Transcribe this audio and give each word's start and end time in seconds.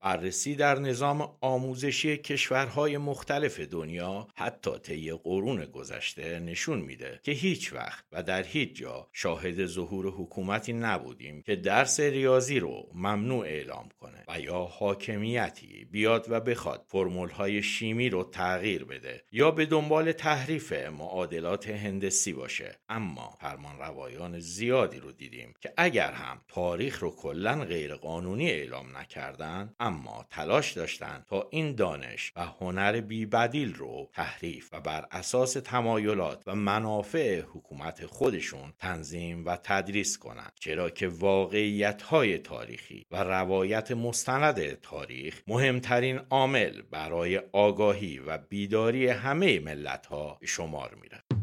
بررسی 0.00 0.54
در 0.54 0.78
نظام 0.78 1.36
آموزشی 1.40 2.16
کشورهای 2.16 2.98
مختلف 2.98 3.60
دنیا 3.60 4.28
حتی 4.34 4.78
طی 4.78 5.12
قرون 5.12 5.64
گذشته 5.64 6.38
نشون 6.38 6.80
میده 6.80 7.20
که 7.22 7.32
هیچ 7.32 7.72
وقت 7.72 8.04
و 8.12 8.22
در 8.22 8.42
هیچ 8.42 8.74
جا 8.74 9.08
شاهد 9.12 9.66
ظهور 9.66 10.06
حکومتی 10.06 10.72
نبودیم 10.72 11.42
که 11.42 11.56
درس 11.56 12.00
ریاضی 12.00 12.60
رو 12.60 12.88
ممنوع 12.94 13.46
اعلام 13.46 13.88
کنه 14.00 14.24
و 14.28 14.40
یا 14.40 14.58
حاکمیتی 14.58 15.84
بیاد 15.84 16.26
و 16.28 16.40
بخواد 16.40 16.84
فرمول 16.86 17.30
های 17.30 17.62
شیمی 17.62 18.08
رو 18.08 18.24
تغییر 18.24 18.84
بده 18.84 19.24
یا 19.32 19.50
به 19.50 19.66
دنبال 19.66 20.12
تحریف 20.12 20.72
معادلات 20.72 21.68
هندسی 21.68 22.32
باشه. 22.32 22.78
اما 22.88 23.34
فرمان 23.40 23.78
روایان 23.78 24.40
زیادی 24.40 25.00
رو 25.00 25.12
دیدیم 25.12 25.54
که 25.60 25.72
اگر 25.76 26.12
هم 26.12 26.40
تاریخ 26.48 27.02
رو 27.02 27.10
کلا 27.10 27.64
غیرقانونی 27.64 28.50
اعلام 28.50 28.96
نکردن 28.96 29.74
اما 29.80 29.97
تلاش 30.30 30.72
داشتند 30.72 31.24
تا 31.28 31.48
این 31.50 31.74
دانش 31.74 32.32
و 32.36 32.46
هنر 32.60 33.00
بیبدیل 33.00 33.74
رو 33.74 34.10
تحریف 34.12 34.68
و 34.72 34.80
بر 34.80 35.06
اساس 35.10 35.52
تمایلات 35.52 36.42
و 36.46 36.54
منافع 36.54 37.40
حکومت 37.40 38.06
خودشون 38.06 38.72
تنظیم 38.78 39.46
و 39.46 39.56
تدریس 39.56 40.18
کنند. 40.18 40.52
چرا 40.60 40.90
که 40.90 41.08
واقعیت 41.08 42.02
های 42.02 42.38
تاریخی 42.38 43.06
و 43.10 43.24
روایت 43.24 43.90
مستند 43.90 44.80
تاریخ 44.80 45.42
مهمترین 45.46 46.20
عامل 46.30 46.82
برای 46.82 47.40
آگاهی 47.52 48.18
و 48.18 48.38
بیداری 48.38 49.08
همه 49.08 49.60
ملت 49.60 50.06
ها 50.06 50.38
شمار 50.42 50.94
میره 51.02 51.37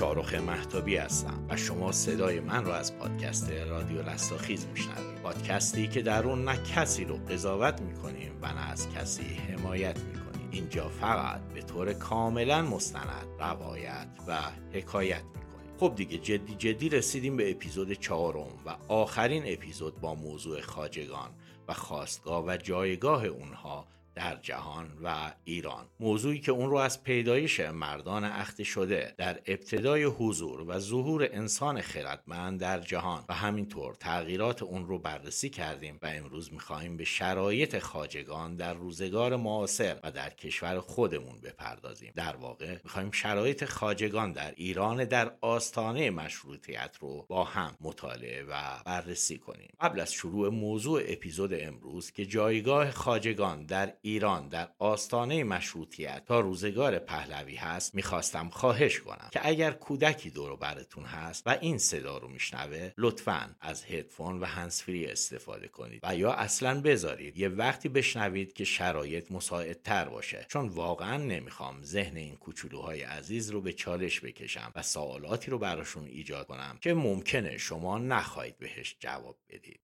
شارخ 0.00 0.34
محتابی 0.34 0.96
هستم 0.96 1.46
و 1.48 1.56
شما 1.56 1.92
صدای 1.92 2.40
من 2.40 2.64
را 2.64 2.76
از 2.76 2.98
پادکست 2.98 3.50
رادیو 3.52 4.02
رستاخیز 4.02 4.66
میشنوید. 4.66 5.22
پادکستی 5.22 5.88
که 5.88 6.02
در 6.02 6.24
اون 6.24 6.44
نه 6.44 6.56
کسی 6.62 7.04
رو 7.04 7.16
قضاوت 7.16 7.80
می‌کنیم 7.80 8.32
و 8.42 8.46
نه 8.46 8.70
از 8.70 8.90
کسی 8.94 9.22
حمایت 9.22 9.98
می‌کنیم. 9.98 10.48
اینجا 10.50 10.88
فقط 10.88 11.40
به 11.54 11.62
طور 11.62 11.92
کاملا 11.92 12.62
مستند 12.62 13.26
روایت 13.38 14.06
و 14.26 14.38
حکایت 14.72 15.22
می‌کنیم. 15.22 15.76
خب 15.80 15.92
دیگه 15.96 16.18
جدی 16.18 16.54
جدی 16.54 16.88
رسیدیم 16.88 17.36
به 17.36 17.50
اپیزود 17.50 17.92
چهارم 17.92 18.58
و 18.66 18.76
آخرین 18.88 19.42
اپیزود 19.46 20.00
با 20.00 20.14
موضوع 20.14 20.60
خاجگان 20.60 21.30
و 21.68 21.74
خواستگاه 21.74 22.44
و 22.46 22.56
جایگاه 22.56 23.24
اونها 23.24 23.86
در 24.20 24.36
جهان 24.42 24.90
و 25.02 25.32
ایران. 25.44 25.86
موضوعی 26.00 26.40
که 26.40 26.52
اون 26.52 26.70
رو 26.70 26.76
از 26.76 27.02
پیدایش 27.02 27.60
مردان 27.60 28.24
اخته 28.24 28.64
شده 28.64 29.14
در 29.18 29.40
ابتدای 29.46 30.04
حضور 30.04 30.64
و 30.68 30.78
ظهور 30.78 31.28
انسان 31.32 31.80
خردمند 31.80 32.60
در 32.60 32.80
جهان 32.80 33.24
و 33.28 33.34
همینطور 33.34 33.94
تغییرات 33.94 34.62
اون 34.62 34.86
رو 34.86 34.98
بررسی 34.98 35.50
کردیم 35.50 35.98
و 36.02 36.06
امروز 36.06 36.52
می‌خواهیم 36.52 36.96
به 36.96 37.04
شرایط 37.04 37.78
خاجگان 37.78 38.56
در 38.56 38.74
روزگار 38.74 39.36
معاصر 39.36 39.96
و 40.04 40.10
در 40.10 40.30
کشور 40.30 40.80
خودمون 40.80 41.40
بپردازیم. 41.40 42.12
در 42.16 42.36
واقع 42.36 42.76
می‌خواهیم 42.84 43.10
شرایط 43.10 43.64
خاجگان 43.64 44.32
در 44.32 44.52
ایران 44.56 45.04
در 45.04 45.32
آستانه 45.40 46.10
مشروطیت 46.10 46.96
رو 47.00 47.26
با 47.28 47.44
هم 47.44 47.76
مطالعه 47.80 48.42
و 48.42 48.54
بررسی 48.86 49.38
کنیم. 49.38 49.70
قبل 49.80 50.00
از 50.00 50.12
شروع 50.12 50.48
موضوع 50.48 51.02
اپیزود 51.06 51.54
امروز 51.54 52.10
که 52.10 52.26
جایگاه 52.26 52.90
خاجگان 52.90 53.66
در 53.66 53.92
در 54.18 54.68
آستانه 54.78 55.44
مشروطیت 55.44 56.22
تا 56.26 56.40
روزگار 56.40 56.98
پهلوی 56.98 57.56
هست 57.56 57.94
می‌خواستم 57.94 58.48
خواهش 58.48 59.00
کنم 59.00 59.28
که 59.32 59.40
اگر 59.42 59.70
کودکی 59.70 60.30
دور 60.30 60.56
براتون 60.56 61.04
هست 61.04 61.42
و 61.46 61.56
این 61.60 61.78
صدا 61.78 62.18
رو 62.18 62.28
میشنوه 62.28 62.92
لطفا 62.98 63.56
از 63.60 63.84
هدفون 63.84 64.40
و 64.40 64.44
هنسفری 64.44 65.06
استفاده 65.06 65.68
کنید 65.68 66.00
و 66.02 66.16
یا 66.16 66.32
اصلا 66.32 66.80
بذارید. 66.80 67.36
یه 67.38 67.48
وقتی 67.48 67.88
بشنوید 67.88 68.52
که 68.52 68.64
شرایط 68.64 69.32
مساعدتر 69.32 70.08
باشه. 70.08 70.46
چون 70.48 70.68
واقعا 70.68 71.16
نمی‌خوام 71.16 71.82
ذهن 71.82 72.16
این 72.16 72.36
کوچولوهای 72.36 73.02
عزیز 73.02 73.50
رو 73.50 73.60
به 73.60 73.72
چالش 73.72 74.20
بکشم 74.20 74.72
و 74.76 74.82
سوالاتی 74.82 75.50
رو 75.50 75.58
براشون 75.58 76.06
ایجاد 76.06 76.46
کنم 76.46 76.78
که 76.80 76.94
ممکنه 76.94 77.58
شما 77.58 77.98
نخواهید 77.98 78.58
بهش 78.58 78.96
جواب 79.00 79.36
بدید. 79.48 79.80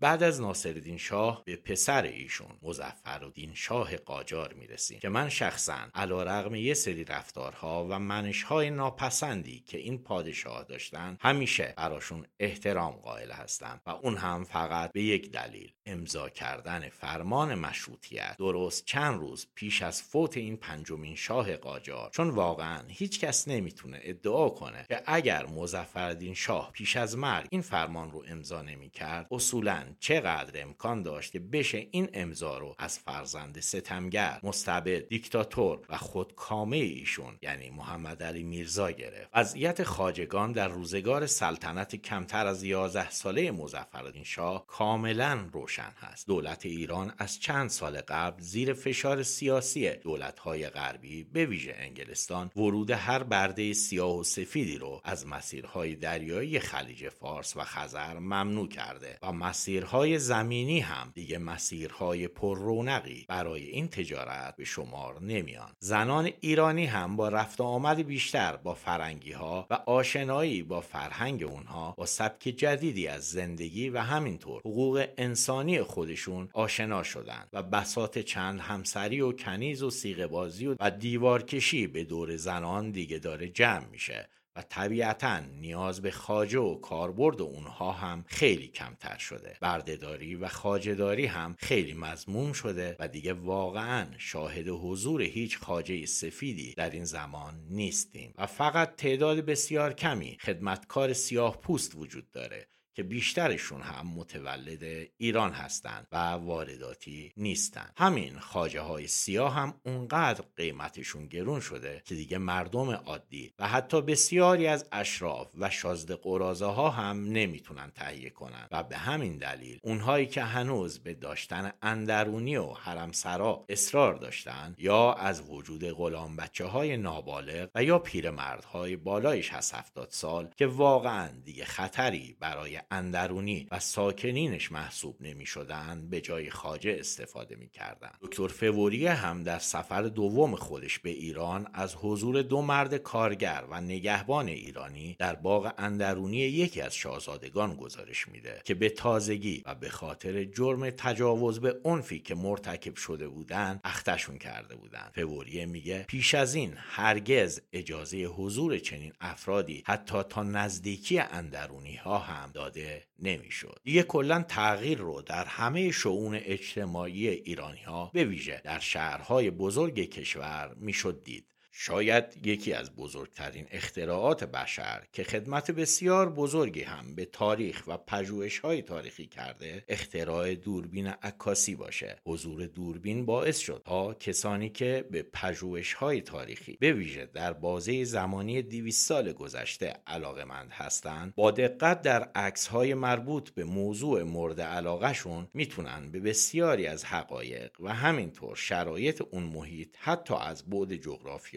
بعد 0.00 0.22
از 0.22 0.40
ناصرالدین 0.40 0.98
شاه 0.98 1.42
به 1.44 1.56
پسر 1.56 2.02
ایشون 2.02 2.58
مظفرالدین 2.62 3.54
شاه 3.54 3.96
قاجار 3.96 4.52
می‌رسیم 4.52 4.98
که 5.00 5.08
من 5.08 5.28
شخصا 5.28 5.78
علا 5.94 6.22
رغم 6.22 6.54
یه 6.54 6.74
سری 6.74 7.04
رفتارها 7.04 7.86
و 7.90 7.98
منشهای 7.98 8.70
ناپسندی 8.70 9.60
که 9.66 9.78
این 9.78 9.98
پادشاه 9.98 10.64
داشتن 10.64 11.16
همیشه 11.20 11.74
براشون 11.76 12.26
احترام 12.38 12.92
قائل 12.92 13.30
هستم 13.30 13.80
و 13.86 13.90
اون 13.90 14.16
هم 14.16 14.44
فقط 14.44 14.92
به 14.92 15.02
یک 15.02 15.30
دلیل 15.30 15.72
امضا 15.86 16.28
کردن 16.28 16.88
فرمان 16.88 17.54
مشروطیت 17.54 18.36
درست 18.38 18.84
چند 18.84 19.20
روز 19.20 19.46
پیش 19.54 19.82
از 19.82 20.02
فوت 20.02 20.36
این 20.36 20.56
پنجمین 20.56 21.16
شاه 21.16 21.56
قاجار. 21.56 22.10
چون 22.10 22.30
واقعا 22.30 22.82
هیچ 22.88 23.20
کس 23.20 23.48
نمی‌تونه 23.48 24.00
ادعا 24.02 24.48
کنه 24.48 24.84
که 24.88 25.02
اگر 25.06 25.46
مظفرالدین 25.46 26.34
شاه 26.34 26.72
پیش 26.72 26.96
از 26.96 27.18
مرگ 27.18 27.46
این 27.50 27.60
فرمان 27.60 28.10
رو 28.10 28.24
امضا 28.28 28.62
نمی‌کرد 28.62 29.26
اصولا 29.30 29.89
چقدر 30.00 30.62
امکان 30.62 31.02
داشت 31.02 31.32
که 31.32 31.38
بشه 31.38 31.86
این 31.90 32.08
امضا 32.12 32.58
رو 32.58 32.74
از 32.78 32.98
فرزند 32.98 33.60
ستمگر 33.60 34.40
مستبد 34.42 35.08
دیکتاتور 35.08 35.80
و 35.88 35.96
خودکامه 35.96 36.76
ایشون 36.76 37.38
یعنی 37.42 37.70
محمد 37.70 38.22
علی 38.22 38.42
میرزا 38.42 38.90
گرفت. 38.90 39.30
وضعیت 39.34 39.82
خاجگان 39.82 40.52
در 40.52 40.68
روزگار 40.68 41.26
سلطنت 41.26 41.96
کمتر 41.96 42.46
از 42.46 42.64
11 42.64 43.10
ساله 43.10 43.50
مظفرالدین 43.50 44.24
شاه 44.24 44.66
کاملا 44.66 45.48
روشن 45.52 45.92
هست. 46.00 46.26
دولت 46.26 46.66
ایران 46.66 47.12
از 47.18 47.40
چند 47.40 47.70
سال 47.70 48.00
قبل 48.00 48.42
زیر 48.42 48.72
فشار 48.72 49.22
سیاسی 49.22 49.90
دولت‌های 49.90 50.68
غربی 50.68 51.24
به 51.24 51.46
ویژه 51.46 51.74
انگلستان 51.78 52.50
ورود 52.56 52.90
هر 52.90 53.22
برده 53.22 53.72
سیاه 53.72 54.18
و 54.18 54.24
سفیدی 54.24 54.78
رو 54.78 55.00
از 55.04 55.26
مسیرهای 55.26 55.94
دریایی 55.94 56.60
خلیج 56.60 57.08
فارس 57.08 57.56
و 57.56 57.60
خزر 57.60 58.18
ممنوع 58.18 58.68
کرده 58.68 59.18
و 59.22 59.32
مسیر 59.32 59.79
مسیرهای 59.80 60.18
زمینی 60.18 60.80
هم 60.80 61.12
دیگه 61.14 61.38
مسیرهای 61.38 62.28
پر 62.28 62.58
رونقی 62.58 63.24
برای 63.28 63.62
این 63.62 63.88
تجارت 63.88 64.56
به 64.56 64.64
شمار 64.64 65.22
نمیان. 65.22 65.72
زنان 65.78 66.30
ایرانی 66.40 66.86
هم 66.86 67.16
با 67.16 67.28
رفت 67.28 67.60
آمد 67.60 68.06
بیشتر 68.06 68.56
با 68.56 68.74
فرنگی 68.74 69.32
ها 69.32 69.66
و 69.70 69.74
آشنایی 69.74 70.62
با 70.62 70.80
فرهنگ 70.80 71.42
اونها 71.42 71.94
با 71.98 72.06
سبک 72.06 72.42
جدیدی 72.42 73.08
از 73.08 73.30
زندگی 73.30 73.90
و 73.90 73.98
همینطور 73.98 74.60
حقوق 74.60 75.06
انسانی 75.18 75.82
خودشون 75.82 76.48
آشنا 76.54 77.02
شدند 77.02 77.48
و 77.52 77.62
بسات 77.62 78.18
چند 78.18 78.60
همسری 78.60 79.20
و 79.20 79.32
کنیز 79.32 79.82
و 79.82 79.90
سیغه 79.90 80.26
بازی 80.26 80.66
و 80.66 80.90
دیوارکشی 80.90 81.86
به 81.86 82.04
دور 82.04 82.36
زنان 82.36 82.90
دیگه 82.90 83.18
داره 83.18 83.48
جمع 83.48 83.86
میشه. 83.86 84.28
و 84.56 84.62
طبیعتا 84.62 85.38
نیاز 85.38 86.02
به 86.02 86.10
خاجه 86.10 86.58
و 86.58 86.74
کاربرد 86.74 87.42
اونها 87.42 87.92
هم 87.92 88.24
خیلی 88.26 88.68
کمتر 88.68 89.18
شده. 89.18 89.56
بردهداری 89.60 90.34
و 90.34 90.48
خاجهداری 90.48 91.26
هم 91.26 91.56
خیلی 91.58 91.94
مضموم 91.94 92.52
شده 92.52 92.96
و 92.98 93.08
دیگه 93.08 93.32
واقعا 93.32 94.06
شاهد 94.18 94.68
حضور 94.68 95.22
هیچ 95.22 95.58
خاجه 95.58 96.06
سفیدی 96.06 96.74
در 96.74 96.90
این 96.90 97.04
زمان 97.04 97.66
نیستیم. 97.68 98.34
و 98.38 98.46
فقط 98.46 98.96
تعداد 98.96 99.40
بسیار 99.40 99.92
کمی 99.92 100.38
خدمتکار 100.40 101.12
سیاه 101.12 101.60
پوست 101.60 101.94
وجود 101.94 102.30
داره. 102.30 102.69
که 102.94 103.02
بیشترشون 103.02 103.82
هم 103.82 104.06
متولد 104.06 105.08
ایران 105.16 105.52
هستند 105.52 106.06
و 106.12 106.16
وارداتی 106.16 107.32
نیستند 107.36 107.92
همین 107.96 108.38
خاجه 108.38 108.80
های 108.80 109.06
سیاه 109.06 109.54
هم 109.54 109.74
اونقدر 109.84 110.44
قیمتشون 110.56 111.26
گرون 111.26 111.60
شده 111.60 112.02
که 112.04 112.14
دیگه 112.14 112.38
مردم 112.38 112.90
عادی 112.90 113.54
و 113.58 113.68
حتی 113.68 114.02
بسیاری 114.02 114.66
از 114.66 114.88
اشراف 114.92 115.50
و 115.58 115.70
شازده 115.70 116.16
قرازه 116.16 116.66
ها 116.66 116.90
هم 116.90 117.24
نمی‌تونن 117.24 117.90
تهیه 117.90 118.30
کنن. 118.30 118.68
و 118.70 118.82
به 118.82 118.96
همین 118.96 119.38
دلیل 119.38 119.78
اونهایی 119.82 120.26
که 120.26 120.42
هنوز 120.42 120.98
به 120.98 121.14
داشتن 121.14 121.72
اندرونی 121.82 122.56
و 122.56 122.72
حرمسرا 122.72 123.64
اصرار 123.68 124.14
داشتن 124.14 124.74
یا 124.78 125.12
از 125.12 125.50
وجود 125.50 125.90
غلام 125.90 126.36
بچه 126.36 126.64
های 126.64 126.96
نابالغ 126.96 127.68
و 127.74 127.84
یا 127.84 127.98
پیرمردهای 127.98 128.96
بالای 128.96 129.42
60 129.42 130.10
سال 130.10 130.48
که 130.56 130.66
واقعا 130.66 131.28
دیگه 131.44 131.64
خطری 131.64 132.36
برای 132.40 132.79
اندرونی 132.90 133.66
و 133.70 133.78
ساکنینش 133.80 134.72
محسوب 134.72 135.16
نمی 135.20 135.46
شدن 135.46 136.08
به 136.10 136.20
جای 136.20 136.50
خاجه 136.50 136.96
استفاده 137.00 137.56
می 137.56 137.68
کردن. 137.68 138.10
دکتر 138.20 138.48
فوریه 138.48 139.12
هم 139.12 139.42
در 139.42 139.58
سفر 139.58 140.02
دوم 140.02 140.56
خودش 140.56 140.98
به 140.98 141.10
ایران 141.10 141.66
از 141.74 141.94
حضور 141.94 142.42
دو 142.42 142.62
مرد 142.62 142.94
کارگر 142.96 143.64
و 143.70 143.80
نگهبان 143.80 144.48
ایرانی 144.48 145.16
در 145.18 145.34
باغ 145.34 145.72
اندرونی 145.78 146.36
یکی 146.36 146.80
از 146.80 146.94
شاهزادگان 146.94 147.76
گزارش 147.76 148.28
میده 148.28 148.60
که 148.64 148.74
به 148.74 148.88
تازگی 148.88 149.62
و 149.66 149.74
به 149.74 149.88
خاطر 149.88 150.44
جرم 150.44 150.90
تجاوز 150.90 151.60
به 151.60 151.80
عنفی 151.84 152.18
که 152.18 152.34
مرتکب 152.34 152.96
شده 152.96 153.28
بودن 153.28 153.80
اختشون 153.84 154.38
کرده 154.38 154.76
بودن 154.76 155.10
فوریه 155.14 155.66
میگه 155.66 156.04
پیش 156.08 156.34
از 156.34 156.54
این 156.54 156.74
هرگز 156.76 157.60
اجازه 157.72 158.18
حضور 158.24 158.78
چنین 158.78 159.12
افرادی 159.20 159.82
حتی 159.86 160.22
تا 160.22 160.42
نزدیکی 160.42 161.18
اندرونی 161.18 161.96
ها 161.96 162.18
هم 162.18 162.50
داده 162.52 162.69
نمی‌شد. 163.18 163.80
دیگه 163.84 164.02
کلا 164.02 164.42
تغییر 164.48 164.98
رو 164.98 165.22
در 165.22 165.44
همه 165.44 165.90
شعون 165.90 166.34
اجتماعی 166.34 167.28
ایرانی 167.28 167.82
ها 167.82 168.10
به 168.14 168.24
ویژه 168.24 168.60
در 168.64 168.78
شهرهای 168.78 169.50
بزرگ 169.50 170.00
کشور 170.00 170.74
می‌شد 170.76 171.24
دید. 171.24 171.49
شاید 171.72 172.46
یکی 172.46 172.72
از 172.72 172.96
بزرگترین 172.96 173.66
اختراعات 173.70 174.44
بشر 174.44 175.02
که 175.12 175.24
خدمت 175.24 175.70
بسیار 175.70 176.30
بزرگی 176.30 176.82
هم 176.82 177.14
به 177.14 177.24
تاریخ 177.24 177.82
و 177.86 177.96
پژوهش 177.96 178.58
های 178.58 178.82
تاریخی 178.82 179.26
کرده 179.26 179.84
اختراع 179.88 180.54
دوربین 180.54 181.06
عکاسی 181.06 181.74
باشه. 181.74 182.16
حضور 182.24 182.66
دوربین 182.66 183.26
باعث 183.26 183.58
شد 183.58 183.82
تا 183.84 184.14
کسانی 184.14 184.68
که 184.68 185.04
به 185.10 185.22
پژوهش 185.22 185.92
های 185.92 186.20
تاریخی 186.20 186.76
به 186.80 186.92
ویژه 186.92 187.26
در 187.26 187.52
بازه 187.52 188.04
زمانی 188.04 188.62
200 188.62 189.08
سال 189.08 189.32
گذشته 189.32 189.94
علاقمند 190.06 190.70
هستند 190.72 191.34
با 191.36 191.50
دقت 191.50 192.02
در 192.02 192.22
عکس 192.34 192.66
های 192.66 192.94
مربوط 192.94 193.50
به 193.50 193.64
موضوع 193.64 194.22
مورد 194.22 194.60
علاقهشون 194.60 195.48
می‌تونن 195.54 196.10
به 196.10 196.20
بسیاری 196.20 196.86
از 196.86 197.04
حقایق 197.04 197.80
و 197.80 197.94
همینطور 197.94 198.56
شرایط 198.56 199.22
اون 199.30 199.42
محیط 199.42 199.96
حتی 199.98 200.34
از 200.34 200.70
بعد 200.70 200.92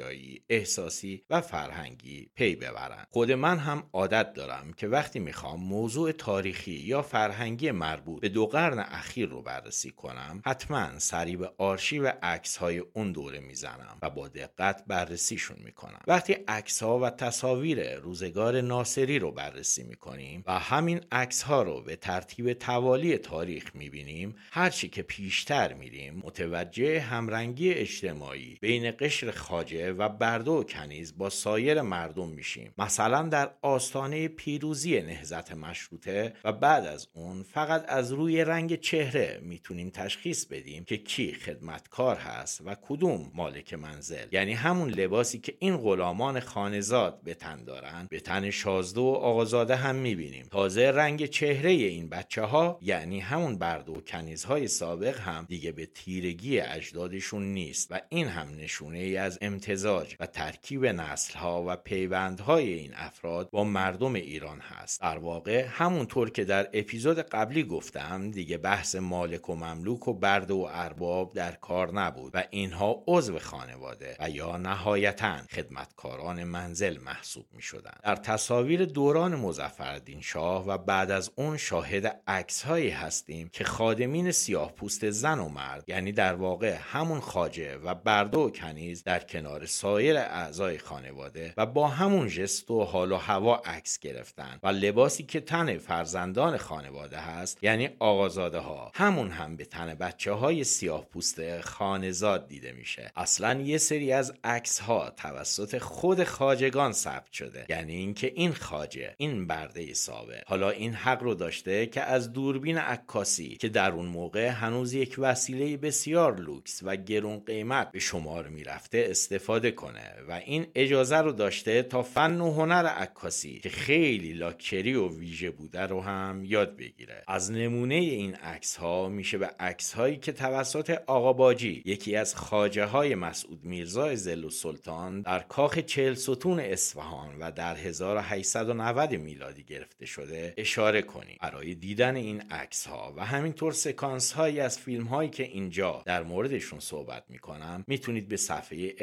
جغرافیایی 0.03 0.43
احساسی 0.49 1.23
و 1.29 1.41
فرهنگی 1.41 2.29
پی 2.35 2.55
ببرند 2.55 3.07
خود 3.11 3.31
من 3.31 3.57
هم 3.57 3.89
عادت 3.93 4.33
دارم 4.33 4.73
که 4.73 4.87
وقتی 4.87 5.19
می‌خوام 5.19 5.59
موضوع 5.59 6.11
تاریخی 6.11 6.71
یا 6.71 7.01
فرهنگی 7.01 7.71
مربوط 7.71 8.21
به 8.21 8.29
دو 8.29 8.47
قرن 8.47 8.79
اخیر 8.79 9.29
رو 9.29 9.41
بررسی 9.41 9.91
کنم 9.91 10.41
حتما 10.45 10.99
سری 10.99 11.37
به 11.37 11.51
آرشیو 11.57 12.13
عکس 12.23 12.57
های 12.57 12.77
اون 12.79 13.11
دوره 13.11 13.39
می‌زنم 13.39 13.97
و 14.01 14.09
با 14.09 14.27
دقت 14.27 14.83
بررسیشون 14.87 15.57
می‌کنم. 15.63 15.99
وقتی 16.07 16.33
عکس 16.47 16.83
ها 16.83 16.99
و 16.99 17.09
تصاویر 17.09 17.95
روزگار 17.95 18.61
ناصری 18.61 19.19
رو 19.19 19.31
بررسی 19.31 19.83
می‌کنیم 19.83 20.43
و 20.47 20.59
همین 20.59 21.01
عکس 21.11 21.41
ها 21.41 21.63
رو 21.63 21.81
به 21.81 21.95
ترتیب 21.95 22.53
توالی 22.53 23.17
تاریخ 23.17 23.75
می‌بینیم 23.75 24.35
هرچی 24.51 24.89
که 24.89 25.01
پیشتر 25.01 25.73
میریم 25.73 26.21
متوجه 26.23 26.99
همرنگی 26.99 27.73
اجتماعی 27.73 28.57
بین 28.61 28.91
قشر 28.99 29.31
خاجه 29.31 29.92
و 29.93 30.09
برده 30.09 30.51
و 30.51 30.63
کنیز 30.63 31.17
با 31.17 31.29
سایر 31.29 31.81
مردم 31.81 32.29
میشیم. 32.29 32.73
مثلا 32.77 33.27
در 33.27 33.51
آستانه 33.61 34.27
پیروزی 34.27 35.01
نهزت 35.01 35.51
مشروطه 35.51 36.33
و 36.43 36.51
بعد 36.51 36.85
از 36.85 37.07
اون 37.13 37.43
فقط 37.43 37.85
از 37.87 38.11
روی 38.11 38.43
رنگ 38.43 38.79
چهره 38.79 39.39
می‌تونیم 39.43 39.89
تشخیص 39.89 40.45
بدیم 40.45 40.83
که 40.83 40.97
کی 40.97 41.33
خدمتکار 41.33 42.15
هست 42.15 42.61
و 42.65 42.75
کدوم 42.81 43.31
مالک 43.33 43.73
منزل. 43.73 44.25
یعنی 44.31 44.53
همون 44.53 44.89
لباسی 44.89 45.39
که 45.39 45.53
این 45.59 45.77
غلامان 45.77 46.39
خانزاد 46.39 47.21
به 47.23 47.33
تن 47.33 47.63
دارن 47.63 48.07
به 48.09 48.19
تن 48.19 48.49
شازده 48.49 49.01
و 49.01 49.03
آقازاده 49.03 49.75
هم 49.75 49.95
می‌بینیم. 49.95 50.45
تازه 50.51 50.91
رنگ 50.91 51.25
چهره 51.25 51.71
این 51.71 52.09
بچه 52.09 52.41
ها 52.41 52.79
یعنی 52.81 53.19
همون 53.19 53.57
برده 53.57 53.91
و 53.91 54.01
کنیزهای 54.01 54.67
سابق 54.67 55.19
هم 55.19 55.45
دیگه 55.49 55.71
به 55.71 55.85
تیرگی 55.85 56.59
اجدادشون 56.59 57.43
نیست 57.43 57.87
و 57.91 58.01
این 58.09 58.27
هم 58.27 58.47
نشونه 58.57 58.97
ای 58.99 59.17
از 59.17 59.39
امتزاج 59.41 59.82
و 60.19 60.25
ترکیب 60.25 60.85
نسلها 60.85 61.63
و 61.67 61.75
پیوندهای 61.75 62.73
این 62.73 62.93
افراد 62.95 63.49
با 63.49 63.63
مردم 63.63 64.13
ایران 64.13 64.59
هست 64.59 65.01
در 65.01 65.17
واقع 65.17 65.65
همونطور 65.69 66.29
که 66.29 66.43
در 66.43 66.69
اپیزود 66.73 67.19
قبلی 67.19 67.63
گفتم 67.63 68.31
دیگه 68.31 68.57
بحث 68.57 68.95
مالک 68.95 69.49
و 69.49 69.55
مملوک 69.55 70.07
و 70.07 70.13
برده 70.13 70.53
و 70.53 70.67
ارباب 70.71 71.33
در 71.33 71.51
کار 71.51 71.93
نبود 71.93 72.31
و 72.35 72.43
اینها 72.49 73.03
عضو 73.07 73.39
خانواده 73.39 74.17
و 74.19 74.29
یا 74.29 74.57
نهایتا 74.57 75.37
خدمتکاران 75.37 76.43
منزل 76.43 76.97
محسوب 76.97 77.45
می 77.53 77.61
شدن. 77.61 77.93
در 78.03 78.15
تصاویر 78.15 78.85
دوران 78.85 79.35
مزفردین 79.35 80.21
شاه 80.21 80.67
و 80.67 80.77
بعد 80.77 81.11
از 81.11 81.31
اون 81.35 81.57
شاهد 81.57 82.21
عکس 82.27 82.63
هایی 82.63 82.89
هستیم 82.89 83.49
که 83.53 83.63
خادمین 83.63 84.31
سیاه 84.31 84.71
پوست 84.71 85.09
زن 85.09 85.39
و 85.39 85.49
مرد 85.49 85.83
یعنی 85.87 86.11
در 86.11 86.33
واقع 86.33 86.77
همون 86.81 87.19
خاجه 87.19 87.77
و 87.77 87.95
برده 87.95 88.37
و 88.37 88.49
کنیز 88.49 89.03
در 89.03 89.19
کنار 89.19 89.65
سایر 89.73 90.17
اعضای 90.17 90.77
خانواده 90.77 91.53
و 91.57 91.65
با 91.65 91.87
همون 91.87 92.27
جست 92.27 92.71
و 92.71 92.83
حال 92.83 93.11
و 93.11 93.17
هوا 93.17 93.55
عکس 93.55 93.99
گرفتن 93.99 94.59
و 94.63 94.67
لباسی 94.67 95.23
که 95.23 95.39
تن 95.39 95.77
فرزندان 95.77 96.57
خانواده 96.57 97.17
هست 97.17 97.57
یعنی 97.61 97.89
آقازاده 97.99 98.59
ها 98.59 98.91
همون 98.95 99.31
هم 99.31 99.55
به 99.55 99.65
تن 99.65 99.93
بچه 99.93 100.31
های 100.31 100.63
سیاه 100.63 101.05
پوست 101.05 101.61
خانزاد 101.61 102.47
دیده 102.47 102.71
میشه. 102.71 103.11
اصلا 103.15 103.61
یه 103.61 103.77
سری 103.77 104.11
از 104.11 104.33
عکس 104.43 104.79
ها 104.79 105.09
توسط 105.09 105.77
خود 105.77 106.23
خاجگان 106.23 106.91
ثبت 106.91 107.31
شده. 107.31 107.65
یعنی 107.69 107.95
اینکه 107.95 108.31
این 108.35 108.53
خاجه 108.53 109.15
این 109.17 109.47
برده 109.47 109.93
سابق 109.93 110.43
حالا 110.47 110.69
این 110.69 110.93
حق 110.93 111.23
رو 111.23 111.33
داشته 111.33 111.85
که 111.85 112.01
از 112.01 112.33
دوربین 112.33 112.77
عکاسی 112.77 113.55
که 113.55 113.69
در 113.69 113.91
اون 113.91 114.05
موقع 114.05 114.47
هنوز 114.47 114.93
یک 114.93 115.15
وسیله 115.17 115.77
بسیار 115.77 116.39
لوکس 116.39 116.79
و 116.83 116.95
گرون 116.95 117.39
قیمت 117.39 117.91
به 117.91 117.99
شمار 117.99 118.47
می‌رفته 118.47 119.07
استفاده 119.09 119.62
کنه 119.71 120.13
و 120.27 120.31
این 120.31 120.67
اجازه 120.75 121.17
رو 121.17 121.31
داشته 121.31 121.83
تا 121.83 122.03
فن 122.03 122.41
و 122.41 122.51
هنر 122.51 122.85
عکاسی 122.85 123.59
که 123.59 123.69
خیلی 123.69 124.33
لاکچری 124.33 124.93
و 124.93 125.09
ویژه 125.09 125.51
بوده 125.51 125.81
رو 125.81 126.01
هم 126.01 126.45
یاد 126.45 126.77
بگیره. 126.77 127.23
از 127.27 127.51
نمونه 127.51 127.95
این 127.95 128.35
عکس 128.35 128.75
ها 128.75 129.09
میشه 129.09 129.37
به 129.37 129.45
عکس 129.59 129.93
هایی 129.93 130.17
که 130.17 130.31
توسط 130.31 130.99
آقا 131.07 131.33
باجی 131.33 131.81
یکی 131.85 132.15
از 132.15 132.35
خاجه 132.35 132.85
های 132.85 133.15
مسعود 133.15 133.63
میرزا 133.63 134.15
زل 134.15 134.43
و 134.43 134.49
سلطان 134.49 135.21
در 135.21 135.39
کاخ 135.39 135.79
چهل 135.79 136.13
ستون 136.13 136.59
اصفهان 136.59 137.39
و 137.39 137.51
در 137.51 137.75
1890 137.75 139.13
میلادی 139.13 139.63
گرفته 139.63 140.05
شده 140.05 140.53
اشاره 140.57 141.01
کنیم. 141.01 141.37
برای 141.41 141.75
دیدن 141.75 142.15
این 142.15 142.41
عکس 142.41 142.87
ها 142.87 143.13
و 143.17 143.25
همینطور 143.25 143.71
سکانس 143.71 144.31
هایی 144.31 144.59
از 144.59 144.79
فیلم 144.79 145.03
هایی 145.03 145.29
که 145.29 145.43
اینجا 145.43 146.03
در 146.05 146.23
موردشون 146.23 146.79
صحبت 146.79 147.23
می‌کنم 147.29 147.83
می‌تونید 147.87 148.27
به 148.27 148.37
صفحه 148.37 148.95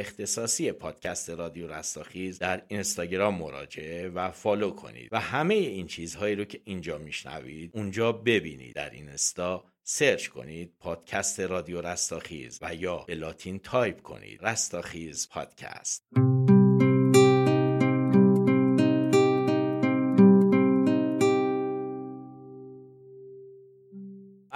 اختصاصی 0.51 0.73
پادکست 0.73 1.31
رادیو 1.31 1.73
رستاخیز 1.73 2.39
در 2.39 2.63
اینستاگرام 2.69 3.35
مراجعه 3.35 4.09
و 4.09 4.31
follow 4.31 4.71
کنید 4.71 5.09
و 5.13 5.21
همه 5.21 5.55
این 5.55 5.87
چیزهایی 5.87 6.35
رو 6.35 6.45
که 6.45 6.61
اینجا 6.65 6.99
میشنوید 6.99 7.71
اونجا 7.75 8.13
ببینید. 8.13 8.75
در 8.75 8.91
اینستا 8.91 9.65
search 9.83 10.29
کنید 10.29 10.73
پادکست 10.81 11.41
رادیو 11.41 11.81
رستاخیز 11.81 12.59
و 12.63 12.75
یا 12.75 12.97
به 12.97 13.15
لاتین 13.15 13.59
تایپ 13.59 14.03
کنید. 14.03 14.43
رستاخیز 14.43 15.29
پادکست. 15.29 16.03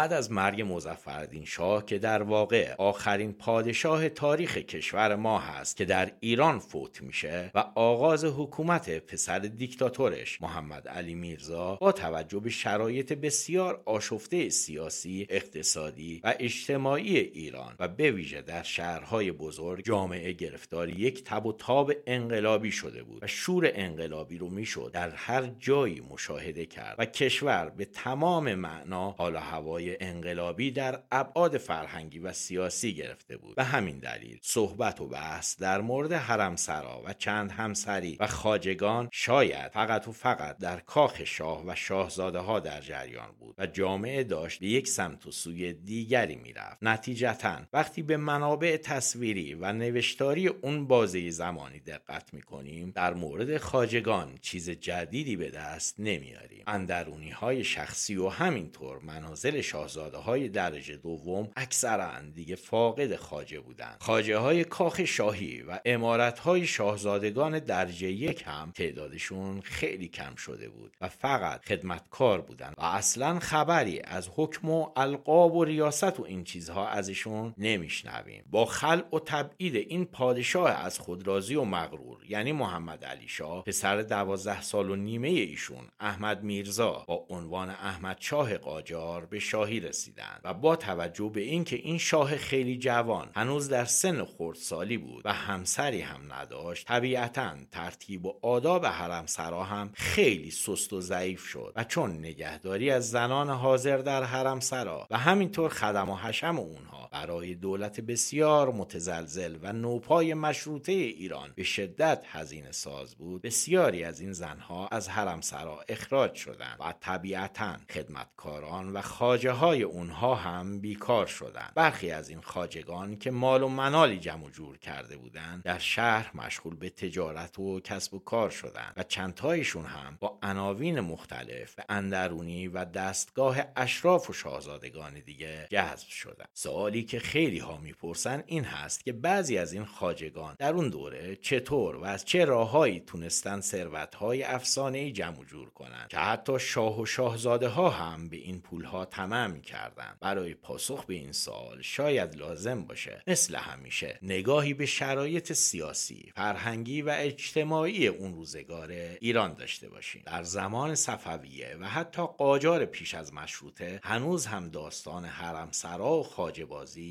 بعد 0.04 0.12
از 0.12 0.32
مرگ 0.32 0.62
مظفرالدین 0.68 1.44
شاه 1.44 1.86
که 1.86 1.98
در 1.98 2.22
واقع 2.22 2.74
آخرین 2.78 3.32
پادشاه 3.32 4.08
تاریخ 4.08 4.56
کشور 4.56 5.16
ما 5.16 5.38
هست 5.38 5.76
که 5.76 5.84
در 5.84 6.12
ایران 6.20 6.58
فوت 6.58 7.02
میشه 7.02 7.50
و 7.54 7.58
آغاز 7.74 8.24
حکومت 8.24 8.98
پسر 8.98 9.38
دیکتاتورش 9.38 10.42
محمد 10.42 10.88
علی 10.88 11.14
میرزا 11.14 11.74
با 11.74 11.92
توجه 11.92 12.40
به 12.40 12.50
شرایط 12.50 13.12
بسیار 13.12 13.82
آشفته 13.84 14.48
سیاسی، 14.48 15.26
اقتصادی 15.30 16.20
و 16.24 16.34
اجتماعی 16.38 17.18
ایران 17.18 17.74
و 17.78 17.88
به 17.88 18.10
ویژه 18.10 18.42
در 18.42 18.62
شهرهای 18.62 19.32
بزرگ 19.32 19.84
جامعه 19.84 20.32
گرفتار 20.32 20.88
یک 20.88 21.24
تب 21.24 21.46
و 21.46 21.52
تاب 21.52 21.92
انقلابی 22.06 22.72
شده 22.72 23.02
بود 23.02 23.24
و 23.24 23.26
شور 23.26 23.70
انقلابی 23.74 24.38
رو 24.38 24.48
می‌شد 24.48 24.90
در 24.94 25.10
هر 25.10 25.46
جایی 25.58 26.02
مشاهده 26.10 26.66
کرد 26.66 26.96
و 26.98 27.06
کشور 27.06 27.72
به 27.76 27.84
تمام 27.84 28.54
معنا 28.54 29.10
حال 29.10 29.36
هوای 29.54 29.93
انقلابی 30.00 30.70
در 30.70 31.02
ابعاد 31.12 31.58
فرهنگی 31.58 32.18
و 32.18 32.32
سیاسی 32.32 32.94
گرفته 32.94 33.36
بود. 33.36 33.54
و 33.56 33.64
همین 33.64 33.98
دلیل 33.98 34.38
صحبت 34.42 35.00
و 35.00 35.08
بحث 35.08 35.58
در 35.58 35.80
مورد 35.80 36.12
حرمسرا 36.12 37.02
و 37.04 37.12
چند 37.12 37.50
همسری 37.50 38.16
و 38.20 38.26
خاجگان 38.26 39.08
شاید 39.12 39.72
فقط 39.72 40.08
و 40.08 40.12
فقط 40.12 40.58
در 40.58 40.80
کاخ 40.80 41.24
شاه 41.24 41.66
و 41.66 41.74
شاهزاده 41.74 42.38
ها 42.38 42.60
در 42.60 42.80
جریان 42.80 43.32
بود 43.38 43.54
و 43.58 43.66
جامعه 43.66 44.24
داشت 44.24 44.60
به 44.60 44.66
یک 44.66 44.88
سمت 44.88 45.26
و 45.26 45.30
سوی 45.30 45.72
دیگری 45.72 46.36
می‌رفت. 46.36 46.78
نتیجتا 46.82 47.56
وقتی 47.72 48.02
به 48.02 48.16
منابع 48.16 48.76
تصویری 48.76 49.54
و 49.54 49.72
نوشتاری 49.72 50.48
اون 50.48 50.86
بازه 50.86 51.30
زمانی 51.30 51.80
دقت 51.80 52.34
می‌کنیم 52.34 52.90
در 52.90 53.14
مورد 53.14 53.56
خاجگان 53.56 54.38
چیز 54.40 54.70
جدیدی 54.70 55.36
به 55.36 55.50
دست 55.50 55.94
نمیاریم 55.98 56.64
اندرونی 56.66 57.30
های 57.30 57.64
شخصی 57.64 58.16
و 58.16 58.28
همینطور 58.28 58.98
منازل 58.98 59.60
شاهزاده 59.84 60.18
های 60.18 60.48
درجه 60.48 60.96
دوم 60.96 61.48
اکثرا 61.56 62.20
دیگه 62.34 62.56
فاقد 62.56 63.16
خاجه 63.16 63.60
بودند. 63.60 63.96
خاجه 64.00 64.38
های 64.38 64.64
کاخ 64.64 65.04
شاهی 65.04 65.62
و 65.62 65.80
امارت 65.84 66.38
های 66.38 66.66
شاهزادگان 66.66 67.58
درجه 67.58 68.10
یک 68.10 68.42
هم 68.46 68.72
تعدادشون 68.74 69.60
خیلی 69.60 70.08
کم 70.08 70.34
شده 70.34 70.68
بود 70.68 70.96
و 71.00 71.08
فقط 71.08 71.64
خدمتکار 71.64 72.40
بودند 72.40 72.74
و 72.78 72.82
اصلا 72.82 73.38
خبری 73.38 74.00
از 74.00 74.28
حکم 74.36 74.70
و 74.70 74.88
القاب 74.96 75.54
و 75.54 75.64
ریاست 75.64 76.20
و 76.20 76.24
این 76.24 76.44
چیزها 76.44 76.88
ازشون 76.88 77.54
نمیشنویم. 77.58 78.44
با 78.50 78.64
خلع 78.64 79.14
و 79.14 79.18
تبعید 79.18 79.76
این 79.76 80.04
پادشاه 80.04 80.70
از 80.70 80.98
خودرازی 80.98 81.54
و 81.54 81.64
مغرور 81.64 82.18
یعنی 82.28 82.52
محمد 82.52 83.04
علی 83.04 83.28
شاه 83.28 83.64
پسر 83.64 84.02
دوازده 84.02 84.62
سال 84.62 84.90
و 84.90 84.96
نیمه 84.96 85.28
ایشون 85.28 85.88
احمد 86.00 86.42
میرزا 86.42 87.04
با 87.08 87.26
عنوان 87.30 87.70
احمد 87.70 88.16
شاه 88.20 88.58
قاجار 88.58 89.26
به 89.26 89.38
شاهی 89.38 89.73
رسیدند 89.80 90.40
و 90.44 90.54
با 90.54 90.76
توجه 90.76 91.30
به 91.34 91.40
اینکه 91.40 91.76
این 91.76 91.98
شاه 91.98 92.36
خیلی 92.36 92.78
جوان 92.78 93.30
هنوز 93.34 93.68
در 93.68 93.84
سن 93.84 94.24
خردسالی 94.24 94.98
بود 94.98 95.26
و 95.26 95.32
همسری 95.32 96.00
هم 96.00 96.32
نداشت 96.32 96.86
طبیعتا 96.86 97.54
ترتیب 97.72 98.26
و 98.26 98.34
آداب 98.42 98.86
حرم 98.86 99.26
سرا 99.26 99.64
هم 99.64 99.90
خیلی 99.94 100.50
سست 100.50 100.92
و 100.92 101.00
ضعیف 101.00 101.44
شد 101.46 101.72
و 101.76 101.84
چون 101.84 102.18
نگهداری 102.18 102.90
از 102.90 103.10
زنان 103.10 103.50
حاضر 103.50 103.96
در 103.96 104.22
حرم 104.22 104.60
سرا 104.60 105.06
و 105.10 105.18
همینطور 105.18 105.70
خدم 105.70 106.10
و 106.10 106.16
حشم 106.16 106.58
اونها 106.58 107.03
برای 107.14 107.54
دولت 107.54 108.00
بسیار 108.00 108.72
متزلزل 108.72 109.58
و 109.62 109.72
نوپای 109.72 110.34
مشروطه 110.34 110.92
ایران 110.92 111.52
به 111.54 111.62
شدت 111.62 112.24
هزینه 112.26 112.72
ساز 112.72 113.14
بود. 113.14 113.42
بسیاری 113.42 114.04
از 114.04 114.20
این 114.20 114.32
زنها 114.32 114.88
از 114.88 115.08
حرم 115.08 115.40
سرا 115.40 115.84
اخراج 115.88 116.34
شدند 116.34 116.76
و 116.80 116.94
طبیعتا 117.00 117.76
خدمتکاران 117.90 118.92
و 118.92 119.00
خاجه 119.00 119.50
های 119.50 119.82
اونها 119.82 120.34
هم 120.34 120.80
بیکار 120.80 121.26
شدند. 121.26 121.72
برخی 121.74 122.10
از 122.10 122.28
این 122.28 122.40
خاجگان 122.40 123.16
که 123.16 123.30
مال 123.30 123.62
و 123.62 123.68
منالی 123.68 124.18
جمع 124.18 124.50
جور 124.50 124.78
کرده 124.78 125.16
بودند 125.16 125.62
در 125.62 125.78
شهر 125.78 126.30
مشغول 126.34 126.76
به 126.76 126.90
تجارت 126.90 127.58
و 127.58 127.80
کسب 127.80 128.14
و 128.14 128.18
کار 128.18 128.50
شدند 128.50 128.92
و 128.96 129.02
چندتایشون 129.02 129.84
هم 129.84 130.16
با 130.20 130.38
عناوین 130.42 131.00
مختلف 131.00 131.74
به 131.74 131.84
اندرونی 131.88 132.68
و 132.68 132.84
دستگاه 132.84 133.58
اشراف 133.76 134.30
و 134.30 134.32
شاهزادگان 134.32 135.20
دیگه 135.20 135.68
جذب 135.70 136.08
شدند. 136.08 136.48
سوالی 136.54 137.03
که 137.04 137.18
خیلی 137.18 137.58
ها 137.58 137.78
می‌پرسن 137.78 138.42
این 138.46 138.64
هست 138.64 139.04
که 139.04 139.12
بعضی 139.12 139.58
از 139.58 139.72
این 139.72 139.84
خاجگان 139.84 140.56
در 140.58 140.72
اون 140.72 140.88
دوره 140.88 141.36
چطور 141.36 141.96
و 141.96 142.04
از 142.04 142.24
چه 142.24 142.44
راههایی 142.44 143.00
تونستن 143.00 143.60
ثروتهای 143.60 144.42
افسانه 144.42 145.10
جمع 145.10 145.44
جور 145.44 145.70
کنند 145.70 146.08
که 146.08 146.18
حتی 146.18 146.58
شاه 146.58 147.00
و 147.00 147.06
شاهزاده 147.06 147.68
ها 147.68 147.90
هم 147.90 148.28
به 148.28 148.36
این 148.36 148.60
پولها 148.60 149.04
تمام 149.04 149.60
کردند 149.60 150.16
برای 150.20 150.54
پاسخ 150.54 151.04
به 151.04 151.14
این 151.14 151.32
سال 151.32 151.82
شاید 151.82 152.36
لازم 152.36 152.84
باشه 152.84 153.22
مثل 153.26 153.54
همیشه 153.54 154.18
نگاهی 154.22 154.74
به 154.74 154.86
شرایط 154.86 155.52
سیاسی 155.52 156.32
فرهنگی 156.36 157.02
و 157.02 157.14
اجتماعی 157.18 158.06
اون 158.06 158.34
روزگار 158.34 158.90
ایران 159.20 159.54
داشته 159.54 159.88
باشیم. 159.88 160.22
در 160.26 160.42
زمان 160.42 160.94
صفویه 160.94 161.76
و 161.80 161.88
حتی 161.88 162.22
قاجار 162.38 162.84
پیش 162.84 163.14
از 163.14 163.34
مشروطه 163.34 164.00
هنوز 164.02 164.46
هم 164.46 164.68
داستان 164.68 165.24
حرمسرا 165.24 166.12
و 166.12 166.22
خاجه 166.22 166.64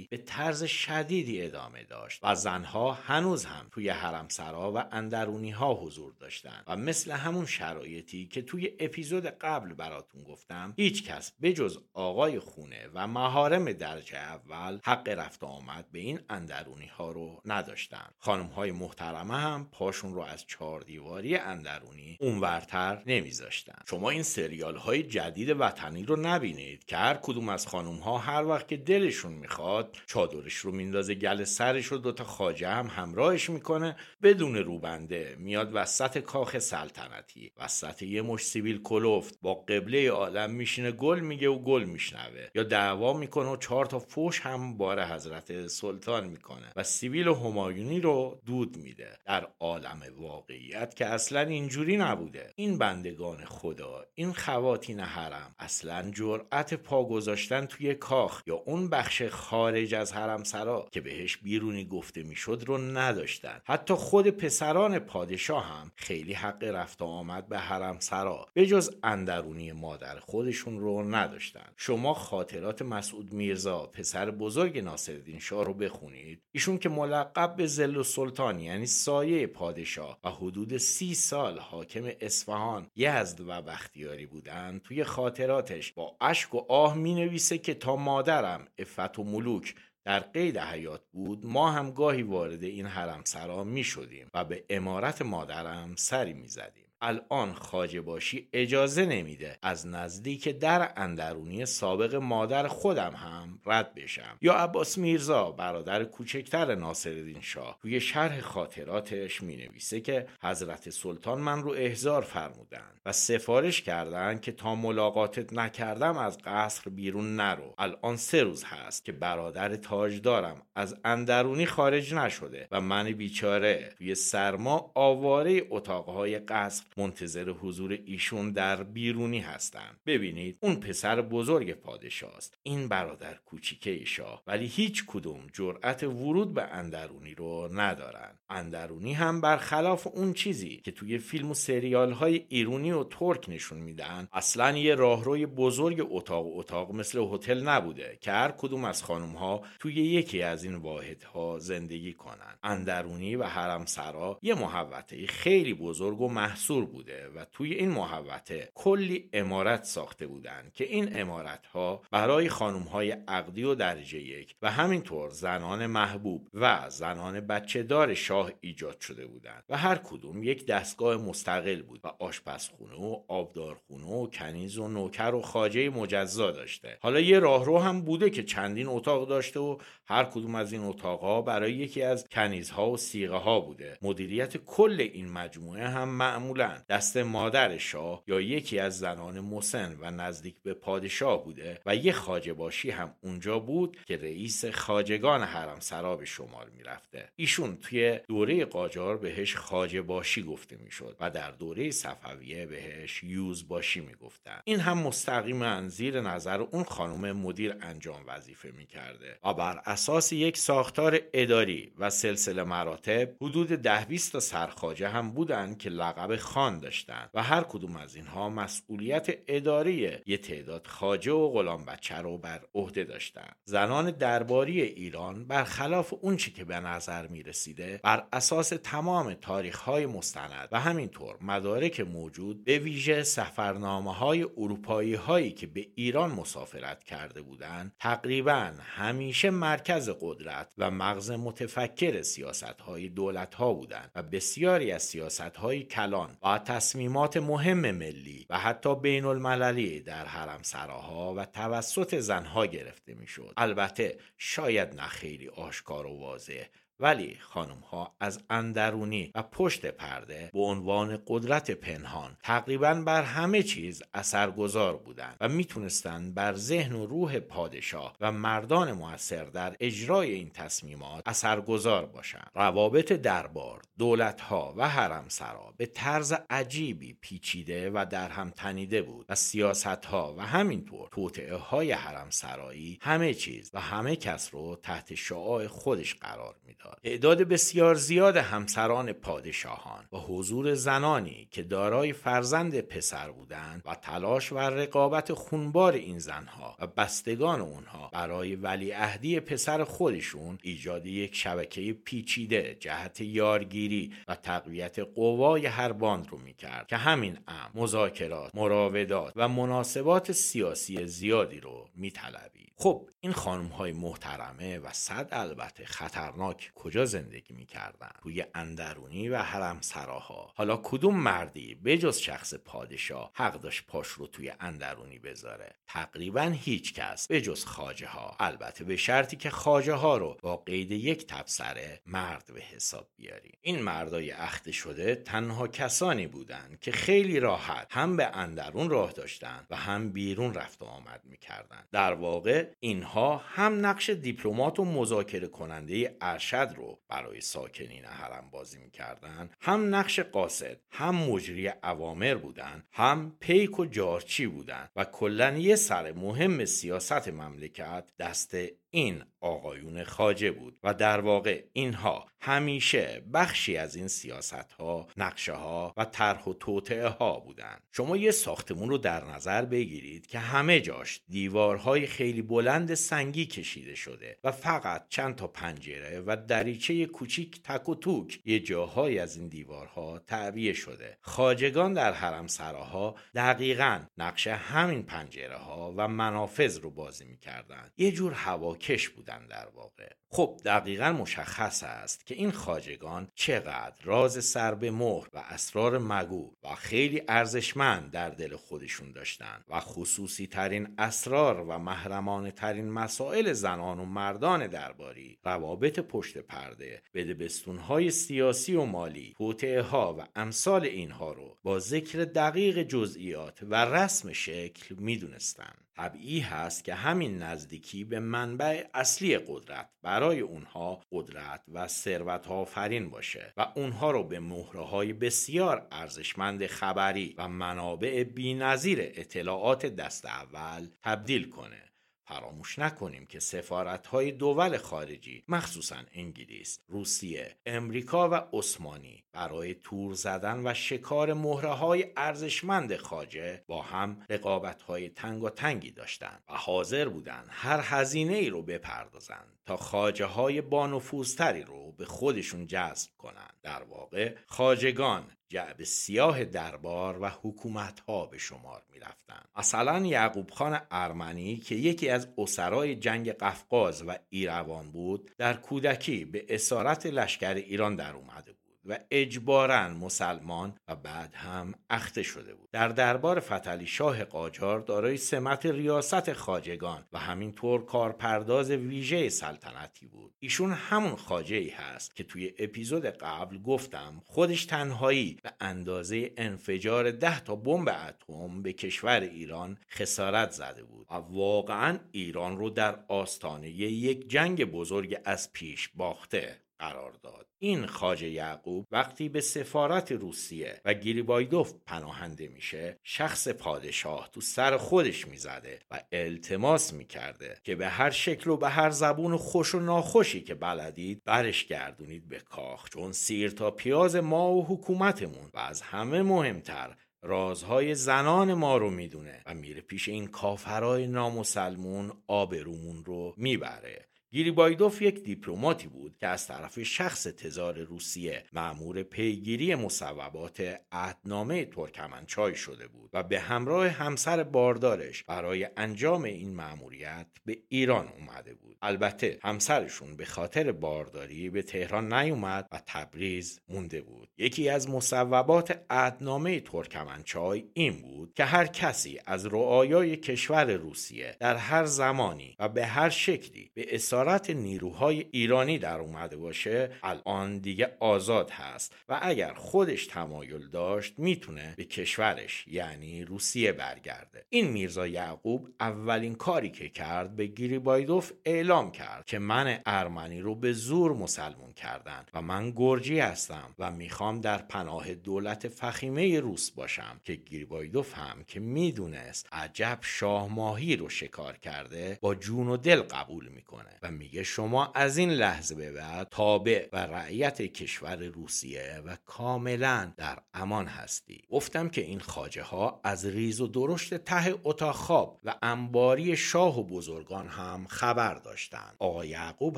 به 0.09 0.17
طرز 0.17 0.63
شدیدی 0.63 1.41
ادامه 1.41 1.83
داشت 1.83 2.19
و 2.23 2.35
زنها 2.35 2.91
هنوز 2.91 3.45
هم 3.45 3.67
توی 3.71 3.89
حرمسرا 3.89 4.71
و 4.75 4.83
اندرونی 4.91 5.51
ها 5.51 5.73
حضور 5.73 6.13
داشتند 6.19 6.63
و 6.67 6.75
مثل 6.75 7.11
همون 7.11 7.45
شرایطی 7.45 8.25
که 8.25 8.41
توی 8.41 8.71
اپیزود 8.79 9.25
قبل 9.25 9.73
براتون 9.73 10.23
گفتم 10.23 10.73
هیچ 10.77 11.03
کس 11.03 11.31
بجز 11.41 11.77
آقای 11.93 12.39
خونه 12.39 12.89
و 12.93 13.07
مهارم 13.07 13.73
درجه 13.73 14.17
اول 14.17 14.79
حق 14.83 15.09
رفت 15.09 15.43
آمد 15.43 15.85
به 15.91 15.99
این 15.99 16.19
اندرونی 16.29 16.85
ها 16.85 17.11
رو 17.11 17.41
نداشتن 17.45 18.09
خانم 18.17 18.45
های 18.45 18.71
محترمه 18.71 19.37
هم 19.37 19.69
پاشون 19.71 20.13
رو 20.13 20.21
از 20.21 20.45
چهار 20.47 20.81
دیواری 20.81 21.35
اندرونی 21.35 22.17
اونورتر 22.19 23.03
نمیذاشتن 23.05 23.81
شما 23.89 24.09
این 24.09 24.23
سریال 24.23 24.77
های 24.77 25.03
جدید 25.03 25.49
وطنی 25.59 26.03
رو 26.03 26.15
نبینید 26.15 26.85
که 26.85 26.97
هر 26.97 27.19
کدوم 27.21 27.49
از 27.49 27.67
خانم 27.67 27.95
ها 27.95 28.17
هر 28.17 28.45
وقت 28.45 28.67
که 28.67 28.77
دلشون 28.77 29.33
می‌خواد 29.33 29.62
چادرش 30.07 30.55
رو 30.55 30.71
میندازه 30.71 31.15
گل 31.15 31.43
سرش 31.43 31.85
رو 31.85 31.97
دوتا 31.97 32.23
خاجه 32.23 32.69
هم 32.69 32.87
همراهش 32.87 33.49
می‌کنه 33.49 33.95
بدون 34.23 34.55
روبنده. 34.55 35.35
میاد 35.39 35.69
وسط 35.73 36.17
کاخ 36.17 36.59
سلطنتی. 36.59 37.51
وسط 37.57 38.01
یه 38.01 38.21
مش 38.21 38.41
سیبیل 38.41 38.81
کلوفت 38.81 39.37
با 39.41 39.53
قبله 39.53 40.09
عالم 40.11 40.51
میشینه 40.51 40.91
گل 40.91 41.19
میگه 41.19 41.49
و 41.49 41.59
گل 41.59 41.83
میشنوه. 41.83 42.47
یا 42.55 42.63
دعوا 42.63 43.13
می‌کنه 43.13 43.49
و 43.49 43.57
چهار 43.57 43.85
تا 43.85 43.99
فوش 43.99 44.41
هم 44.41 44.77
بار 44.77 45.03
حضرت 45.03 45.67
سلطان 45.67 46.27
می‌کنه 46.27 46.71
و 46.75 46.83
سیبیل 46.83 47.27
و 47.27 47.35
همایونی 47.35 48.01
رو 48.01 48.41
دود 48.45 48.77
میده. 48.77 49.17
در 49.25 49.47
عالم 49.59 50.01
واقعیت 50.17 50.95
که 50.95 51.05
اصلا 51.05 51.39
اینجوری 51.39 51.97
نبوده. 51.97 52.51
این 52.55 52.77
بندگان 52.77 53.45
خدا 53.45 54.05
این 54.15 54.33
خواتین 54.33 54.99
حرم 54.99 55.55
اصلا 55.59 56.11
جرأت 56.11 56.73
پا 56.73 57.03
گذاشتن 57.03 57.65
توی 57.65 57.93
کاخ 57.95 58.43
یا 58.47 58.55
اون 58.55 58.89
بخش 58.89 59.23
خارج 59.53 59.93
از 59.93 60.13
حرم 60.13 60.43
سرا 60.43 60.87
که 60.91 61.01
بهش 61.01 61.37
بیرونی 61.37 61.85
گفته 61.85 62.23
می‌شد 62.23 62.63
رو 62.67 62.77
نداشتن. 62.77 63.61
حتی 63.65 63.93
خود 63.93 64.27
پسران 64.27 64.99
پادشاه 64.99 65.65
هم 65.65 65.91
خیلی 65.95 66.33
حق 66.33 66.63
رفت 66.63 67.01
آمد 67.01 67.47
به 67.47 67.59
حرم 67.59 67.97
سرا 67.99 68.47
به 68.53 68.65
جز 68.65 68.95
اندرونی 69.03 69.71
مادر 69.71 70.19
خودشون 70.19 70.79
رو 70.79 71.15
نداشتن. 71.15 71.65
شما 71.77 72.13
خاطرات 72.13 72.81
مسعود 72.81 73.33
میرزا 73.33 73.85
پسر 73.85 74.31
بزرگ 74.31 74.79
ناصرالدین 74.79 75.39
شاه 75.39 75.65
رو 75.65 75.73
بخونید. 75.73 76.41
ایشون 76.51 76.77
که 76.77 76.89
ملقب 76.89 77.55
به 77.55 77.67
زل 77.67 77.95
و 77.95 78.03
سلطان 78.03 78.59
یعنی 78.59 78.85
سایه 78.85 79.47
پادشاه 79.47 80.19
و 80.23 80.29
حدود 80.29 80.77
سی 80.77 81.15
سال 81.15 81.59
حاکم 81.59 82.11
اصفهان 82.21 82.87
یزد 82.95 83.41
و 83.41 83.61
بختیاری 83.61 84.25
بودن 84.25 84.81
توی 84.83 85.03
خاطراتش 85.03 85.91
با 85.91 86.17
اشک 86.21 86.55
و 86.55 86.65
آه 86.69 86.97
می 86.97 87.15
نویسه 87.15 87.57
که 87.57 87.73
تا 87.73 87.95
مادرم 87.95 88.67
افت 88.77 89.19
و 89.19 89.23
ملوک 89.43 89.75
در 90.05 90.19
قید 90.19 90.57
حیات 90.57 91.01
بود 91.11 91.45
ما 91.45 91.71
هم 91.71 91.91
گاهی 91.91 92.23
وارد 92.23 92.63
این 92.63 92.85
حرم 92.85 93.21
سرا 93.25 93.63
می 93.63 93.83
شدیم 93.83 94.27
و 94.33 94.45
به 94.45 94.65
امارت 94.69 95.21
مادرم 95.21 95.95
سری 95.95 96.33
می 96.33 96.47
زدیم. 96.47 96.92
الان 97.03 97.53
خاجه 97.53 98.01
باشی 98.01 98.47
اجازه 98.53 99.05
نمیده 99.05 99.57
از 99.61 99.87
نزدیک 99.87 100.47
در 100.47 100.93
اندرونی 100.97 101.65
سابق 101.65 102.15
مادر 102.15 102.67
خودم 102.67 103.13
هم 103.15 103.59
رد 103.65 103.93
بشم. 103.93 104.37
یا 104.41 104.53
عباس 104.53 104.97
میرزا 104.97 105.51
برادر 105.51 106.03
کوچکتر 106.03 106.75
ناصرالدین 106.75 107.41
شاه 107.41 107.77
توی 107.81 108.01
شرح 108.01 108.41
خاطراتش 108.41 109.43
می 109.43 109.55
نویسه 109.55 110.01
که 110.01 110.27
حضرت 110.43 110.89
سلطان 110.89 111.41
من 111.41 111.61
رو 111.63 111.71
احضار 111.71 112.21
فرمودن 112.21 112.93
و 113.05 113.11
سفارش 113.11 113.81
کردن 113.81 114.39
که 114.39 114.51
تا 114.51 114.75
ملاقاتت 114.75 115.53
نکردم 115.53 116.17
از 116.17 116.37
قصر 116.37 116.89
بیرون 116.89 117.35
نرو. 117.35 117.73
الان 117.77 118.17
سه 118.17 118.43
روز 118.43 118.63
هست 118.63 119.05
که 119.05 119.11
برادر 119.11 119.75
تاجدارم 119.75 120.61
از 120.75 120.95
اندرونی 121.05 121.65
خارج 121.65 122.13
نشده 122.13 122.67
و 122.71 122.81
من 122.81 123.11
بیچاره 123.11 123.93
توی 123.97 124.15
سرما 124.15 124.91
آواره 124.95 125.61
اتاقهای 125.69 126.39
قصر 126.39 126.83
منتظر 126.97 127.49
حضور 127.49 127.99
ایشون 128.05 128.51
در 128.51 128.83
بیرونی 128.83 129.39
هستند. 129.39 129.99
ببینید 130.05 130.57
اون 130.61 130.75
پسر 130.75 131.21
بزرگ 131.21 131.73
پادشاه 131.73 132.35
است. 132.35 132.57
این 132.63 132.87
برادر 132.87 133.33
کوچیکه 133.45 134.05
شاه. 134.05 134.43
ولی 134.47 134.65
هیچ 134.65 135.03
کدوم 135.07 135.47
جرأت 135.53 136.03
ورود 136.03 136.53
به 136.53 136.63
اندرونی 136.63 137.35
رو 137.35 137.69
ندارن. 137.71 138.39
اندرونی 138.49 139.13
هم 139.13 139.41
برخلاف 139.41 140.07
اون 140.07 140.33
چیزی 140.33 140.77
که 140.77 140.91
توی 140.91 141.17
فیلم 141.17 141.51
و 141.51 141.53
سریال 141.53 142.11
های 142.11 142.45
ایرونی 142.49 142.91
و 142.91 143.03
ترک 143.03 143.49
نشون 143.49 143.79
میدن 143.79 144.27
اصلا 144.33 144.77
یه 144.77 144.95
راهروی 144.95 145.45
بزرگ 145.45 146.07
اتاق 146.09 146.57
اتاق 146.57 146.91
مثل 146.91 147.19
هتل 147.31 147.63
نبوده 147.63 148.17
که 148.21 148.31
هر 148.31 148.51
کدوم 148.51 148.85
از 148.85 149.03
خانم 149.03 149.31
ها 149.31 149.61
توی 149.79 149.93
یکی 149.93 150.41
از 150.41 150.63
این 150.63 150.75
واحدها 150.75 151.59
زندگی 151.59 152.13
کنن. 152.13 152.57
اندرونی 152.63 153.35
و 153.35 153.43
حرم 153.43 153.85
سرا 153.85 154.39
یه 154.41 154.55
محوطه 154.55 155.27
خیلی 155.27 155.73
بزرگ 155.73 156.21
و 156.21 156.27
محصور 156.27 156.82
منصور 156.83 156.85
بوده 156.85 157.29
و 157.35 157.45
توی 157.51 157.73
این 157.73 157.89
محوطه 157.89 158.71
کلی 158.75 159.29
امارت 159.33 159.83
ساخته 159.83 160.27
بودند 160.27 160.73
که 160.73 160.83
این 160.83 161.21
امارت 161.21 161.65
ها 161.65 162.01
برای 162.11 162.49
خانم 162.49 162.83
های 162.83 163.11
عقدی 163.11 163.63
و 163.63 163.75
درجه 163.75 164.19
یک 164.19 164.55
و 164.61 164.71
همینطور 164.71 165.29
زنان 165.29 165.85
محبوب 165.85 166.47
و 166.53 166.89
زنان 166.89 167.39
بچه 167.39 167.83
دار 167.83 168.13
شاه 168.13 168.51
ایجاد 168.61 168.99
شده 168.99 169.27
بودند 169.27 169.63
و 169.69 169.77
هر 169.77 169.95
کدوم 169.95 170.43
یک 170.43 170.65
دستگاه 170.65 171.17
مستقل 171.17 171.81
بود 171.81 171.99
و 172.03 172.07
آشپزخونه 172.19 172.95
و 172.95 173.19
آبدارخونه 173.27 174.05
و 174.05 174.27
کنیز 174.27 174.77
و 174.77 174.87
نوکر 174.87 175.35
و 175.35 175.41
خاجه 175.41 175.89
مجزا 175.89 176.51
داشته. 176.51 176.97
حالا 177.01 177.19
یه 177.19 177.39
راهرو 177.39 177.79
هم 177.79 178.01
بوده 178.01 178.29
که 178.29 178.43
چندین 178.43 178.87
اتاق 178.87 179.29
داشته 179.29 179.59
و 179.59 179.77
هر 180.05 180.23
کدوم 180.23 180.55
از 180.55 180.73
این 180.73 180.81
اتاقها 180.81 181.41
برای 181.41 181.73
یکی 181.73 182.01
از 182.01 182.27
کنیزها 182.31 182.89
و 182.89 182.97
سیغه 182.97 183.37
ها 183.37 183.59
بوده. 183.59 183.97
مدیریت 184.01 184.57
کل 184.57 185.09
این 185.13 185.31
مجموعه 185.31 185.87
هم 185.87 186.09
معمولا 186.09 186.62
دست 186.89 187.17
مادر 187.17 187.77
شاه 187.77 188.23
یا 188.27 188.41
یکی 188.41 188.79
از 188.79 188.99
زنان 188.99 189.39
مسن 189.39 189.97
و 190.01 190.11
نزدیک 190.11 190.55
به 190.63 190.73
پادشاه 190.73 191.43
بوده 191.43 191.79
و 191.85 191.95
یه 191.95 192.11
خاجه 192.11 192.53
باشی 192.53 192.89
هم 192.89 193.15
اونجا 193.21 193.59
بود 193.59 193.97
که 194.05 194.17
رئیس 194.17 194.65
خاجگان 194.65 195.43
حرم 195.43 195.79
سرا 195.79 196.15
به 196.15 196.25
شمار 196.25 196.69
می‌رفته. 196.75 197.29
ایشون 197.35 197.77
توی 197.77 198.19
دوره 198.27 198.65
قاجار 198.65 199.17
بهش 199.17 199.55
خاجه 199.55 200.01
باشی 200.01 200.43
گفته 200.43 200.77
می‌شد 200.77 201.17
و 201.19 201.29
در 201.29 201.51
دوره 201.51 201.91
صفویه 201.91 202.65
بهش 202.65 203.23
یوز 203.23 203.67
باشی 203.67 203.99
می‌گفتن. 203.99 204.61
این 204.63 204.79
هم 204.79 204.97
مستقیما 204.97 205.87
زیر 205.87 206.21
نظر 206.21 206.61
اون 206.61 206.83
خانم 206.83 207.31
مدیر 207.37 207.75
انجام 207.81 208.23
وظیفه 208.27 208.71
می‌کرده 208.77 209.37
و 209.43 209.53
بر 209.53 209.81
اساس 209.85 210.33
یک 210.33 210.57
ساختار 210.57 211.19
اداری 211.33 211.93
و 211.97 212.09
سلسله 212.09 212.63
مراتب 212.63 213.29
حدود 213.41 213.67
ده 213.67 214.05
بیست 214.05 214.31
تا 214.31 214.39
سرخاجه 214.39 215.09
هم 215.09 215.31
بودن 215.31 215.75
که 215.75 215.89
لقب 215.89 216.35
خان 216.53 216.79
داشتن 216.79 217.29
و 217.33 217.43
هر 217.43 217.63
کدوم 217.63 217.95
از 217.95 218.15
اینها 218.15 218.49
مسئولیت 218.49 219.27
اداری 219.47 220.11
یه 220.25 220.37
تعداد 220.37 220.87
خاجه 220.87 221.31
و 221.31 221.49
غلام 221.49 221.85
بچه 221.85 222.15
رو 222.15 222.37
بر 222.37 222.61
عهده 222.75 223.03
داشتن 223.03 223.49
زنان 223.65 224.11
درباری 224.11 224.81
ایران 224.81 225.45
برخلاف 225.45 226.13
اونچه 226.21 226.51
که 226.51 226.65
به 226.65 226.79
نظر 226.79 227.27
می 227.27 227.43
رسیده 227.43 227.99
بر 228.03 228.27
اساس 228.33 228.69
تمام 228.83 229.33
تاریخ 229.33 229.79
های 229.79 230.05
مستند 230.05 230.69
و 230.71 230.79
همینطور 230.79 231.35
مدارک 231.41 231.99
موجود 231.99 232.63
به 232.63 232.79
ویژه 232.79 233.23
سفرنامه 233.23 234.13
های 234.13 234.43
اروپایی 234.43 235.15
هایی 235.15 235.51
که 235.51 235.67
به 235.67 235.87
ایران 235.95 236.31
مسافرت 236.31 237.03
کرده 237.03 237.41
بودند 237.41 237.95
تقریبا 237.99 238.71
همیشه 238.79 239.49
مرکز 239.49 240.09
قدرت 240.21 240.73
و 240.77 240.91
مغز 240.91 241.31
متفکر 241.31 242.21
سیاست 242.21 242.63
های 242.63 243.09
دولت 243.09 243.55
ها 243.55 243.73
بودند 243.73 244.11
و 244.15 244.23
بسیاری 244.23 244.91
از 244.91 245.03
سیاست 245.03 245.41
های 245.41 245.83
کلان 245.83 246.37
و 246.43 246.59
تصمیمات 246.59 247.37
مهم 247.37 247.91
ملی 247.91 248.45
و 248.49 248.57
حتی 248.59 248.95
بین 248.95 249.25
المللی 249.25 249.99
در 249.99 250.25
حرم 250.25 250.59
سراها 250.61 251.33
و 251.33 251.45
توسط 251.45 252.15
زنها 252.15 252.65
گرفته 252.65 253.13
می‌شد. 253.13 253.53
البته 253.57 254.17
شاید 254.37 254.95
نه 254.95 255.07
خیلی 255.07 255.47
آشکار 255.47 256.05
و 256.05 256.19
واضح. 256.19 256.63
ولی 257.03 257.37
خانم 257.39 257.79
ها 257.91 258.15
از 258.19 258.43
اندرونی 258.49 259.31
و 259.35 259.43
پشت 259.43 259.85
پرده 259.85 260.49
به 260.53 260.59
عنوان 260.59 261.19
قدرت 261.27 261.71
پنهان 261.71 262.37
تقریبا 262.43 262.93
بر 262.93 263.23
همه 263.23 263.63
چیز 263.63 264.03
اثرگذار 264.13 264.97
بودند 264.97 265.37
و 265.41 265.49
می‌تونستند 265.49 266.33
بر 266.33 266.55
ذهن 266.55 266.95
و 266.95 267.05
روح 267.05 267.39
پادشاه 267.39 268.15
و 268.21 268.31
مردان 268.31 268.91
موثر 268.91 269.43
در 269.43 269.75
اجرای 269.79 270.31
این 270.31 270.49
تصمیمات 270.49 271.23
اثرگذار 271.25 272.05
باشند. 272.05 272.51
روابط 272.55 273.13
دربار 273.13 273.81
دولت 273.97 274.41
ها 274.41 274.73
و 274.77 274.89
حرم 274.89 275.25
سرا 275.27 275.73
به 275.77 275.85
طرز 275.85 276.33
عجیبی 276.49 277.17
پیچیده 277.21 277.91
و 277.93 278.05
در 278.09 278.29
هم 278.29 278.49
تنیده 278.49 279.01
بود 279.01 279.25
و 279.29 279.35
سیاست 279.35 280.05
ها 280.05 280.35
و 280.37 280.41
همینطور 280.41 281.09
توطعه 281.11 281.55
های 281.55 281.91
حرم 281.91 282.29
سرایی 282.29 282.99
همه 283.01 283.33
چیز 283.33 283.71
و 283.73 283.79
همه 283.79 284.15
کس 284.15 284.53
رو 284.53 284.75
تحت 284.75 285.15
شعاع 285.15 285.67
خودش 285.67 286.15
قرار 286.15 286.55
می‌داد. 286.65 286.92
تعداد 287.03 287.41
بسیار 287.41 287.95
زیاد 287.95 288.37
همسران 288.37 289.13
پادشاهان 289.13 290.05
و 290.11 290.17
حضور 290.17 290.73
زنانی 290.73 291.47
که 291.51 291.63
دارای 291.63 292.13
فرزند 292.13 292.81
پسر 292.81 293.31
بودند 293.31 293.81
و 293.85 293.95
تلاش 293.95 294.51
و 294.51 294.57
رقابت 294.57 295.33
خونبار 295.33 295.93
این 295.93 296.19
زنها 296.19 296.75
و 296.79 296.87
بستگان 296.87 297.61
اونها 297.61 298.09
برای 298.13 298.55
ولیعهدی 298.55 299.39
پسر 299.39 299.83
خودشون 299.83 300.57
ایجاد 300.61 301.05
یک 301.05 301.35
شبکه 301.35 301.93
پیچیده 301.93 302.77
جهت 302.79 303.21
یارگیری 303.21 304.13
و 304.27 304.35
تقویت 304.35 304.99
قوای 304.99 305.65
هر 305.65 305.91
باند 305.91 306.27
رو 306.29 306.37
می‌کرد 306.37 306.87
که 306.87 306.97
همین 306.97 307.37
ام 307.47 307.71
مذاکرات 307.75 308.55
مراودات 308.55 309.33
و 309.35 309.47
مناسبات 309.47 310.31
سیاسی 310.31 311.07
زیادی 311.07 311.59
رو 311.59 311.89
میطلبید. 311.95 312.73
خب 312.75 313.09
این 313.23 313.33
خانم 313.33 313.67
های 313.67 313.91
محترمه 313.91 314.77
و 314.77 314.93
صد 314.93 315.27
البته 315.31 315.85
خطرناک 315.85 316.71
کجا 316.75 317.05
زندگی 317.05 317.53
می‌کردن؟ 317.53 318.11
توی 318.23 318.45
اندرونی 318.55 319.29
و 319.29 319.37
حرم 319.37 319.77
سراها 319.81 320.51
حالا 320.55 320.79
کدوم 320.83 321.19
مردی 321.19 321.75
بجز 321.75 322.17
شخص 322.17 322.53
پادشاه 322.53 323.31
حق 323.33 323.53
داشت 323.53 323.85
پاش 323.87 324.07
رو 324.07 324.27
توی 324.27 324.53
اندرونی 324.59 325.19
بذاره؟ 325.19 325.75
تقریبا 325.87 326.41
هیچ 326.41 326.93
کس 326.93 327.31
بجز 327.31 327.65
خاجه 327.65 328.07
ها 328.07 328.35
البته 328.39 328.83
به 328.83 328.97
شرطی 328.97 329.35
که 329.35 329.49
خاجه 329.49 329.93
ها 329.93 330.17
رو 330.17 330.37
با 330.41 330.57
قید 330.57 330.91
یک 330.91 331.27
تبصره 331.27 332.01
مرد 332.05 332.51
به 332.53 332.61
حساب 332.61 333.07
بیاریم 333.15 333.57
این 333.61 333.81
مردای 333.81 334.31
اخته 334.31 334.71
شده 334.71 335.15
تنها 335.15 335.67
کسانی 335.67 336.27
بودند 336.27 336.79
که 336.79 336.91
خیلی 336.91 337.39
راحت 337.39 337.87
هم 337.89 338.17
به 338.17 338.37
اندرون 338.37 338.89
راه 338.89 339.11
داشتند 339.11 339.67
و 339.69 339.75
هم 339.75 340.09
بیرون 340.09 340.53
رفت 340.53 340.81
و 340.81 340.85
آمد 340.85 341.21
می‌کردند 341.23 341.87
در 341.91 342.13
واقع 342.13 342.67
اینها 343.13 343.37
هم 343.37 343.85
نقش 343.85 344.09
دیپلمات 344.09 344.79
و 344.79 344.85
مذاکره 344.85 345.47
کننده 345.47 346.17
ارشد 346.21 346.73
رو 346.75 346.99
برای 347.09 347.41
ساکنین 347.41 348.05
حرم 348.05 348.49
بازی 348.51 348.79
می‌کردن. 348.79 349.49
هم 349.61 349.95
نقش 349.95 350.19
قاصد 350.19 350.77
هم 350.91 351.15
مجری 351.15 351.67
اوامر 351.83 352.35
بودن 352.35 352.83
هم 352.91 353.35
پیک 353.39 353.79
و 353.79 353.85
جارچی 353.85 354.47
بودن 354.47 354.89
و 354.95 355.03
کلا 355.03 355.57
یه 355.57 355.75
سر 355.75 356.11
مهم 356.11 356.65
سیاست 356.65 357.27
مملکت 357.27 358.03
دست 358.19 358.55
این 358.95 359.23
آقایون 359.41 360.03
خاجه 360.03 360.51
بود 360.51 360.79
و 360.83 360.93
در 360.93 361.19
واقع 361.19 361.63
اینها 361.73 362.25
همیشه 362.41 363.23
بخشی 363.33 363.77
از 363.77 363.95
این 363.95 364.07
سیاست 364.07 364.71
ها 364.71 365.07
نقشه 365.17 365.53
ها 365.53 365.93
و 365.97 366.05
طرح 366.05 366.43
و 366.43 366.53
توطعه 366.53 367.07
ها 367.07 367.39
بودند. 367.39 367.83
شما 367.91 368.17
یه 368.17 368.31
ساختمون 368.31 368.89
رو 368.89 368.97
در 368.97 369.25
نظر 369.25 369.65
بگیرید 369.65 370.27
که 370.27 370.39
همه 370.39 370.81
جاش 370.81 371.21
دیوارهای 371.29 372.07
خیلی 372.07 372.41
بلند 372.41 372.93
سنگی 372.93 373.45
کشیده 373.45 373.95
شده 373.95 374.37
و 374.43 374.51
فقط 374.51 375.05
چند 375.09 375.35
تا 375.35 375.47
پنجره 375.47 376.23
و 376.25 376.37
دریچه 376.47 377.05
کوچیک 377.05 377.63
تک 377.63 377.89
و 377.89 377.95
توک 377.95 378.39
یه 378.45 378.59
جاهایی 378.59 379.19
از 379.19 379.37
این 379.37 379.47
دیوارها 379.47 380.19
تعبیه 380.19 380.73
شده. 380.73 381.17
خاجگان 381.21 381.93
در 381.93 382.13
حرم 382.13 382.47
سراها 382.47 383.15
دقیقا 383.35 383.99
نقش 384.17 384.47
همین 384.47 385.03
پنجره 385.03 385.57
ها 385.57 385.93
و 385.97 386.07
منافذ 386.07 386.79
رو 386.79 386.91
بازی 386.91 387.25
می‌کردند. 387.25 387.91
یه 387.97 388.11
جور 388.11 388.33
هواکش 388.83 389.09
بودن 389.09 389.47
در 389.47 389.67
واقع. 389.75 390.09
خب 390.29 390.61
دقیقا 390.65 391.11
مشخص 391.11 391.83
است 391.83 392.25
که 392.25 392.35
این 392.35 392.51
خاجگان 392.51 393.27
چقدر 393.35 393.95
راز 394.03 394.45
سر 394.45 394.75
به 394.75 394.91
مهر 394.91 395.27
و 395.33 395.43
اسرار 395.49 395.97
مگو 395.97 396.51
و 396.63 396.75
خیلی 396.75 397.21
ارزشمند 397.27 398.11
در 398.11 398.29
دل 398.29 398.55
خودشون 398.55 399.11
داشتن 399.11 399.63
و 399.69 399.79
خصوصی 399.79 400.47
ترین 400.47 400.95
اسرار 400.97 401.59
و 401.59 401.77
محرمانه 401.77 402.51
ترین 402.51 402.89
مسائل 402.89 403.53
زنان 403.53 403.99
و 403.99 404.05
مردان 404.05 404.67
درباری 404.67 405.39
روابط 405.43 405.99
پشت 405.99 406.37
پرده 406.37 407.01
بدبستون 407.13 407.77
های 407.77 408.11
سیاسی 408.11 408.75
و 408.75 408.85
مالی 408.85 409.33
توطعه 409.37 409.81
ها 409.81 410.15
و 410.19 410.27
امثال 410.35 410.83
اینها 410.83 411.33
رو 411.33 411.57
با 411.63 411.79
ذکر 411.79 412.19
دقیق 412.23 412.83
جزئیات 412.83 413.59
و 413.63 413.85
رسم 413.85 414.33
شکل 414.33 414.95
می‌دونستند 414.95 415.82
طبیعی 415.95 416.39
هست 416.39 416.83
که 416.83 416.93
همین 416.93 417.37
نزدیکی 417.37 418.03
به 418.03 418.19
منبع 418.19 418.83
اصلی 418.93 419.37
قدرت 419.37 419.89
برای 420.01 420.39
اونها 420.39 421.01
قدرت 421.11 421.63
و 421.73 421.87
ثروت 421.87 422.47
آفرین 422.47 423.09
باشه 423.09 423.53
و 423.57 423.67
اونها 423.75 424.11
رو 424.11 424.23
به 424.23 424.39
مهره 424.39 424.81
های 424.81 425.13
بسیار 425.13 425.87
ارزشمند 425.91 426.65
خبری 426.65 427.35
و 427.37 427.47
منابع 427.47 428.23
بینظیر 428.23 428.99
اطلاعات 429.01 429.85
دست 429.85 430.25
اول 430.25 430.87
تبدیل 431.03 431.49
کنه. 431.49 431.92
فراموش 432.33 432.79
نکنیم 432.79 433.25
که 433.25 433.39
سفارت 433.39 434.07
های 434.07 434.31
دول 434.31 434.77
خارجی 434.77 435.43
مخصوصا 435.47 435.95
انگلیس، 436.13 436.79
روسیه، 436.87 437.55
امریکا 437.65 438.29
و 438.29 438.33
عثمانی 438.53 439.23
برای 439.33 439.73
تور 439.73 440.13
زدن 440.13 440.61
و 440.67 440.73
شکار 440.73 441.33
مهره 441.33 441.69
های 441.69 442.05
ارزشمند 442.17 442.95
خاجه 442.95 443.63
با 443.67 443.81
هم 443.81 444.25
رقابت 444.29 444.81
های 444.81 445.09
تنگ 445.09 445.43
و 445.43 445.49
تنگی 445.49 445.91
داشتند 445.91 446.43
و 446.49 446.53
حاضر 446.53 447.09
بودند 447.09 447.47
هر 447.49 447.79
هزینه 447.83 448.33
ای 448.33 448.49
رو 448.49 448.61
بپردازند. 448.61 449.47
تا 449.65 449.77
خاجه 449.77 450.25
های 450.25 450.61
بانفوذتری 450.61 451.61
رو 451.61 451.91
به 451.91 452.05
خودشون 452.05 452.67
جذب 452.67 453.09
کنند 453.17 453.53
در 453.63 453.83
واقع 453.83 454.35
خاجگان 454.47 455.31
جعب 455.49 455.83
سیاه 455.83 456.43
دربار 456.45 457.17
و 457.21 457.29
حکومت 457.41 457.99
ها 457.99 458.25
به 458.25 458.37
شمار 458.37 458.83
می 458.91 458.99
رفتن. 458.99 459.43
مثلا 459.57 460.05
یعقوب 460.05 460.49
خان 460.49 460.79
ارمنی 460.91 461.57
که 461.57 461.75
یکی 461.75 462.09
از 462.09 462.27
اسرای 462.37 462.95
جنگ 462.95 463.31
قفقاز 463.31 464.03
و 464.07 464.15
ایروان 464.29 464.91
بود 464.91 465.31
در 465.37 465.53
کودکی 465.53 466.25
به 466.25 466.45
اسارت 466.49 467.05
لشکر 467.05 467.53
ایران 467.53 467.95
در 467.95 468.13
اومده 468.13 468.52
و 468.85 468.99
اجبارا 469.11 469.89
مسلمان 469.89 470.75
و 470.87 470.95
بعد 470.95 471.33
هم 471.33 471.73
اخته 471.89 472.23
شده 472.23 472.55
بود. 472.55 472.69
در 472.71 472.87
دربار 472.87 473.39
فتلی 473.39 473.87
شاه 473.87 474.23
قاجار 474.23 474.79
دارای 474.79 475.17
سمت 475.17 475.65
ریاست 475.65 476.33
خاجگان 476.33 477.05
و 477.13 477.19
همینطور 477.19 477.85
کارپرداز 477.85 478.71
ویژه 478.71 479.29
سلطنتی 479.29 480.07
بود. 480.07 480.33
ایشون 480.39 480.71
همون 480.71 481.15
خاجه 481.15 481.55
ای 481.55 481.69
هست 481.69 482.15
که 482.15 482.23
توی 482.23 482.53
اپیزود 482.59 483.05
قبل 483.05 483.57
گفتم 483.57 484.21
خودش 484.25 484.65
تنهایی 484.65 485.37
به 485.43 485.53
اندازه 485.59 486.31
انفجار 486.37 487.11
ده 487.11 487.39
تا 487.39 487.55
بمب 487.55 487.89
اتم 487.89 488.61
به 488.61 488.73
کشور 488.73 489.19
ایران 489.19 489.77
خسارت 489.89 490.51
زده 490.51 490.83
بود 490.83 491.07
و 491.09 491.13
واقعا 491.13 491.99
ایران 492.11 492.57
رو 492.57 492.69
در 492.69 492.99
آستانه 493.07 493.69
یک 493.69 494.29
جنگ 494.29 494.65
بزرگ 494.65 495.17
از 495.25 495.53
پیش 495.53 495.89
باخته. 495.95 496.62
قرار 496.83 497.11
داد. 497.11 497.47
این 497.59 497.85
خاجه 497.85 498.29
یعقوب 498.29 498.87
وقتی 498.91 499.29
به 499.29 499.41
سفارت 499.41 500.11
روسیه 500.11 500.81
و 500.85 500.93
گیریبایدوف 500.93 501.73
پناهنده 501.85 502.47
میشه 502.47 502.99
شخص 503.03 503.47
پادشاه 503.47 504.29
تو 504.31 504.41
سر 504.41 504.77
خودش 504.77 505.27
می‌زده 505.27 505.79
و 505.91 506.03
التماس 506.11 506.93
می‌کرده 506.93 507.57
که 507.63 507.75
به 507.75 507.87
هر 507.87 508.09
شکل 508.11 508.49
و 508.49 508.57
به 508.57 508.69
هر 508.69 508.89
زبون 508.89 509.37
خوش 509.37 509.75
و 509.75 509.79
ناخوشی 509.79 510.41
که 510.41 510.55
بلدید 510.55 511.21
برش 511.25 511.65
گردونید 511.65 512.29
به 512.29 512.39
کاخ 512.39 512.89
چون 512.89 513.11
سیر 513.11 513.51
تا 513.51 513.71
پیاز 513.71 514.15
ما 514.15 514.51
و 514.51 514.65
حکومتمون 514.65 515.49
و 515.53 515.59
از 515.59 515.81
همه 515.81 516.21
مهمتر 516.21 516.95
رازهای 517.21 517.95
زنان 517.95 518.53
ما 518.53 518.77
رو 518.77 518.89
می‌دونه 518.89 519.43
و 519.45 519.53
میره 519.53 519.81
پیش 519.81 520.09
این 520.09 520.27
کافرای 520.27 521.07
نامسلمون 521.07 522.11
آبرومون 522.27 523.05
رو 523.05 523.33
می‌بره. 523.37 524.07
گیریبایدوف 524.33 525.01
یک 525.01 525.23
دیپلماتی 525.23 525.87
بود 525.87 526.17
که 526.17 526.27
از 526.27 526.47
طرف 526.47 526.83
شخص 526.83 527.23
تزار 527.23 527.79
روسیه 527.79 528.43
معمور 528.53 529.03
پیگیری 529.03 529.75
مصوبات 529.75 530.79
عهدنامه 530.91 531.65
ترکمنچای 531.65 532.55
شده 532.55 532.87
بود 532.87 533.09
و 533.13 533.23
به 533.23 533.39
همراه 533.39 533.87
همسر 533.87 534.43
باردارش 534.43 535.23
برای 535.23 535.67
انجام 535.77 536.23
این 536.23 536.55
مأموریت 536.55 537.27
به 537.45 537.57
ایران 537.69 538.07
اومده 538.07 538.53
بود. 538.53 538.72
البته 538.83 539.39
همسرشون 539.43 540.15
به 540.15 540.25
خاطر 540.25 540.71
بارداری 540.71 541.49
به 541.49 541.61
تهران 541.61 542.13
نیومد 542.13 542.67
و 542.71 542.81
تبریز 542.85 543.59
مونده 543.69 544.01
بود. 544.01 544.29
یکی 544.37 544.69
از 544.69 544.89
مصوبات 544.89 545.83
عهدنامه 545.89 546.59
ترکمنچای 546.59 547.65
این 547.73 548.01
بود 548.01 548.33
که 548.35 548.45
هر 548.45 548.65
کسی 548.65 549.19
از 549.25 549.45
رعایای 549.45 550.17
کشور 550.17 550.71
روسیه 550.71 551.35
در 551.39 551.55
هر 551.55 551.85
زمانی 551.85 552.55
و 552.59 552.69
به 552.69 552.85
هر 552.85 553.09
شکلی 553.09 553.71
به 553.73 553.95
اسارت 553.95 554.49
نیروهای 554.49 555.25
ایرانی 555.31 555.79
در 555.79 555.99
اومده 555.99 556.37
باشه 556.37 556.91
الان 557.03 557.57
دیگه 557.57 557.97
آزاد 557.99 558.49
هست 558.49 558.95
و 559.09 559.19
اگر 559.21 559.53
خودش 559.53 560.07
تمایل 560.07 560.69
داشت 560.69 561.13
می‌تونه 561.19 561.73
به 561.77 561.85
کشورش 561.85 562.67
یعنی 562.67 563.25
روسیه 563.25 563.71
برگرده. 563.71 564.45
این 564.49 564.67
میرزا 564.67 565.07
یعقوب 565.07 565.69
اولین 565.79 566.35
کاری 566.35 566.69
که 566.69 566.89
کرد 566.89 567.35
به 567.35 567.45
گیریبایدوف 567.45 568.31
اعلام 568.45 568.72
کرد 568.81 569.25
که 569.25 569.39
من 569.39 569.79
ارمنی 569.85 570.41
رو 570.41 570.55
به 570.55 570.73
زور 570.73 571.13
مسلمون 571.13 571.73
کردن 571.73 572.25
و 572.33 572.41
من 572.41 572.71
گرجی 572.75 573.19
هستم 573.19 573.75
و 573.79 573.91
می‌خوام 573.91 574.41
در 574.41 574.57
پناه 574.57 575.13
دولت 575.13 575.67
فخیمه 575.67 576.39
روس 576.39 576.71
باشم 576.71 577.21
که 577.23 577.35
گیریبایدوف 577.35 578.13
هم 578.17 578.43
که 578.47 578.59
می‌دونست 578.59 579.47
عجب 579.51 579.99
شاه 580.01 580.47
ماهی 580.47 580.95
رو 580.95 581.09
شکار 581.09 581.57
کرده 581.57 582.17
با 582.21 582.35
جون 582.35 582.67
و 582.67 582.77
دل 582.77 583.01
قبول 583.01 583.47
می‌کنه 583.47 583.99
و 584.01 584.11
میگه 584.11 584.43
شما 584.43 584.91
از 584.95 585.17
این 585.17 585.29
لحظه 585.29 585.75
به 585.75 585.91
بعد 585.91 586.27
تابع 586.31 586.89
و 586.93 586.97
رعیت 586.97 587.61
کشور 587.61 588.15
روسیه 588.15 589.01
و 589.05 589.17
کاملا 589.25 590.13
در 590.17 590.39
امان 590.53 590.85
هستی. 590.87 591.41
گفتم 591.51 591.89
که 591.89 592.01
این 592.01 592.19
خاجه 592.19 592.63
ها 592.63 593.01
از 593.03 593.25
ریز 593.25 593.61
و 593.61 593.67
درشت 593.67 594.17
ته 594.17 594.55
اتاق 594.63 594.95
خواب 594.95 595.39
و 595.43 595.55
انباری 595.61 596.37
شاه 596.37 596.79
و 596.79 596.83
بزرگان 596.83 597.47
هم 597.47 597.85
خبر 597.87 598.33
داشتند. 598.69 598.95
آقا 598.99 599.25
یعقوب 599.25 599.77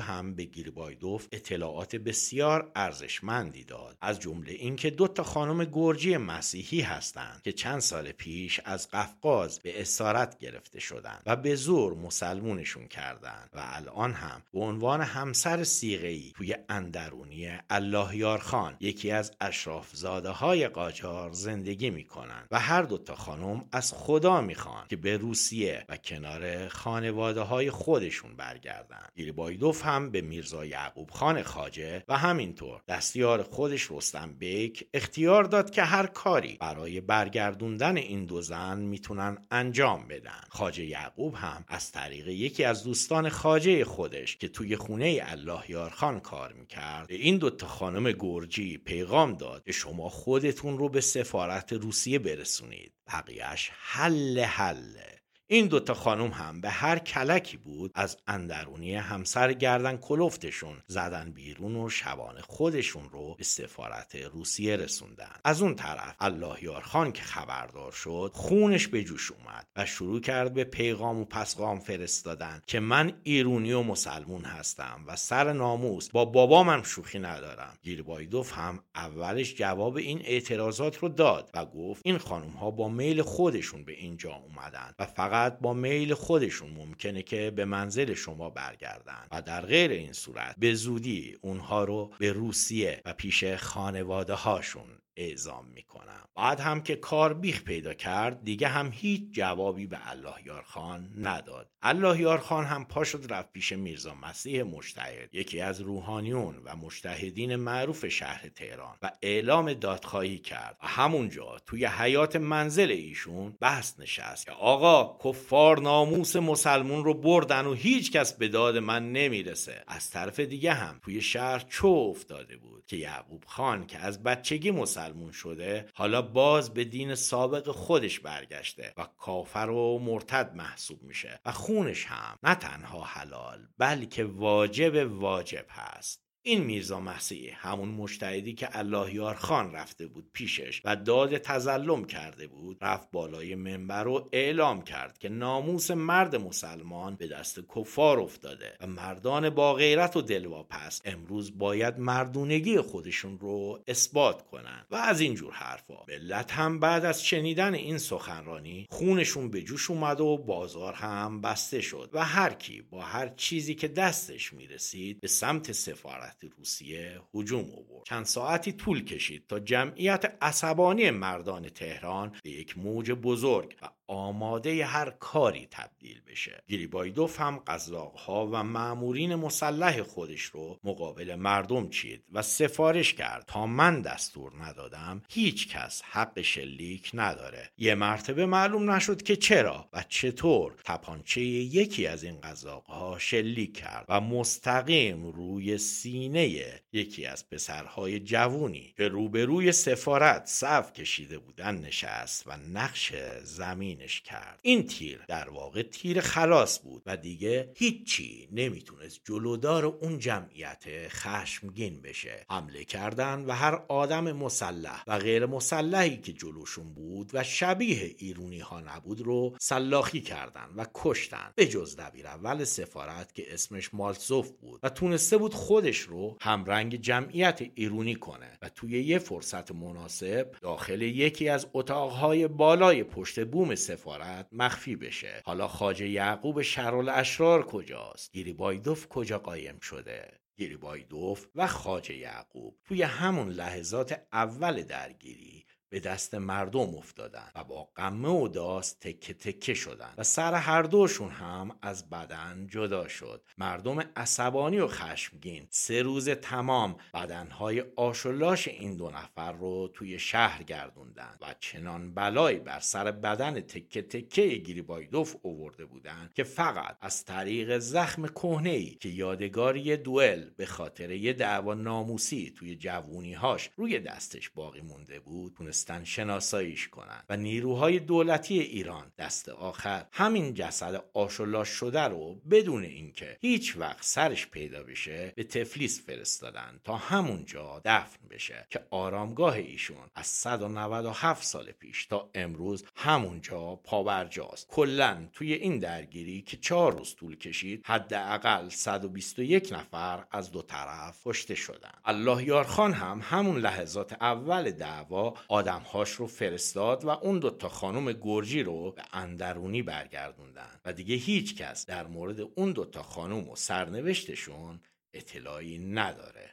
هم 0.00 0.34
به 0.34 0.44
گیربایدوف 0.44 1.26
اطلاعات 1.32 1.96
بسیار 1.96 2.70
ارزشمندی 2.74 3.64
داد 3.64 3.96
از 4.00 4.20
جمله 4.20 4.52
اینکه 4.52 4.90
دو 4.90 5.08
تا 5.08 5.22
خانم 5.22 5.64
گرجی 5.64 6.16
مسیحی 6.16 6.80
هستند 6.80 7.42
که 7.44 7.52
چند 7.52 7.80
سال 7.80 8.12
پیش 8.12 8.60
از 8.64 8.90
قفقاز 8.90 9.60
به 9.60 9.80
اسارت 9.80 10.38
گرفته 10.38 10.80
شدند 10.80 11.22
و 11.26 11.36
به 11.36 11.54
زور 11.54 11.94
مسلمونشون 11.94 12.88
کردند 12.88 13.50
و 13.54 13.60
الان 13.62 14.12
هم 14.12 14.42
به 14.52 14.60
عنوان 14.60 15.00
همسر 15.00 15.64
سیغهی 15.64 16.32
توی 16.36 16.54
اندرونی 16.68 17.58
الله 17.70 18.16
یار 18.16 18.38
خان 18.38 18.76
یکی 18.80 19.10
از 19.10 19.32
اشراف 19.40 19.96
زاده 19.96 20.30
های 20.30 20.68
قاجار 20.68 21.32
زندگی 21.32 21.90
می‌کنند 21.90 22.48
و 22.50 22.60
هر 22.60 22.82
دوتا 22.82 23.14
خانم 23.14 23.64
از 23.72 23.92
خدا 23.92 24.40
می‌خوان 24.40 24.86
که 24.88 24.96
به 24.96 25.16
روسیه 25.16 25.84
و 25.88 25.96
کنار 25.96 26.68
خانواده 26.68 27.40
های 27.40 27.70
خودشون 27.70 28.36
برگردن. 28.36 28.75
گیربایدوف 29.16 29.84
هم 29.84 30.10
به 30.10 30.20
میرزا 30.20 30.64
یعقوب 30.64 31.10
خان 31.10 31.42
خاجه 31.42 32.04
و 32.08 32.16
همینطور 32.16 32.82
دستیار 32.88 33.42
خودش 33.42 33.90
رستم 33.90 34.34
بیک 34.38 34.88
اختیار 34.94 35.44
داد 35.44 35.70
که 35.70 35.82
هر 35.82 36.06
کاری 36.06 36.56
برای 36.60 37.00
برگردوندن 37.00 37.96
این 37.96 38.24
دو 38.24 38.42
زن 38.42 38.78
می‌تونن 38.78 39.38
انجام 39.50 40.08
بدن. 40.08 40.40
خاجه 40.48 40.84
یعقوب 40.84 41.34
هم 41.34 41.64
از 41.68 41.92
طریق 41.92 42.28
یکی 42.28 42.64
از 42.64 42.84
دوستان 42.84 43.28
خاجه 43.28 43.84
خودش 43.84 44.36
که 44.36 44.48
توی 44.48 44.76
خونه 44.76 45.22
الله 45.26 45.70
یارخان 45.70 46.20
کار 46.20 46.52
می‌کرد 46.52 47.08
به 47.08 47.14
این 47.14 47.38
دوتا 47.38 47.66
خانم 47.66 48.12
گرجی 48.12 48.78
پیغام 48.78 49.34
داد 49.34 49.64
که 49.64 49.72
شما 49.72 50.08
خودتون 50.08 50.78
رو 50.78 50.88
به 50.88 51.00
سفارت 51.00 51.72
روسیه 51.72 52.18
برسونید. 52.18 52.92
بقیهش 53.06 53.70
حل 53.74 54.40
حله. 54.40 55.15
این 55.48 55.66
دوتا 55.66 55.94
خانم 55.94 56.30
هم 56.30 56.60
به 56.60 56.70
هر 56.70 56.98
کلکی 56.98 57.56
بود 57.56 57.90
از 57.94 58.16
اندرونی 58.26 58.94
همسر 58.94 59.52
گردن 59.52 59.96
کلفتشون 59.96 60.82
زدن 60.86 61.30
بیرون 61.30 61.76
و 61.76 61.90
شبان 61.90 62.40
خودشون 62.40 63.08
رو 63.10 63.34
به 63.38 63.44
سفارت 63.44 64.16
روسیه 64.16 64.76
رسوندن. 64.76 65.36
از 65.44 65.62
اون 65.62 65.74
طرف 65.74 66.14
الله 66.20 66.64
یار 66.64 66.80
خان 66.80 67.12
که 67.12 67.22
خبردار 67.22 67.92
شد 67.92 68.30
خونش 68.34 68.88
به 68.88 69.04
جوش 69.04 69.32
اومد 69.32 69.66
و 69.76 69.86
شروع 69.86 70.20
کرد 70.20 70.54
به 70.54 70.64
پیغام 70.64 71.18
و 71.18 71.24
پسغام 71.24 71.78
فرستادن 71.78 72.62
که 72.66 72.80
من 72.80 73.12
ایرونی 73.22 73.72
و 73.72 73.82
مسلمون 73.82 74.44
هستم 74.44 75.04
و 75.06 75.16
سر 75.16 75.52
ناموس 75.52 76.10
با 76.10 76.24
بابامم 76.24 76.82
شوخی 76.82 77.18
ندارم. 77.18 77.78
گیربایدوف 77.82 78.52
هم 78.58 78.80
اولش 78.94 79.54
جواب 79.54 79.96
این 79.96 80.22
اعتراضات 80.24 80.98
رو 80.98 81.08
داد 81.08 81.50
و 81.54 81.64
گفت 81.64 82.02
این 82.04 82.18
خانم 82.18 82.50
ها 82.50 82.70
با 82.70 82.88
میل 82.88 83.22
خودشون 83.22 83.84
به 83.84 83.92
اینجا 83.92 84.32
اومدن 84.34 84.94
و 84.98 85.06
فقط 85.06 85.35
فقط 85.36 85.58
با 85.58 85.74
میل 85.74 86.14
خودشون 86.14 86.70
ممکنه 86.70 87.22
که 87.22 87.50
به 87.50 87.64
منزل 87.64 88.14
شما 88.14 88.50
برگردن 88.50 89.26
و 89.32 89.42
در 89.42 89.66
غیر 89.66 89.90
این 89.90 90.12
صورت 90.12 90.54
به 90.58 90.74
زودی 90.74 91.36
اونها 91.40 91.84
رو 91.84 92.12
به 92.18 92.32
روسیه 92.32 93.02
و 93.04 93.12
پیش 93.12 93.44
خانواده 93.44 94.34
هاشون 94.34 94.98
اعزام 95.16 95.66
می‌کنم. 95.74 96.28
بعد 96.36 96.60
هم 96.60 96.82
که 96.82 96.96
کار 96.96 97.34
بیخ 97.34 97.62
پیدا 97.62 97.94
کرد 97.94 98.44
دیگه 98.44 98.68
هم 98.68 98.90
هیچ 98.92 99.22
جوابی 99.32 99.86
به 99.86 100.10
الله 100.10 100.34
یار 100.46 100.62
خان 100.62 101.12
نداد. 101.16 101.70
الله 101.82 102.20
یار 102.20 102.38
خان 102.38 102.64
هم 102.64 102.84
پا 102.84 103.04
شد 103.04 103.32
رفت 103.32 103.52
پیش 103.52 103.72
میرزا 103.72 104.14
مسیح 104.14 104.62
مشتهد 104.62 105.34
یکی 105.34 105.60
از 105.60 105.80
روحانیون 105.80 106.56
و 106.64 106.76
مشتهدین 106.76 107.56
معروف 107.56 108.06
شهر 108.08 108.48
تهران 108.48 108.96
و 109.02 109.10
اعلام 109.22 109.72
دادخواهی 109.72 110.38
کرد. 110.38 110.76
و 110.82 110.86
همونجا 110.86 111.56
توی 111.66 111.86
حیات 111.86 112.36
منزل 112.36 112.90
ایشون 112.90 113.56
بحث 113.60 114.00
نشست 114.00 114.46
که 114.46 114.52
آقا 114.52 115.18
کفار 115.24 115.80
ناموس 115.80 116.36
مسلمون 116.36 117.04
رو 117.04 117.14
بردن 117.14 117.66
و 117.66 117.72
هیچ 117.72 118.12
کس 118.12 118.32
به 118.32 118.48
داد 118.48 118.78
من 118.78 119.12
نمی‌رسه. 119.12 119.84
از 119.86 120.10
طرف 120.10 120.40
دیگه 120.40 120.72
هم 120.72 121.00
توی 121.02 121.20
شهر 121.20 121.58
چو 121.68 121.86
افتاده 121.86 122.56
بود 122.56 122.86
که 122.86 122.96
یعقوب 122.96 123.44
خان 123.46 123.86
که 123.86 123.98
از 123.98 124.22
بچگی 124.22 124.70
مسلمون 125.06 125.32
شده 125.32 125.86
حالا 125.94 126.22
باز 126.22 126.74
به 126.74 126.84
دین 126.84 127.14
سابق 127.14 127.70
خودش 127.70 128.20
برگشته 128.20 128.94
و 128.96 129.06
کافر 129.18 129.70
و 129.70 129.98
مرتد 129.98 130.54
محسوب 130.54 131.02
میشه 131.02 131.40
و 131.44 131.52
خونش 131.52 132.06
هم 132.06 132.38
نه 132.42 132.54
تنها 132.54 133.04
حلال 133.04 133.68
بلکه 133.78 134.24
واجب 134.24 135.12
واجب 135.12 135.66
هست. 135.68 136.25
این 136.48 136.64
میرزا 136.64 137.00
مسیح 137.00 137.54
همون 137.56 137.88
مشتهدی 137.88 138.54
که 138.54 138.78
اللهیار 138.78 139.34
خان 139.34 139.72
رفته 139.72 140.06
بود 140.06 140.30
پیشش 140.32 140.82
و 140.84 140.96
داد 140.96 141.38
تظلم 141.38 142.04
کرده 142.04 142.46
بود 142.46 142.78
رفت 142.80 143.10
بالای 143.10 143.54
منبر 143.54 144.06
و 144.06 144.28
اعلام 144.32 144.82
کرد 144.82 145.18
که 145.18 145.28
ناموس 145.28 145.90
مرد 145.90 146.36
مسلمان 146.36 147.16
به 147.16 147.26
دست 147.26 147.60
کفار 147.76 148.20
افتاده 148.20 148.76
و 148.80 148.86
مردان 148.86 149.50
با 149.50 149.74
غیرت 149.74 150.16
و 150.16 150.22
دلواپس 150.22 151.02
امروز 151.04 151.58
باید 151.58 151.98
مردونگی 151.98 152.80
خودشون 152.80 153.38
رو 153.38 153.82
اثبات 153.86 154.42
کنن. 154.42 154.86
و 154.90 154.96
از 154.96 155.20
اینجور 155.20 155.52
حرفا. 155.52 156.04
ملت 156.08 156.52
هم 156.52 156.80
بعد 156.80 157.04
از 157.04 157.24
شنیدن 157.24 157.74
این 157.74 157.98
سخنرانی 157.98 158.86
خونشون 158.90 159.50
به 159.50 159.62
جوش 159.62 159.90
اومد 159.90 160.20
و 160.20 160.36
بازار 160.36 160.94
هم 160.94 161.40
بسته 161.40 161.80
شد 161.80 162.10
و 162.12 162.24
هر 162.24 162.52
کی 162.52 162.82
با 162.82 163.00
هر 163.00 163.28
چیزی 163.28 163.74
که 163.74 163.88
دستش 163.88 164.52
می‌رسید 164.52 165.20
به 165.20 165.28
سمت 165.28 165.72
سفارت 165.72 166.35
روسیه 166.44 167.20
هجوم 167.34 167.64
آورد. 167.64 168.04
چند 168.06 168.24
ساعتی 168.24 168.72
طول 168.72 169.04
کشید 169.04 169.46
تا 169.48 169.58
جمعیت 169.58 170.36
عصبانی 170.40 171.10
مردان 171.10 171.68
تهران 171.68 172.36
به 172.44 172.50
یک 172.50 172.78
موج 172.78 173.12
بزرگ 173.12 173.76
و 173.82 173.88
آماده 174.08 174.84
هر 174.84 175.10
کاری 175.10 175.68
تبدیل 175.70 176.20
بشه. 176.26 176.62
گریبایدوف 176.68 177.40
هم 177.40 177.62
قزاقها 177.66 178.46
و 178.46 178.62
معمورین 178.62 179.34
مسلح 179.34 180.02
خودش 180.02 180.42
رو 180.42 180.78
مقابل 180.84 181.34
مردم 181.34 181.88
چید 181.88 182.24
و 182.32 182.42
سفارش 182.42 183.14
کرد. 183.14 183.44
تا 183.46 183.66
من 183.66 184.02
دستور 184.02 184.52
ندادم 184.60 185.22
هیچ 185.28 185.68
کس 185.68 186.02
حق 186.04 186.40
شلیک 186.40 187.10
نداره. 187.14 187.70
یه 187.78 187.94
مرتبه 187.94 188.46
معلوم 188.46 188.90
نشد 188.90 189.22
که 189.22 189.36
چرا 189.36 189.88
و 189.92 190.04
چطور 190.08 190.74
تپانچه 190.84 191.40
یکی 191.40 192.06
از 192.06 192.24
این 192.24 192.40
قزاقها 192.40 193.18
شلیک 193.18 193.76
کرد 193.76 194.04
و 194.08 194.20
مستقیم 194.20 195.26
روی 195.26 195.78
سینه 195.78 196.80
یکی 196.92 197.26
از 197.26 197.48
پسرهای 197.50 198.20
جوونی 198.20 198.94
که 198.96 199.08
روبروی 199.08 199.72
سفارت 199.72 200.46
صف 200.46 200.92
کشیده 200.92 201.38
بودن 201.38 201.74
نشست 201.74 202.46
و 202.46 202.56
نقش 202.72 203.12
زمین 203.42 203.95
کرد. 204.04 204.60
این 204.62 204.86
تیر 204.86 205.24
در 205.28 205.50
واقع 205.50 205.82
تیر 205.82 206.20
خلاص 206.20 206.80
بود 206.82 207.02
و 207.06 207.16
دیگه 207.16 207.72
هیچی 207.76 208.48
نمی‌تونست 208.52 209.20
جلودار 209.24 209.84
اون 209.86 210.18
جمعیت 210.18 210.84
خشمگین 211.08 212.02
بشه. 212.02 212.46
حمله 212.50 212.84
کردن 212.84 213.44
و 213.44 213.52
هر 213.52 213.74
آدم 213.88 214.32
مسلح 214.32 215.04
و 215.06 215.18
غیر 215.18 215.46
مسلحی 215.46 216.16
که 216.16 216.32
جلوشون 216.32 216.94
بود 216.94 217.30
و 217.34 217.44
شبیه 217.44 218.14
ایرونی 218.18 218.60
ها 218.60 218.80
نبود 218.80 219.20
رو 219.20 219.56
سلاخی 219.60 220.20
کردن 220.20 220.68
و 220.76 220.86
کشتن. 220.94 221.52
به 221.54 221.66
جز 221.66 221.96
دبیر 221.96 222.26
اول 222.26 222.64
سفارت 222.64 223.34
که 223.34 223.54
اسمش 223.54 223.94
مالتزوف 223.94 224.50
بود 224.50 224.80
و 224.82 224.88
تونسته 224.88 225.38
بود 225.38 225.54
خودش 225.54 225.98
رو 225.98 226.36
همرنگ 226.40 227.00
جمعیت 227.00 227.60
ایرونی 227.74 228.14
کنه 228.14 228.58
و 228.62 228.68
توی 228.68 229.04
یه 229.04 229.18
فرصت 229.18 229.72
مناسب 229.72 230.50
داخل 230.60 231.02
یکی 231.02 231.48
از 231.48 231.66
اتاقهای 231.74 232.48
بالای 232.48 233.04
پشت 233.04 233.44
بوم 233.44 233.74
سفارت 233.86 234.48
مخفی 234.52 234.96
بشه. 234.96 235.42
حالا 235.44 235.68
خاجه 235.68 236.08
یعقوب 236.08 236.62
شرال 236.62 237.08
اشرار 237.08 237.66
کجاست؟ 237.66 238.32
گیریبایدوف 238.32 239.08
کجا 239.08 239.38
قایم 239.38 239.78
شده؟ 239.80 240.40
گیریبایدوف 240.56 241.46
و 241.54 241.66
خاجه 241.66 242.16
یعقوب 242.16 242.78
توی 242.84 243.02
همون 243.02 243.48
لحظات 243.48 244.26
اول 244.32 244.82
درگیری. 244.82 245.55
به 245.88 246.00
دست 246.00 246.34
مردم 246.34 246.94
افتادن 246.94 247.50
و 247.54 247.64
با 247.64 247.88
قمه 247.94 248.28
و 248.28 248.48
داست 248.48 249.00
تکه 249.00 249.34
تکه 249.34 249.74
شدن 249.74 250.14
و 250.18 250.22
سر 250.22 250.54
هر 250.54 250.82
دوشون 250.82 251.30
هم 251.30 251.78
از 251.82 252.10
بدن 252.10 252.66
جدا 252.70 253.08
شد. 253.08 253.42
مردم 253.58 254.00
عصبانی 254.16 254.78
و 254.78 254.86
خشمگین 254.86 255.66
سه 255.70 256.02
روز 256.02 256.28
تمام 256.28 256.96
بدنهای 257.14 257.84
آشولاش 257.96 258.68
این 258.68 258.96
دو 258.96 259.10
نفر 259.10 259.52
رو 259.52 259.88
توی 259.94 260.18
شهر 260.18 260.62
گردوندن 260.62 261.38
و 261.40 261.54
چنان 261.60 262.14
بلایی 262.14 262.58
بر 262.58 262.80
سر 262.80 263.10
بدن 263.10 263.60
تکه 263.60 264.02
تکه 264.02 264.46
گریبایدوف 264.46 265.36
اوورده 265.42 265.86
بودن 265.86 266.30
که 266.34 266.44
فقط 266.44 266.96
از 267.00 267.24
طریق 267.24 267.78
زخم 267.78 268.26
کهنه 268.26 268.84
که 268.90 269.08
یادگاری 269.08 269.96
دوئل 269.96 270.50
به 270.56 270.66
خاطر 270.66 271.10
یه 271.10 271.32
دعوا 271.32 271.74
ناموسی 271.74 272.54
توی 272.56 272.76
جوونیهاش 272.76 273.70
روی 273.76 273.98
دستش 273.98 274.50
باقی 274.50 274.80
مونده 274.80 275.20
بود 275.20 275.54
تونستن 275.76 276.04
شناساییش 276.04 276.88
کنن 276.88 277.22
و 277.28 277.36
نیروهای 277.36 277.98
دولتی 277.98 278.58
ایران 278.58 279.12
دست 279.18 279.48
آخر 279.48 280.06
همین 280.12 280.54
جسد 280.54 281.04
آشولاش 281.14 281.68
شده 281.68 282.00
رو 282.00 282.34
بدون 282.50 282.84
اینکه 282.84 283.36
هیچ 283.40 283.76
وقت 283.76 283.98
سرش 284.00 284.46
پیدا 284.46 284.82
بشه 284.82 285.32
به 285.36 285.44
تفلیس 285.44 286.06
فرستادن 286.06 286.80
تا 286.84 286.96
همونجا 286.96 287.80
دفن 287.84 288.28
بشه 288.30 288.66
که 288.70 288.80
آرامگاه 288.90 289.54
ایشون 289.54 290.10
از 290.14 290.26
197 290.26 291.44
سال 291.44 291.72
پیش 291.72 292.06
تا 292.06 292.30
امروز 292.34 292.84
همونجا 292.94 293.80
پابرجاست. 293.84 294.68
کلا 294.68 295.28
توی 295.32 295.52
این 295.52 295.78
درگیری 295.78 296.42
که 296.42 296.56
چهار 296.56 296.98
روز 296.98 297.14
طول 297.16 297.36
کشید 297.36 297.82
حداقل 297.84 298.68
121 298.68 299.72
نفر 299.72 300.24
از 300.30 300.52
دو 300.52 300.62
طرف 300.62 301.20
کشته 301.24 301.54
شدن. 301.54 301.92
الله 302.04 302.44
یارخان 302.44 302.92
هم 302.92 303.20
همون 303.22 303.58
لحظات 303.58 304.12
اول 304.12 304.70
دعوا 304.70 305.34
آدمهاش 305.66 306.10
رو 306.10 306.26
فرستاد 306.26 307.04
و 307.04 307.08
اون 307.08 307.38
دوتا 307.38 307.68
خانم 307.68 308.12
گرجی 308.12 308.62
رو 308.62 308.90
به 308.90 309.02
اندرونی 309.12 309.82
برگردوندن. 309.82 310.80
و 310.84 310.92
دیگه 310.92 311.14
هیچ 311.14 311.56
کس 311.56 311.86
در 311.86 312.06
مورد 312.06 312.40
اون 312.54 312.72
دوتا 312.72 313.02
خانم 313.02 313.48
و 313.48 313.56
سرنوشتشون 313.56 314.80
اطلاعی 315.14 315.78
نداره. 315.78 316.50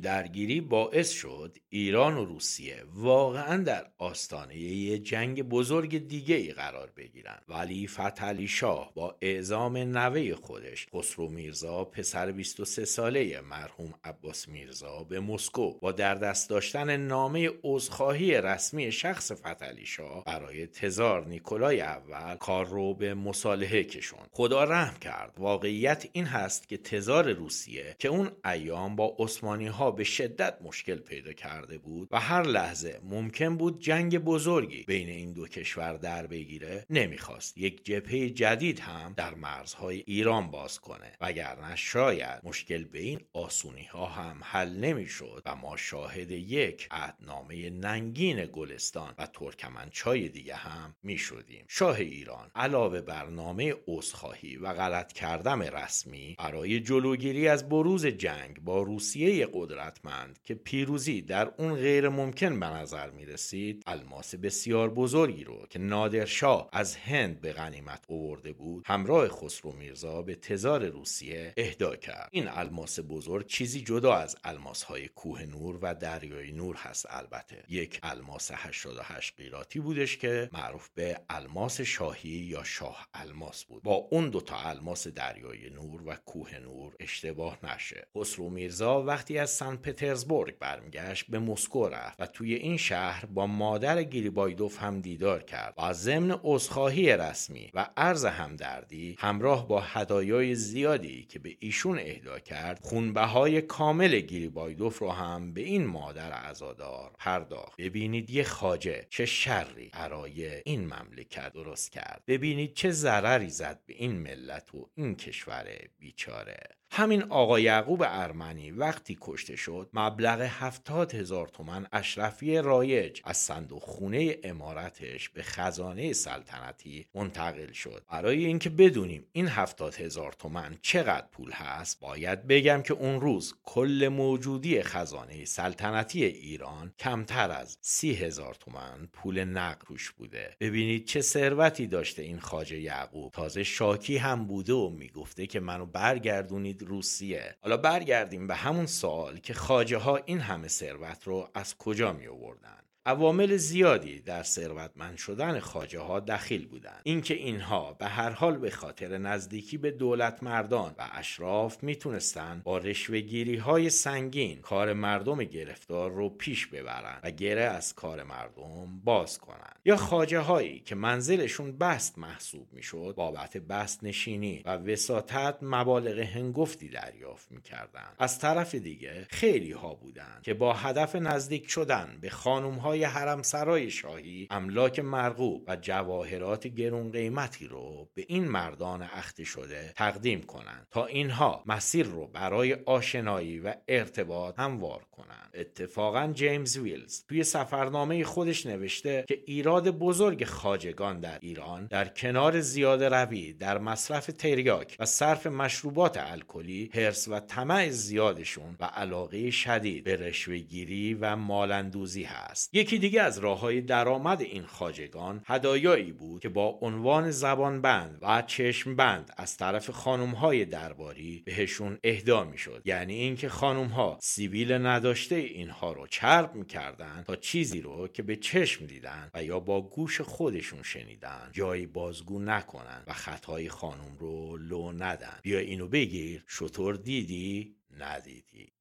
درگیری 0.00 0.60
باعث 0.60 1.10
شد 1.10 1.58
ایران 1.68 2.16
و 2.16 2.24
روسیه 2.24 2.84
واقعا 2.94 3.62
در 3.62 3.86
آستانه 3.98 4.56
یه 4.56 4.98
جنگ 4.98 5.42
بزرگ 5.42 6.08
دیگه 6.08 6.34
ای 6.34 6.52
قرار 6.52 6.92
بگیرن. 6.96 7.38
ولی 7.48 7.86
فتحعلی 7.86 8.48
شاه 8.48 8.92
با 8.94 9.16
اعزام 9.20 9.76
نوه 9.76 10.34
خودش 10.34 10.86
خسرو 10.94 11.28
میرزا 11.28 11.84
پسر 11.84 12.32
23 12.32 12.84
ساله 12.84 13.40
مرحوم 13.40 13.94
عباس 14.04 14.48
میرزا 14.48 15.04
به 15.08 15.20
مسکو 15.20 15.78
با 15.78 15.92
در 15.92 16.14
دست 16.14 16.50
داشتن 16.50 16.96
نامه 16.96 17.50
عذرخواهی 17.64 18.40
رسمی 18.40 18.92
شخص 18.92 19.32
فتحعلی 19.32 19.86
شاه 19.86 20.24
برای 20.24 20.66
تزار 20.66 21.26
نیکولای 21.26 21.80
اول 21.80 22.36
کار 22.36 22.66
رو 22.66 22.94
به 22.94 23.14
مصالحه 23.14 23.84
کشون 23.84 24.20
خدا 24.32 24.64
رحم 24.64 24.98
کرد 24.98 25.34
واقعیت 25.38 26.06
این 26.12 26.24
هست 26.24 26.68
که 26.68 26.76
تزار 26.76 27.32
روسیه 27.32 27.96
که 27.98 28.08
اون 28.08 28.30
ایام 28.44 28.96
با 28.96 29.16
عثمانی 29.18 29.66
ها 29.66 29.89
به 29.92 30.04
شدت 30.04 30.58
مشکل 30.62 30.96
پیدا 30.96 31.32
کرده 31.32 31.78
بود 31.78 32.08
و 32.10 32.20
هر 32.20 32.42
لحظه 32.42 33.00
ممکن 33.04 33.56
بود 33.56 33.80
جنگ 33.80 34.18
بزرگی 34.18 34.82
بین 34.82 35.08
این 35.08 35.32
دو 35.32 35.46
کشور 35.46 35.92
در 35.96 36.26
بگیره 36.26 36.86
نمی‌خواست. 36.90 37.58
یک 37.58 37.84
جبهه 37.84 38.30
جدید 38.30 38.80
هم 38.80 39.14
در 39.16 39.34
مرزهای 39.34 40.02
ایران 40.06 40.50
باز 40.50 40.80
کنه. 40.80 41.12
وگرنه 41.20 41.76
شاید 41.76 42.40
مشکل 42.42 42.84
به 42.84 42.98
این 42.98 43.20
آسونی 43.32 43.84
ها 43.84 44.06
هم 44.06 44.40
حل 44.42 44.76
نمی‌شد 44.76 45.42
و 45.46 45.56
ما 45.56 45.76
شاهد 45.76 46.30
یک 46.30 46.88
عهدنامه 46.90 47.70
ننگین 47.70 48.48
گلستان 48.52 49.14
و 49.18 49.26
ترکمنچای 49.26 50.28
دیگه 50.28 50.54
هم 50.54 50.94
می‌شدیم. 51.02 51.64
شاه 51.68 51.96
ایران 51.96 52.50
علاوه 52.54 53.00
بر 53.00 53.26
نامه 53.26 53.74
عذرخواهی 53.88 54.56
و 54.56 54.72
غلط 54.72 55.12
کردم 55.12 55.62
رسمی 55.62 56.36
برای 56.38 56.80
جلوگیری 56.80 57.48
از 57.48 57.68
بروز 57.68 58.06
جنگ 58.06 58.60
با 58.60 58.82
روسیه 58.82 59.46
قدرتمند 59.80 60.38
که 60.44 60.54
پیروزی 60.54 61.22
در 61.22 61.52
اون 61.58 61.74
غیر 61.74 62.08
ممکن 62.08 62.60
به 62.60 62.66
نظر 62.66 63.10
می 63.10 63.26
رسید 63.26 63.82
الماس 63.86 64.34
بسیار 64.34 64.90
بزرگی 64.90 65.44
رو 65.44 65.66
که 65.70 65.78
نادرشاه 65.78 66.68
از 66.72 66.96
هند 66.96 67.40
به 67.40 67.52
غنیمت 67.52 68.04
آورده 68.10 68.52
بود 68.52 68.84
همراه 68.86 69.28
خسرو 69.28 69.72
میرزا 69.72 70.22
به 70.22 70.34
تزار 70.34 70.86
روسیه 70.86 71.54
اهدا 71.56 71.96
کرد. 71.96 72.28
این 72.32 72.48
الماس 72.48 72.98
بزرگ 73.08 73.46
چیزی 73.46 73.80
جدا 73.80 74.14
از 74.14 74.36
الماس 74.44 74.82
های 74.82 75.08
کوه 75.08 75.42
نور 75.42 75.78
و 75.82 75.94
دریای 75.94 76.52
نور 76.52 76.76
هست 76.76 77.06
البته. 77.10 77.64
یک 77.68 78.00
الماس 78.02 78.50
88 78.54 79.36
قیراتی 79.36 79.80
بودش 79.80 80.16
که 80.16 80.50
معروف 80.52 80.88
به 80.94 81.20
الماس 81.30 81.80
شاهی 81.80 82.28
یا 82.28 82.64
شاه 82.64 83.08
الماس 83.14 83.64
بود. 83.64 83.82
با 83.82 83.94
اون 83.94 84.30
دوتا 84.30 84.56
الماس 84.56 85.06
دریای 85.08 85.70
نور 85.70 86.02
و 86.06 86.14
کوه 86.14 86.58
نور 86.58 86.94
اشتباه 87.00 87.58
نشه. 87.62 88.06
خسرو 88.18 88.50
میرزا 88.50 89.02
وقتی 89.02 89.38
از 89.38 89.50
سن 89.70 89.76
پترزبورگ 89.76 90.58
برمیگشت 90.58 91.26
به 91.28 91.38
مسکو 91.38 91.88
رفت 91.88 92.20
و 92.20 92.26
توی 92.26 92.54
این 92.54 92.76
شهر 92.76 93.26
با 93.26 93.46
مادر 93.46 94.02
گریبایدوف 94.02 94.82
هم 94.82 95.00
دیدار 95.00 95.42
کرد 95.42 95.74
و 95.78 95.92
ضمن 95.92 96.40
عذرخواهی 96.42 97.16
رسمی 97.16 97.70
و 97.74 97.88
عرض 97.96 98.24
همدردی 98.24 99.16
همراه 99.18 99.68
با 99.68 99.80
هدایای 99.80 100.54
زیادی 100.54 101.24
که 101.24 101.38
به 101.38 101.56
ایشون 101.58 101.98
اهدا 101.98 102.38
کرد 102.38 102.80
خونبهای 102.82 103.62
کامل 103.62 104.20
گریبایدوف 104.20 104.98
رو 104.98 105.10
هم 105.10 105.52
به 105.52 105.60
این 105.60 105.86
مادر 105.86 106.32
عزادار 106.32 107.12
پرداخت. 107.18 107.80
ببینید 107.80 108.30
یه 108.30 108.44
خاجه 108.44 109.06
چه 109.10 109.26
شری 109.26 109.90
برای 109.92 110.62
این 110.64 110.84
مملکت 110.84 111.52
درست 111.52 111.92
کرد. 111.92 112.22
ببینید 112.26 112.74
چه 112.74 112.90
ضرری 112.90 113.50
زد 113.50 113.80
به 113.86 113.94
این 113.94 114.12
ملت 114.12 114.74
و 114.74 114.90
این 114.94 115.14
کشور 115.14 115.66
بیچاره. 115.98 116.79
همین 116.92 117.22
آقا 117.22 117.60
یعقوب 117.60 118.02
ارمنی 118.06 118.70
وقتی 118.70 119.18
کشته 119.20 119.56
شد 119.56 119.90
مبلغ 119.92 120.40
هفتاد 120.40 121.14
هزار 121.14 121.48
تومن 121.48 121.86
اشرفی 121.92 122.58
رایج 122.58 123.20
از 123.24 123.36
صندوق 123.36 123.82
خونه 123.82 124.36
امارتش 124.44 125.28
به 125.28 125.42
خزانه 125.42 126.12
سلطنتی 126.12 127.06
منتقل 127.14 127.72
شد. 127.72 128.04
برای 128.10 128.44
اینکه 128.44 128.70
بدونیم 128.70 129.26
این 129.32 129.48
هفتاد 129.48 129.94
هزار 129.94 130.32
تومن 130.32 130.76
چقدر 130.82 131.26
پول 131.32 131.50
هست 131.52 132.00
باید 132.00 132.46
بگم 132.46 132.82
که 132.82 132.94
اون 132.94 133.20
روز 133.20 133.54
کل 133.62 134.08
موجودی 134.12 134.82
خزانه 134.82 135.44
سلطنتی 135.44 136.24
ایران 136.24 136.92
کمتر 136.98 137.50
از 137.50 137.78
سی 137.80 138.14
هزار 138.14 138.54
تومن 138.54 139.08
پول 139.12 139.44
نقد 139.44 139.82
روش 139.86 140.10
بوده. 140.10 140.56
ببینید 140.60 141.04
چه 141.04 141.20
ثروتی 141.20 141.86
داشته 141.86 142.22
این 142.22 142.40
خاجه 142.40 142.80
یعقوب. 142.80 143.32
تازه 143.32 143.62
شاکی 143.62 144.16
هم 144.16 144.46
بوده 144.46 144.72
و 144.72 144.90
می‌گفته 144.90 145.46
که 145.46 145.60
منو 145.60 145.86
برگردونید 145.86 146.79
روسیه. 146.82 147.56
حالا 147.60 147.76
برگردیم 147.76 148.46
به 148.46 148.54
همون 148.54 148.86
سوال 148.86 149.38
که 149.38 149.54
خاجه 149.54 149.98
ها 149.98 150.16
این 150.16 150.40
همه 150.40 150.68
ثروت 150.68 151.24
رو 151.24 151.48
از 151.54 151.76
کجا 151.78 152.12
می 152.12 152.26
آوردن 152.26 152.80
عوامل 153.10 153.56
زیادی 153.56 154.20
در 154.20 154.42
ثروتمند 154.42 155.16
شدن 155.16 155.60
خاجه 155.60 156.00
ها 156.00 156.20
دخیل 156.20 156.66
بودند. 156.66 157.00
اینکه 157.02 157.34
اینها 157.34 157.92
به 157.92 158.06
هر 158.06 158.30
حال 158.30 158.56
به 158.56 158.70
خاطر 158.70 159.18
نزدیکی 159.18 159.78
به 159.78 159.90
دولت 159.90 160.42
مردان 160.42 160.94
و 160.98 161.08
اشراف 161.12 161.82
می‌تونستند 161.82 162.62
با 162.62 162.78
رشوهگیری 162.78 163.56
های 163.56 163.90
سنگین 163.90 164.60
کار 164.60 164.92
مردم 164.92 165.44
گرفتار 165.44 166.10
رو 166.10 166.28
پیش 166.28 166.66
ببرند 166.66 167.20
و 167.24 167.30
گره 167.30 167.62
از 167.62 167.94
کار 167.94 168.22
مردم 168.22 169.00
باز 169.04 169.38
کنند. 169.38 169.76
یا 169.84 169.96
خاجه 169.96 170.38
هایی 170.38 170.80
که 170.80 170.94
منزلشون 170.94 171.78
بست 171.78 172.18
محسوب 172.18 172.72
می‌شد 172.72 173.14
بابت 173.16 173.56
بست 173.56 174.04
نشینی 174.04 174.62
و 174.64 174.76
وساطت 174.76 175.56
مبالغ 175.62 176.18
هنگفتی 176.18 176.88
دریافت 176.88 177.52
می‌کردند. 177.52 178.16
از 178.18 178.38
طرف 178.38 178.74
دیگه 178.74 179.26
خیلی 179.30 179.72
ها 179.72 179.94
بودند 179.94 180.42
که 180.42 180.54
با 180.54 180.72
هدف 180.72 181.16
نزدیک 181.16 181.70
شدن 181.70 182.18
به 182.20 182.30
خانم 182.30 182.74
های 182.74 182.99
حرم 183.04 183.42
سرای 183.42 183.90
شاهی 183.90 184.48
املاک 184.50 184.98
مرغوب 184.98 185.64
و 185.68 185.76
جواهرات 185.76 186.66
گرون 186.66 187.12
قیمتی 187.12 187.66
رو 187.66 188.08
به 188.14 188.24
این 188.28 188.48
مردان 188.48 189.02
اخته 189.02 189.44
شده 189.44 189.92
تقدیم 189.96 190.42
کنند 190.42 190.86
تا 190.90 191.06
اینها 191.06 191.62
مسیر 191.66 192.06
رو 192.06 192.26
برای 192.26 192.74
آشنایی 192.74 193.60
و 193.60 193.74
ارتباط 193.88 194.58
هموار 194.58 195.04
کنند. 195.12 195.50
اتفاقا 195.54 196.32
جیمز 196.34 196.76
ویلز 196.76 197.24
توی 197.28 197.44
سفرنامه 197.44 198.24
خودش 198.24 198.66
نوشته 198.66 199.24
که 199.28 199.42
ایراد 199.46 199.90
بزرگ 199.90 200.44
خاجگان 200.44 201.20
در 201.20 201.38
ایران 201.40 201.86
در 201.86 202.08
کنار 202.08 202.60
زیاده 202.60 203.08
روی 203.08 203.52
در 203.52 203.78
مصرف 203.78 204.26
تریاک 204.26 204.96
و 204.98 205.04
صرف 205.04 205.46
مشروبات 205.46 206.16
الکلی 206.18 206.90
حرس 206.94 207.28
و 207.28 207.40
طمع 207.40 207.88
زیادشون 207.88 208.76
و 208.80 208.84
علاقه 208.84 209.50
شدید 209.50 210.04
به 210.04 210.16
رشوهگیری 210.16 211.14
و 211.14 211.36
مالندوزی 211.36 212.22
هست. 212.22 212.70
یکی 212.80 212.98
دیگه 212.98 213.22
از 213.22 213.38
راه 213.38 213.60
های 213.60 213.80
درآمد 213.80 214.40
این 214.40 214.62
خاجگان 214.62 215.42
هدایایی 215.46 216.12
بود 216.12 216.42
که 216.42 216.48
با 216.48 216.78
عنوان 216.80 217.30
زبان 217.30 217.80
بند 217.80 218.18
و 218.22 218.42
چشم 218.42 218.96
بند 218.96 219.32
از 219.36 219.56
طرف 219.56 219.90
خانم 219.90 220.30
های 220.30 220.64
درباری 220.64 221.42
بهشون 221.46 221.98
اهدا 222.04 222.44
می‌شد. 222.44 222.82
یعنی 222.84 223.14
اینکه 223.14 223.48
خانم 223.48 223.86
ها 223.86 224.18
سیویل 224.22 224.72
نداشته 224.72 225.34
اینها 225.34 225.92
رو 225.92 226.06
چرب 226.06 226.54
می‌کردن 226.54 227.24
تا 227.26 227.36
چیزی 227.36 227.80
رو 227.80 228.08
که 228.08 228.22
به 228.22 228.36
چشم 228.36 228.86
دیدن 228.86 229.30
و 229.34 229.44
یا 229.44 229.60
با 229.60 229.82
گوش 229.82 230.20
خودشون 230.20 230.82
شنیدن 230.82 231.50
جایی 231.52 231.86
بازگو 231.86 232.38
نکنن 232.38 233.02
و 233.06 233.12
خطای 233.12 233.68
خانم 233.68 234.16
رو 234.18 234.56
لو 234.56 234.92
ندن. 234.92 235.38
بیا 235.42 235.58
اینو 235.58 235.88
بگیر. 235.88 236.44
شطور 236.46 236.96
دیدی؟ 236.96 237.74
ندیدی. 237.98 238.72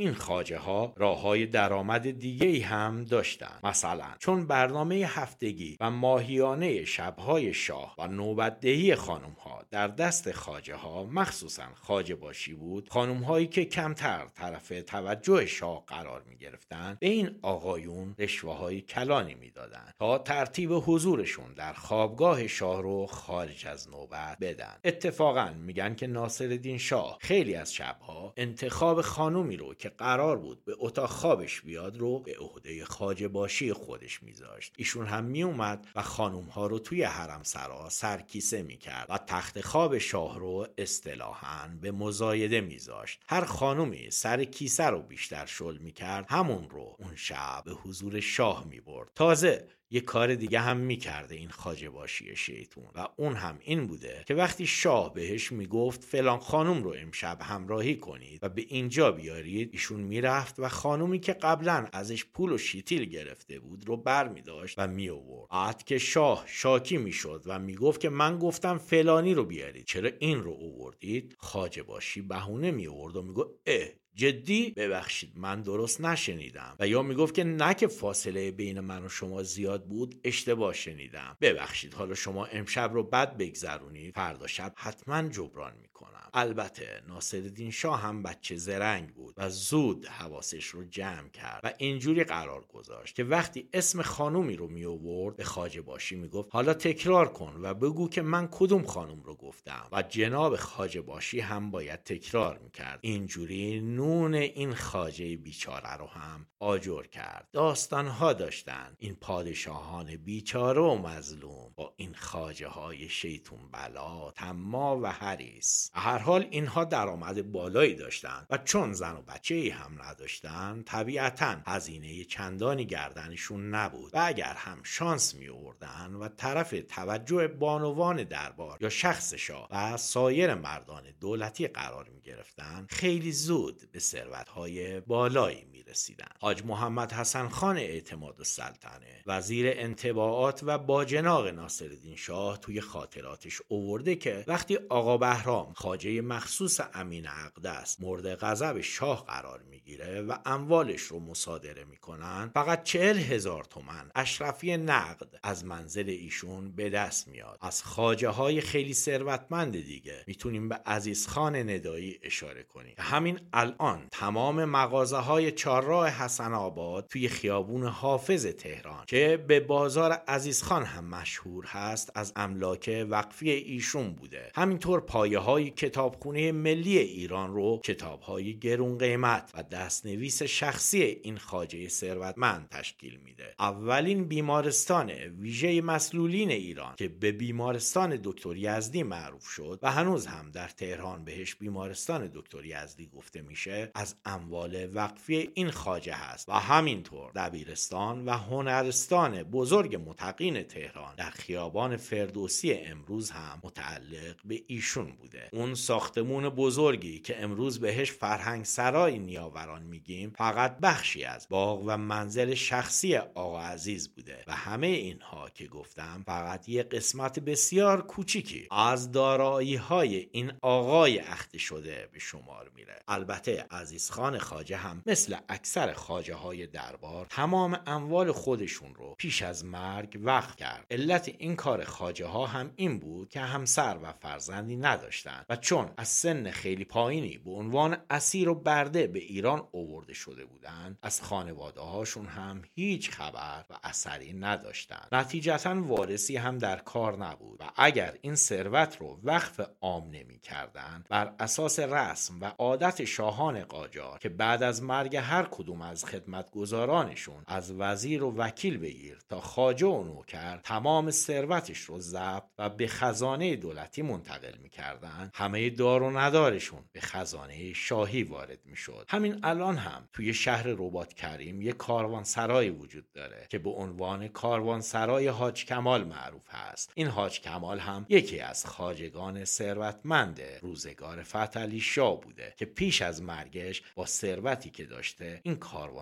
این 0.00 0.14
خاجه 0.14 0.58
ها 0.58 0.92
راه 0.96 1.20
های 1.20 1.46
درآمد 1.46 2.10
دیگه 2.10 2.66
هم 2.66 3.04
داشتند. 3.04 3.60
مثلا 3.64 4.06
چون 4.18 4.46
برنامه 4.46 4.94
هفتگی 4.94 5.76
و 5.80 5.90
ماهیانه 5.90 6.84
شبهای 6.84 7.54
شاه 7.54 7.94
و 7.98 8.06
نوبتدهی 8.06 8.94
خانم 8.94 9.36
ها 9.44 9.64
در 9.70 9.88
دست 9.88 10.32
خاجه 10.32 10.74
ها 10.74 11.04
مخصوصا 11.04 11.62
خاجه 11.74 12.14
باشی 12.14 12.54
بود 12.54 12.88
خانم 12.88 13.22
هایی 13.22 13.46
که 13.46 13.64
کمتر 13.64 14.26
طرف 14.34 14.72
توجه 14.86 15.46
شاه 15.46 15.84
قرار 15.86 16.22
می 16.22 16.36
گرفتن 16.36 16.96
به 17.00 17.08
این 17.08 17.38
آقایون 17.42 18.14
رشوه 18.18 18.56
های 18.56 18.80
کلانی 18.80 19.34
می‌دادند 19.34 19.94
تا 19.98 20.18
ترتیب 20.18 20.70
حضورشون 20.72 21.52
در 21.52 21.72
خوابگاه 21.72 22.46
شاه 22.46 22.82
رو 22.82 23.06
خارج 23.06 23.66
از 23.66 23.90
نوبت 23.90 24.38
بدن. 24.40 24.76
اتفاقا 24.84 25.54
میگن 25.66 25.94
که 25.94 26.06
ناصرالدین 26.06 26.78
شاه 26.78 27.18
خیلی 27.20 27.54
از 27.54 27.74
شبها 27.74 28.32
انتخاب 28.36 29.00
خانومی 29.00 29.56
رو 29.56 29.74
که 29.74 29.87
قرار 29.88 30.38
بود 30.38 30.64
به 30.64 30.74
اتاق 30.78 31.10
خوابش 31.10 31.60
بیاد 31.60 31.96
رو 31.96 32.18
به 32.18 32.36
عهده 32.38 32.84
خاجه 32.84 33.28
باشی 33.28 33.72
خودش 33.72 34.22
میذاشت. 34.22 34.74
ایشون 34.76 35.06
هم 35.06 35.24
میومد 35.24 35.86
و 35.94 36.02
خانوم 36.02 36.44
ها 36.44 36.66
رو 36.66 36.78
توی 36.78 37.02
حرم 37.02 37.42
سرا 37.42 37.88
سرکیسه 37.88 38.62
می‌کرد 38.62 39.06
و 39.10 39.18
تخت 39.18 39.60
خواب 39.60 39.98
شاه 39.98 40.38
رو 40.38 40.66
اصطلاحا 40.78 41.68
به 41.80 41.92
مزایده 41.92 42.60
میذاشت. 42.60 43.22
هر 43.28 43.44
خانومی 43.44 44.10
سر 44.10 44.44
کیسه 44.44 44.84
رو 44.84 45.02
بیشتر 45.02 45.46
شل 45.46 45.78
می‌کرد 45.78 46.26
همون 46.28 46.70
رو 46.70 46.96
اون 46.98 47.16
شب 47.16 47.62
به 47.64 47.72
حضور 47.72 48.20
شاه 48.20 48.64
می‌برد. 48.64 49.10
تازه 49.14 49.68
یه 49.90 50.00
کار 50.00 50.34
دیگه 50.34 50.60
هم 50.60 50.76
می‌کرده 50.76 51.34
این 51.34 51.48
خاجه 51.48 51.90
باشی 51.90 52.36
شیطون 52.36 52.84
و 52.94 53.08
اون 53.16 53.34
هم 53.34 53.58
این 53.60 53.86
بوده 53.86 54.24
که 54.26 54.34
وقتی 54.34 54.66
شاه 54.66 55.14
بهش 55.14 55.52
می‌گفت 55.52 56.04
فلان 56.04 56.38
خانم 56.38 56.82
رو 56.82 56.94
امشب 56.98 57.38
همراهی 57.42 57.96
کنید 57.96 58.38
و 58.42 58.48
به 58.48 58.64
اینجا 58.68 59.12
بیارید 59.12 59.70
ایشون 59.72 60.00
می‌رفت 60.00 60.54
و 60.58 60.68
خانومی 60.68 61.20
که 61.20 61.32
قبلا 61.32 61.86
ازش 61.92 62.24
پول 62.24 62.52
و 62.52 62.58
شیتیل 62.58 63.04
گرفته 63.04 63.60
بود 63.60 63.88
رو 63.88 63.96
بر 63.96 64.28
می 64.28 64.42
داشت 64.42 64.74
و 64.78 64.86
می 64.86 65.08
آورد 65.08 65.82
که 65.84 65.98
شاه 65.98 66.44
شاکی 66.46 66.96
می‌شد 66.96 67.42
و 67.46 67.58
می‌گفت 67.58 68.00
که 68.00 68.08
من 68.08 68.38
گفتم 68.38 68.78
فلانی 68.78 69.34
رو 69.34 69.44
بیارید. 69.44 69.84
چرا 69.84 70.10
این 70.18 70.42
رو 70.42 70.50
اووردید 70.50 71.36
خاجه 71.38 71.82
باشی 71.82 72.22
بهونه 72.22 72.70
می 72.70 72.86
آورد 72.86 73.16
و 73.16 73.22
می‌گفت 73.22 73.50
اه 73.66 73.88
جدی 74.18 74.70
ببخشید 74.70 75.32
من 75.36 75.62
درست 75.62 76.00
نشنیدم. 76.00 76.76
و 76.80 76.88
یا 76.88 77.02
می‌گفت 77.02 77.34
که 77.34 77.44
نه 77.44 77.74
که 77.74 77.86
فاصله 77.86 78.50
بین 78.50 78.80
من 78.80 79.04
و 79.04 79.08
شما 79.08 79.42
زیاد 79.42 79.84
بود 79.84 80.20
اشتباه 80.24 80.74
شنیدم. 80.74 81.36
ببخشید 81.40 81.94
حالا 81.94 82.14
شما 82.14 82.44
امشب 82.44 82.90
رو 82.92 83.02
بد 83.02 83.36
بگذرونید. 83.36 84.14
فردا 84.14 84.46
شب 84.46 84.72
حتما 84.76 85.28
جبران 85.28 85.72
می‌کنم. 85.82 86.30
البته 86.34 87.02
ناصرالدین 87.08 87.70
شاه 87.70 88.00
هم 88.00 88.22
بچه 88.22 88.56
زرنگ 88.56 89.08
بود 89.08 89.34
و 89.36 89.50
زود 89.50 90.06
حواسش 90.06 90.66
رو 90.66 90.84
جمع 90.84 91.28
کرد 91.28 91.60
و 91.64 91.72
اینجوری 91.78 92.24
قرار 92.24 92.64
گذاشت 92.68 93.14
که 93.14 93.24
وقتی 93.24 93.68
اسم 93.72 94.02
خانومی 94.02 94.56
رو 94.56 94.68
می 94.68 94.84
آورد 94.84 95.36
به 95.36 95.44
خاجه 95.44 95.80
باشی 95.80 96.16
می‌گفت 96.16 96.48
حالا 96.52 96.74
تکرار 96.74 97.32
کن 97.32 97.60
و 97.62 97.74
بگو 97.74 98.08
که 98.08 98.22
من 98.22 98.48
کدوم 98.50 98.82
خانوم 98.82 99.22
رو 99.22 99.34
گفتم. 99.34 99.88
و 99.92 100.02
جناب 100.02 100.56
خاجه 100.56 101.00
باشی 101.00 101.40
هم 101.40 101.70
باید 101.70 102.02
تکرار 102.02 102.58
می‌کرد. 102.58 102.98
اینجوری 103.02 103.80
نون 104.08 104.34
این 104.34 104.74
خاجه 104.74 105.36
بیچاره 105.36 105.96
رو 105.96 106.06
هم 106.06 106.46
آجر 106.60 107.02
کرد. 107.02 107.48
داستانها 107.52 108.32
داشتن. 108.32 108.94
این 108.98 109.14
پادشاهان 109.14 110.16
بیچاره 110.16 110.80
و 110.80 110.94
مظلوم 110.94 111.72
با 111.76 111.94
این 111.96 112.14
خاجه 112.14 112.68
های 112.68 113.08
شیطون 113.08 113.70
بلا 113.72 114.30
تما 114.30 115.00
و 115.00 115.06
حریس 115.06 115.90
هر 115.94 116.18
حال 116.18 116.46
اینها 116.50 116.84
درآمد 116.84 117.52
بالایی 117.52 117.94
داشتند 117.94 118.46
و 118.50 118.58
چون 118.58 118.92
زن 118.92 119.16
و 119.16 119.22
بچه 119.22 119.54
ای 119.54 119.70
هم 119.70 120.02
نداشتن 120.02 120.82
طبیعتا 120.86 121.56
هزینه 121.66 122.24
چندانی 122.24 122.86
گردنشون 122.86 123.74
نبود. 123.74 124.14
و 124.14 124.22
اگر 124.24 124.54
هم 124.56 124.78
شانس 124.82 125.34
می 125.34 125.48
آوردن 125.48 126.14
و 126.14 126.28
طرف 126.28 126.74
توجه 126.88 127.48
بانوان 127.48 128.24
دربار 128.24 128.78
یا 128.80 128.88
شخص 128.88 129.34
شاه 129.34 129.68
و 129.70 129.96
سایر 129.96 130.54
مردان 130.54 131.04
دولتی 131.20 131.68
قرار 131.68 132.08
می 132.08 132.20
گرفتن 132.20 132.86
خیلی 132.90 133.32
زود 133.32 133.97
به 133.98 134.02
ثروتهای 134.02 135.00
بالایی 135.00 135.64
می 135.72 135.82
رسیدن. 135.82 136.26
حاج 136.40 136.64
محمد 136.64 137.12
حسن 137.12 137.48
خان 137.48 137.76
اعتماد 137.76 138.34
السلطنه 138.38 139.22
وزیر 139.26 139.66
انتباعات 139.68 140.60
و 140.62 140.78
باجناق 140.78 141.46
ناصرالدین 141.46 142.16
شاه 142.16 142.58
توی 142.58 142.80
خاطراتش 142.80 143.62
اوورده 143.68 144.16
که 144.16 144.44
وقتی 144.46 144.78
آقا 144.88 145.16
بهرام 145.16 145.72
خاجه 145.72 146.20
مخصوص 146.20 146.80
امین 146.94 147.26
است 147.64 148.00
مورد 148.00 148.34
غضب 148.34 148.80
شاه 148.80 149.26
قرار 149.26 149.62
می‌گیره 149.62 150.22
و 150.22 150.36
اموالش 150.46 151.02
رو 151.02 151.20
مصادره 151.20 151.84
می‌کنن 151.84 152.50
فقط 152.54 152.82
چهل 152.82 153.18
هزار 153.18 153.64
تومن 153.64 154.10
اشرفی 154.14 154.76
نقد 154.76 155.38
از 155.42 155.64
منزل 155.64 156.08
ایشون 156.08 156.72
به 156.72 156.90
دست 156.90 157.28
میاد 157.28 157.58
از 157.60 157.82
خاجه 157.82 158.28
های 158.28 158.60
خیلی 158.60 158.94
ثروتمند 158.94 159.72
دیگه 159.72 160.24
می‌تونیم 160.26 160.68
به 160.68 160.74
عزیز 160.86 161.26
خان 161.26 161.56
ندایی 161.56 162.18
اشاره 162.22 162.62
کنیم 162.62 162.94
همین 162.98 163.40
الان 163.52 163.74
تمام 164.10 164.64
مغازه 164.64 165.16
های 165.16 165.52
چهارراه 165.52 166.08
حسن 166.08 166.54
آباد 166.54 167.06
توی 167.06 167.28
خیابون 167.28 167.84
حافظ 167.84 168.46
تهران 168.46 169.04
که 169.06 169.44
به 169.48 169.60
بازار 169.60 170.12
عزیزخان 170.12 170.84
هم 170.84 171.04
مشهور 171.04 171.64
هست 171.66 172.12
از 172.14 172.32
املاک 172.36 173.06
وقفی 173.10 173.50
ایشون 173.50 174.12
بوده. 174.12 174.50
همینطور 174.54 175.00
پایه 175.00 175.38
های 175.38 175.70
کتابخونه 175.70 176.52
ملی 176.52 176.98
ایران 176.98 177.52
رو 177.54 177.80
کتاب 177.84 178.20
های 178.20 178.58
گرون 178.58 178.98
قیمت 178.98 179.50
و 179.54 179.62
دستنویس 179.62 180.42
شخصی 180.42 181.02
این 181.02 181.38
خاجه 181.38 181.88
ثروتمند 181.88 182.68
تشکیل 182.68 183.20
میده. 183.24 183.54
اولین 183.58 184.24
بیمارستان 184.24 185.10
ویژه 185.10 185.80
مسلولین 185.80 186.50
ایران 186.50 186.94
که 186.96 187.08
به 187.08 187.32
بیمارستان 187.32 188.20
دکتر 188.24 188.56
یزدی 188.56 189.02
معروف 189.02 189.46
شد 189.48 189.78
و 189.82 189.90
هنوز 189.90 190.26
هم 190.26 190.50
در 190.50 190.68
تهران 190.68 191.24
بهش 191.24 191.54
بیمارستان 191.54 192.30
دکتر 192.34 192.64
یزدی 192.64 193.06
گفته 193.06 193.42
میشه. 193.42 193.67
از 193.94 194.14
اموال 194.24 194.88
وقفی 194.94 195.50
این 195.54 195.70
خاجه 195.70 196.14
هست. 196.14 196.48
و 196.48 196.52
همینطور 196.52 197.32
دبیرستان 197.32 198.24
و 198.24 198.30
هنرستان 198.30 199.42
بزرگ 199.42 200.02
متقین 200.06 200.62
تهران 200.62 201.14
در 201.14 201.30
خیابان 201.30 201.96
فردوسی 201.96 202.72
امروز 202.72 203.30
هم 203.30 203.60
متعلق 203.62 204.36
به 204.44 204.62
ایشون 204.66 205.12
بوده. 205.16 205.48
اون 205.52 205.74
ساختمون 205.74 206.48
بزرگی 206.48 207.18
که 207.18 207.42
امروز 207.42 207.80
بهش 207.80 208.12
فرهنگ 208.12 208.64
سرای 208.64 209.18
نیاوران 209.18 209.82
میگیم 209.82 210.32
فقط 210.36 210.78
بخشی 210.78 211.24
از 211.24 211.46
باغ 211.50 211.82
و 211.86 211.96
منزل 211.96 212.54
شخصی 212.54 213.16
آقا 213.16 213.60
عزیز 213.60 214.08
بوده. 214.14 214.44
و 214.46 214.52
همه 214.52 214.86
اینها 214.86 215.50
که 215.50 215.66
گفتم 215.66 216.22
فقط 216.26 216.68
یه 216.68 216.82
قسمت 216.82 217.38
بسیار 217.38 218.06
کوچیکی 218.06 218.68
از 218.70 219.12
دارایی 219.12 219.76
های 219.76 220.28
این 220.32 220.52
آقای 220.62 221.18
اخته 221.18 221.58
شده 221.58 222.08
به 222.12 222.18
شمار 222.18 222.70
میره. 222.74 222.98
البته 223.08 223.57
عزیز 223.60 224.10
خان 224.10 224.38
خاجه 224.38 224.76
هم 224.76 225.02
مثل 225.06 225.36
اکثر 225.48 225.92
خاجه 225.92 226.34
های 226.34 226.66
دربار 226.66 227.26
تمام 227.30 227.80
اموال 227.86 228.32
خودشون 228.32 228.94
رو 228.94 229.14
پیش 229.18 229.42
از 229.42 229.64
مرگ 229.64 230.18
وقف 230.22 230.56
کرد. 230.56 230.86
علت 230.90 231.28
این 231.38 231.56
کار 231.56 231.84
خاجه 231.84 232.26
ها 232.26 232.46
هم 232.46 232.70
این 232.76 232.98
بود 232.98 233.28
که 233.28 233.40
همسر 233.40 233.98
و 234.02 234.12
فرزندی 234.12 234.76
نداشتند 234.76 235.46
و 235.48 235.56
چون 235.56 235.90
از 235.96 236.08
سن 236.08 236.50
خیلی 236.50 236.84
پایینی 236.84 237.38
به 237.38 237.50
عنوان 237.50 237.96
اسیر 238.10 238.48
و 238.48 238.54
برده 238.54 239.06
به 239.06 239.18
ایران 239.18 239.68
اوورده 239.72 240.14
شده 240.14 240.44
بودند 240.44 240.98
از 241.02 241.22
خانواده 241.22 241.80
هاشون 241.80 242.26
هم 242.26 242.62
هیچ 242.74 243.10
خبر 243.10 243.64
و 243.70 243.74
اثری 243.82 244.32
نداشتند. 244.32 245.08
نتیجتا 245.12 245.82
وارثی 245.82 246.36
هم 246.36 246.58
در 246.58 246.76
کار 246.76 247.16
نبود 247.16 247.60
و 247.60 247.64
اگر 247.76 248.14
این 248.20 248.34
ثروت 248.34 248.96
رو 249.00 249.20
وقف 249.22 249.60
عام 249.80 250.04
نمی 250.10 250.38
کردن 250.38 251.04
بر 251.08 251.34
اساس 251.40 251.78
رسم 251.78 252.40
و 252.40 252.52
عادت 252.58 253.04
شاهان 253.04 253.47
قاجار 253.56 254.18
که 254.18 254.28
بعد 254.28 254.62
از 254.62 254.82
مرگ 254.82 255.16
هر 255.16 255.48
کدوم 255.50 255.82
از 255.82 256.04
خدمتگزارانشون 256.04 257.44
از 257.46 257.72
وزیر 257.72 258.22
و 258.22 258.34
وکیل 258.36 258.78
بگیر 258.78 259.18
تا 259.28 259.40
خاجه 259.40 259.86
و 259.86 260.04
نوکر 260.04 260.56
تمام 260.56 261.10
ثروتش 261.10 261.80
رو 261.80 262.00
ضبط 262.00 262.44
و 262.58 262.68
به 262.70 262.86
خزانه 262.86 263.56
دولتی 263.56 264.02
منتقل 264.02 264.58
می‌کردن 264.62 265.30
همه 265.34 265.70
دار 265.70 266.02
و 266.02 266.18
ندارشون 266.18 266.84
به 266.92 267.00
خزانه 267.00 267.72
شاهی 267.72 268.22
وارد 268.22 268.58
می‌شد. 268.64 269.04
همین 269.08 269.40
الان 269.42 269.76
هم 269.76 270.08
توی 270.12 270.34
شهر 270.34 270.66
ربات 270.66 271.14
کریم 271.14 271.62
یک 271.62 271.76
سرای 272.22 272.70
وجود 272.70 273.12
داره 273.12 273.46
که 273.48 273.58
به 273.58 273.70
عنوان 273.70 274.80
سرای 274.80 275.28
حاج 275.28 275.64
کمال 275.64 276.04
معروف 276.04 276.48
هست. 276.48 276.92
این 276.94 277.06
حاج 277.06 277.40
کمال 277.40 277.78
هم 277.78 278.06
یکی 278.08 278.40
از 278.40 278.66
خاجگان 278.66 279.44
ثروتمند 279.44 280.40
روزگار 280.60 281.22
فتلی 281.22 281.80
شاه 281.80 282.20
بوده 282.20 282.54
که 282.56 282.64
پیش 282.64 283.02
از 283.02 283.22
مرگش 283.38 283.82
با 283.94 284.06
ثروتی 284.06 284.70
که 284.70 284.84
داشته 284.84 285.40
این 285.42 285.56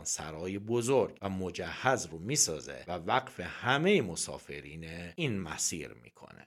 سرای 0.05 0.59
بزرگ 0.59 1.19
و 1.23 1.29
مجهز 1.29 2.07
رو 2.07 2.19
می‌سازه 2.19 2.85
و 2.89 2.93
وقف 2.93 3.41
همه 3.41 4.03
مسافرین 4.03 4.85
این 5.17 5.41
مسیر 5.41 5.89
می‌کنه. 6.03 6.47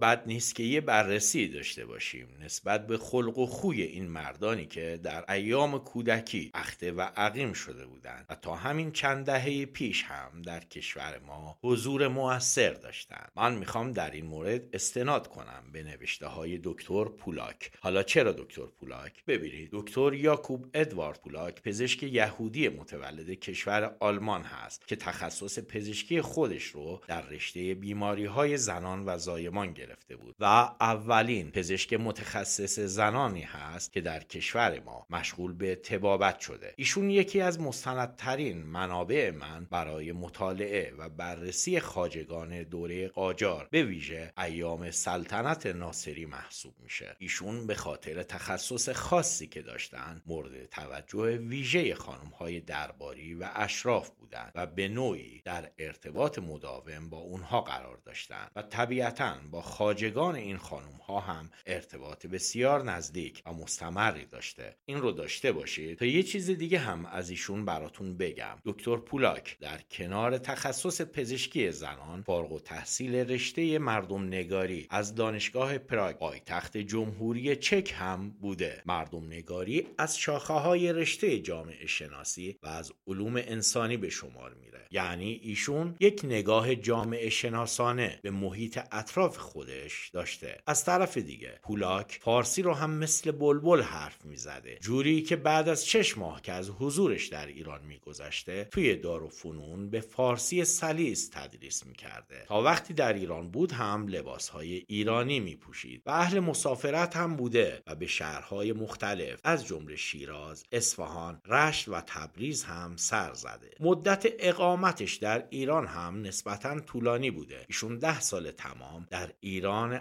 بد 0.00 0.22
نیست 0.26 0.54
که 0.54 0.62
یه 0.62 0.80
بررسی 0.80 1.48
داشته 1.48 1.86
باشیم 1.86 2.28
نسبت 2.40 2.86
به 2.86 2.98
خلق 2.98 3.38
و 3.38 3.46
خوی 3.46 3.82
این 3.82 4.08
مردانی 4.08 4.66
که 4.66 5.00
در 5.02 5.32
ایام 5.32 5.78
کودکی 5.78 6.50
اخته 6.54 6.92
و 6.92 7.00
عقیم 7.00 7.52
شده 7.52 7.86
بودند 7.86 8.26
و 8.30 8.34
تا 8.34 8.54
همین 8.54 8.92
چند 8.92 9.26
دهه 9.26 9.66
پیش 9.66 10.04
هم 10.04 10.42
در 10.42 10.60
کشور 10.60 11.20
ما 11.26 11.58
حضور 11.62 12.08
موثر 12.08 12.70
داشتند. 12.70 13.30
من 13.36 13.54
می‌خوام 13.54 13.92
در 13.92 14.10
این 14.10 14.26
مورد 14.26 14.62
استناد 14.72 15.28
کنم 15.28 15.64
به 15.72 15.82
نوشته 15.82 16.26
های 16.26 16.60
دکتر 16.64 17.04
پولاک. 17.04 17.70
حالا 17.80 18.02
چرا 18.02 18.32
دکتر 18.32 18.66
پولاک؟ 18.66 19.24
ببینید 19.24 19.68
دکتر 19.72 20.14
یاکوب 20.14 20.66
ادوارد 20.74 21.20
پولاک 21.20 21.62
پزشک 21.62 22.02
یهودی 22.02 22.68
متولد 22.68 23.30
کشور 23.30 23.96
آلمان 24.00 24.42
هست 24.42 24.88
که 24.88 24.96
تخصص 24.96 25.58
پزشکی 25.58 26.20
خودش 26.20 26.64
رو 26.64 27.00
در 27.08 27.22
رشته 27.26 27.74
بیماری 27.74 28.24
های 28.24 28.56
زنان 28.56 29.04
و 29.06 29.18
زایمان 29.18 29.72
گرفته 29.90 30.16
بود 30.16 30.36
و 30.40 30.44
اولین 30.80 31.50
پزشک 31.50 31.92
متخصص 31.92 32.78
زنانی 32.78 33.42
هست 33.42 33.92
که 33.92 34.00
در 34.00 34.20
کشور 34.20 34.80
ما 34.80 35.06
مشغول 35.10 35.52
به 35.52 35.76
تبابت 35.76 36.40
شده. 36.40 36.74
ایشون 36.76 37.10
یکی 37.10 37.40
از 37.40 37.60
مستندترین 37.60 38.62
منابع 38.62 39.30
من 39.30 39.66
برای 39.70 40.12
مطالعه 40.12 40.94
و 40.98 41.08
بررسی 41.08 41.80
خاجگان 41.80 42.62
دوره 42.62 43.08
قاجار 43.08 43.68
به 43.70 43.82
ویژه 43.82 44.32
ایام 44.38 44.90
سلطنت 44.90 45.66
ناصری 45.66 46.26
محسوب 46.26 46.74
میشه. 46.82 47.16
ایشون 47.18 47.66
به 47.66 47.74
خاطر 47.74 48.22
تخصص 48.22 48.88
خاصی 48.88 49.46
که 49.46 49.62
داشتن 49.62 50.22
مورد 50.26 50.66
توجه 50.66 51.36
ویژه 51.36 51.94
خانم 51.94 52.30
های 52.38 52.60
درباری 52.60 53.34
و 53.34 53.48
اشراف 53.54 54.10
بودند 54.10 54.52
و 54.54 54.66
به 54.66 54.88
نوعی 54.88 55.42
در 55.44 55.70
ارتباط 55.78 56.38
مداوم 56.38 57.10
با 57.10 57.18
اونها 57.18 57.60
قرار 57.60 57.96
داشتند 57.96 58.50
و 58.56 58.62
طبیعتا 58.62 59.36
با 59.50 59.62
خاجگان 59.80 60.34
این 60.34 60.56
خانم 60.56 61.00
ها 61.08 61.20
هم 61.20 61.50
ارتباط 61.66 62.26
بسیار 62.26 62.84
نزدیک 62.84 63.42
و 63.46 63.52
مستمری 63.52 64.26
داشته. 64.26 64.76
این 64.84 64.98
رو 64.98 65.12
داشته 65.12 65.52
باشید 65.52 65.98
تا 65.98 66.04
یه 66.04 66.22
چیز 66.22 66.50
دیگه 66.50 66.78
هم 66.78 67.06
از 67.06 67.30
ایشون 67.30 67.64
براتون 67.64 68.16
بگم. 68.16 68.58
دکتر 68.64 68.96
پولاک 68.96 69.58
در 69.60 69.80
کنار 69.90 70.38
تخصص 70.38 71.02
پزشکی 71.02 71.70
زنان 71.70 72.22
فارغ 72.22 72.52
و 72.52 72.60
تحصیل 72.60 73.14
رشته 73.14 73.78
مردم 73.78 74.26
نگاری 74.26 74.86
از 74.90 75.14
دانشگاه 75.14 75.78
پراگ 75.78 76.16
پایتخت 76.16 76.76
جمهوری 76.76 77.56
چک 77.56 77.94
هم 77.96 78.30
بوده. 78.30 78.82
مردم 78.86 79.26
نگاری 79.26 79.86
از 79.98 80.18
شاخه 80.18 80.54
های 80.54 80.92
رشته 80.92 81.38
جامعه 81.38 81.86
شناسی 81.86 82.56
و 82.62 82.68
از 82.68 82.92
علوم 83.06 83.36
انسانی 83.36 83.96
به 83.96 84.08
شمار 84.08 84.54
میره. 84.54 84.86
یعنی 84.90 85.40
ایشون 85.42 85.96
یک 86.00 86.20
نگاه 86.24 86.74
جامعه 86.74 87.30
شناسانه 87.30 88.20
به 88.22 88.30
محیط 88.30 88.78
اطراف 88.92 89.38
خودش 89.70 90.08
داشته. 90.08 90.58
از 90.66 90.84
طرف 90.84 91.18
دیگه 91.18 91.58
پولاک 91.62 92.18
فارسی 92.22 92.62
رو 92.62 92.74
هم 92.74 92.90
مثل 92.90 93.30
بلبل 93.30 93.82
حرف 93.82 94.24
می‌زده. 94.24 94.78
جوری 94.80 95.22
که 95.22 95.36
بعد 95.36 95.68
از 95.68 95.88
شش 95.88 96.18
ماه 96.18 96.42
که 96.42 96.52
از 96.52 96.70
حضورش 96.70 97.26
در 97.26 97.46
ایران 97.46 97.86
میگذشته 97.86 98.64
توی 98.64 98.96
دار 98.96 99.22
و 99.22 99.28
فنون 99.28 99.90
به 99.90 100.00
فارسی 100.00 100.64
سلیس 100.64 101.30
تدریس 101.32 101.86
می‌کرده. 101.86 102.44
تا 102.48 102.62
وقتی 102.62 102.94
در 102.94 103.12
ایران 103.12 103.50
بود 103.50 103.72
هم 103.72 104.08
لباسهای 104.08 104.84
ایرانی 104.88 105.40
میپوشید 105.40 106.02
و 106.06 106.10
اهل 106.10 106.40
مسافرت 106.40 107.16
هم 107.16 107.36
بوده 107.36 107.82
و 107.86 107.94
به 107.94 108.06
شهرهای 108.06 108.72
مختلف 108.72 109.40
از 109.44 109.66
جمله 109.66 109.96
شیراز، 109.96 110.64
اصفهان، 110.72 111.40
رشت 111.46 111.88
و 111.88 112.00
تبریز 112.06 112.64
هم 112.64 112.96
سر 112.96 113.34
زده. 113.34 113.70
مدت 113.80 114.26
اقامتش 114.38 115.14
در 115.14 115.46
ایران 115.50 115.86
هم 115.86 116.22
نسبتا 116.22 116.80
طولانی 116.80 117.30
بوده. 117.30 117.64
ایشون 117.68 117.98
ده 117.98 118.20
سال 118.20 118.50
تمام 118.50 119.06
در 119.10 119.30
ایران 119.40 119.59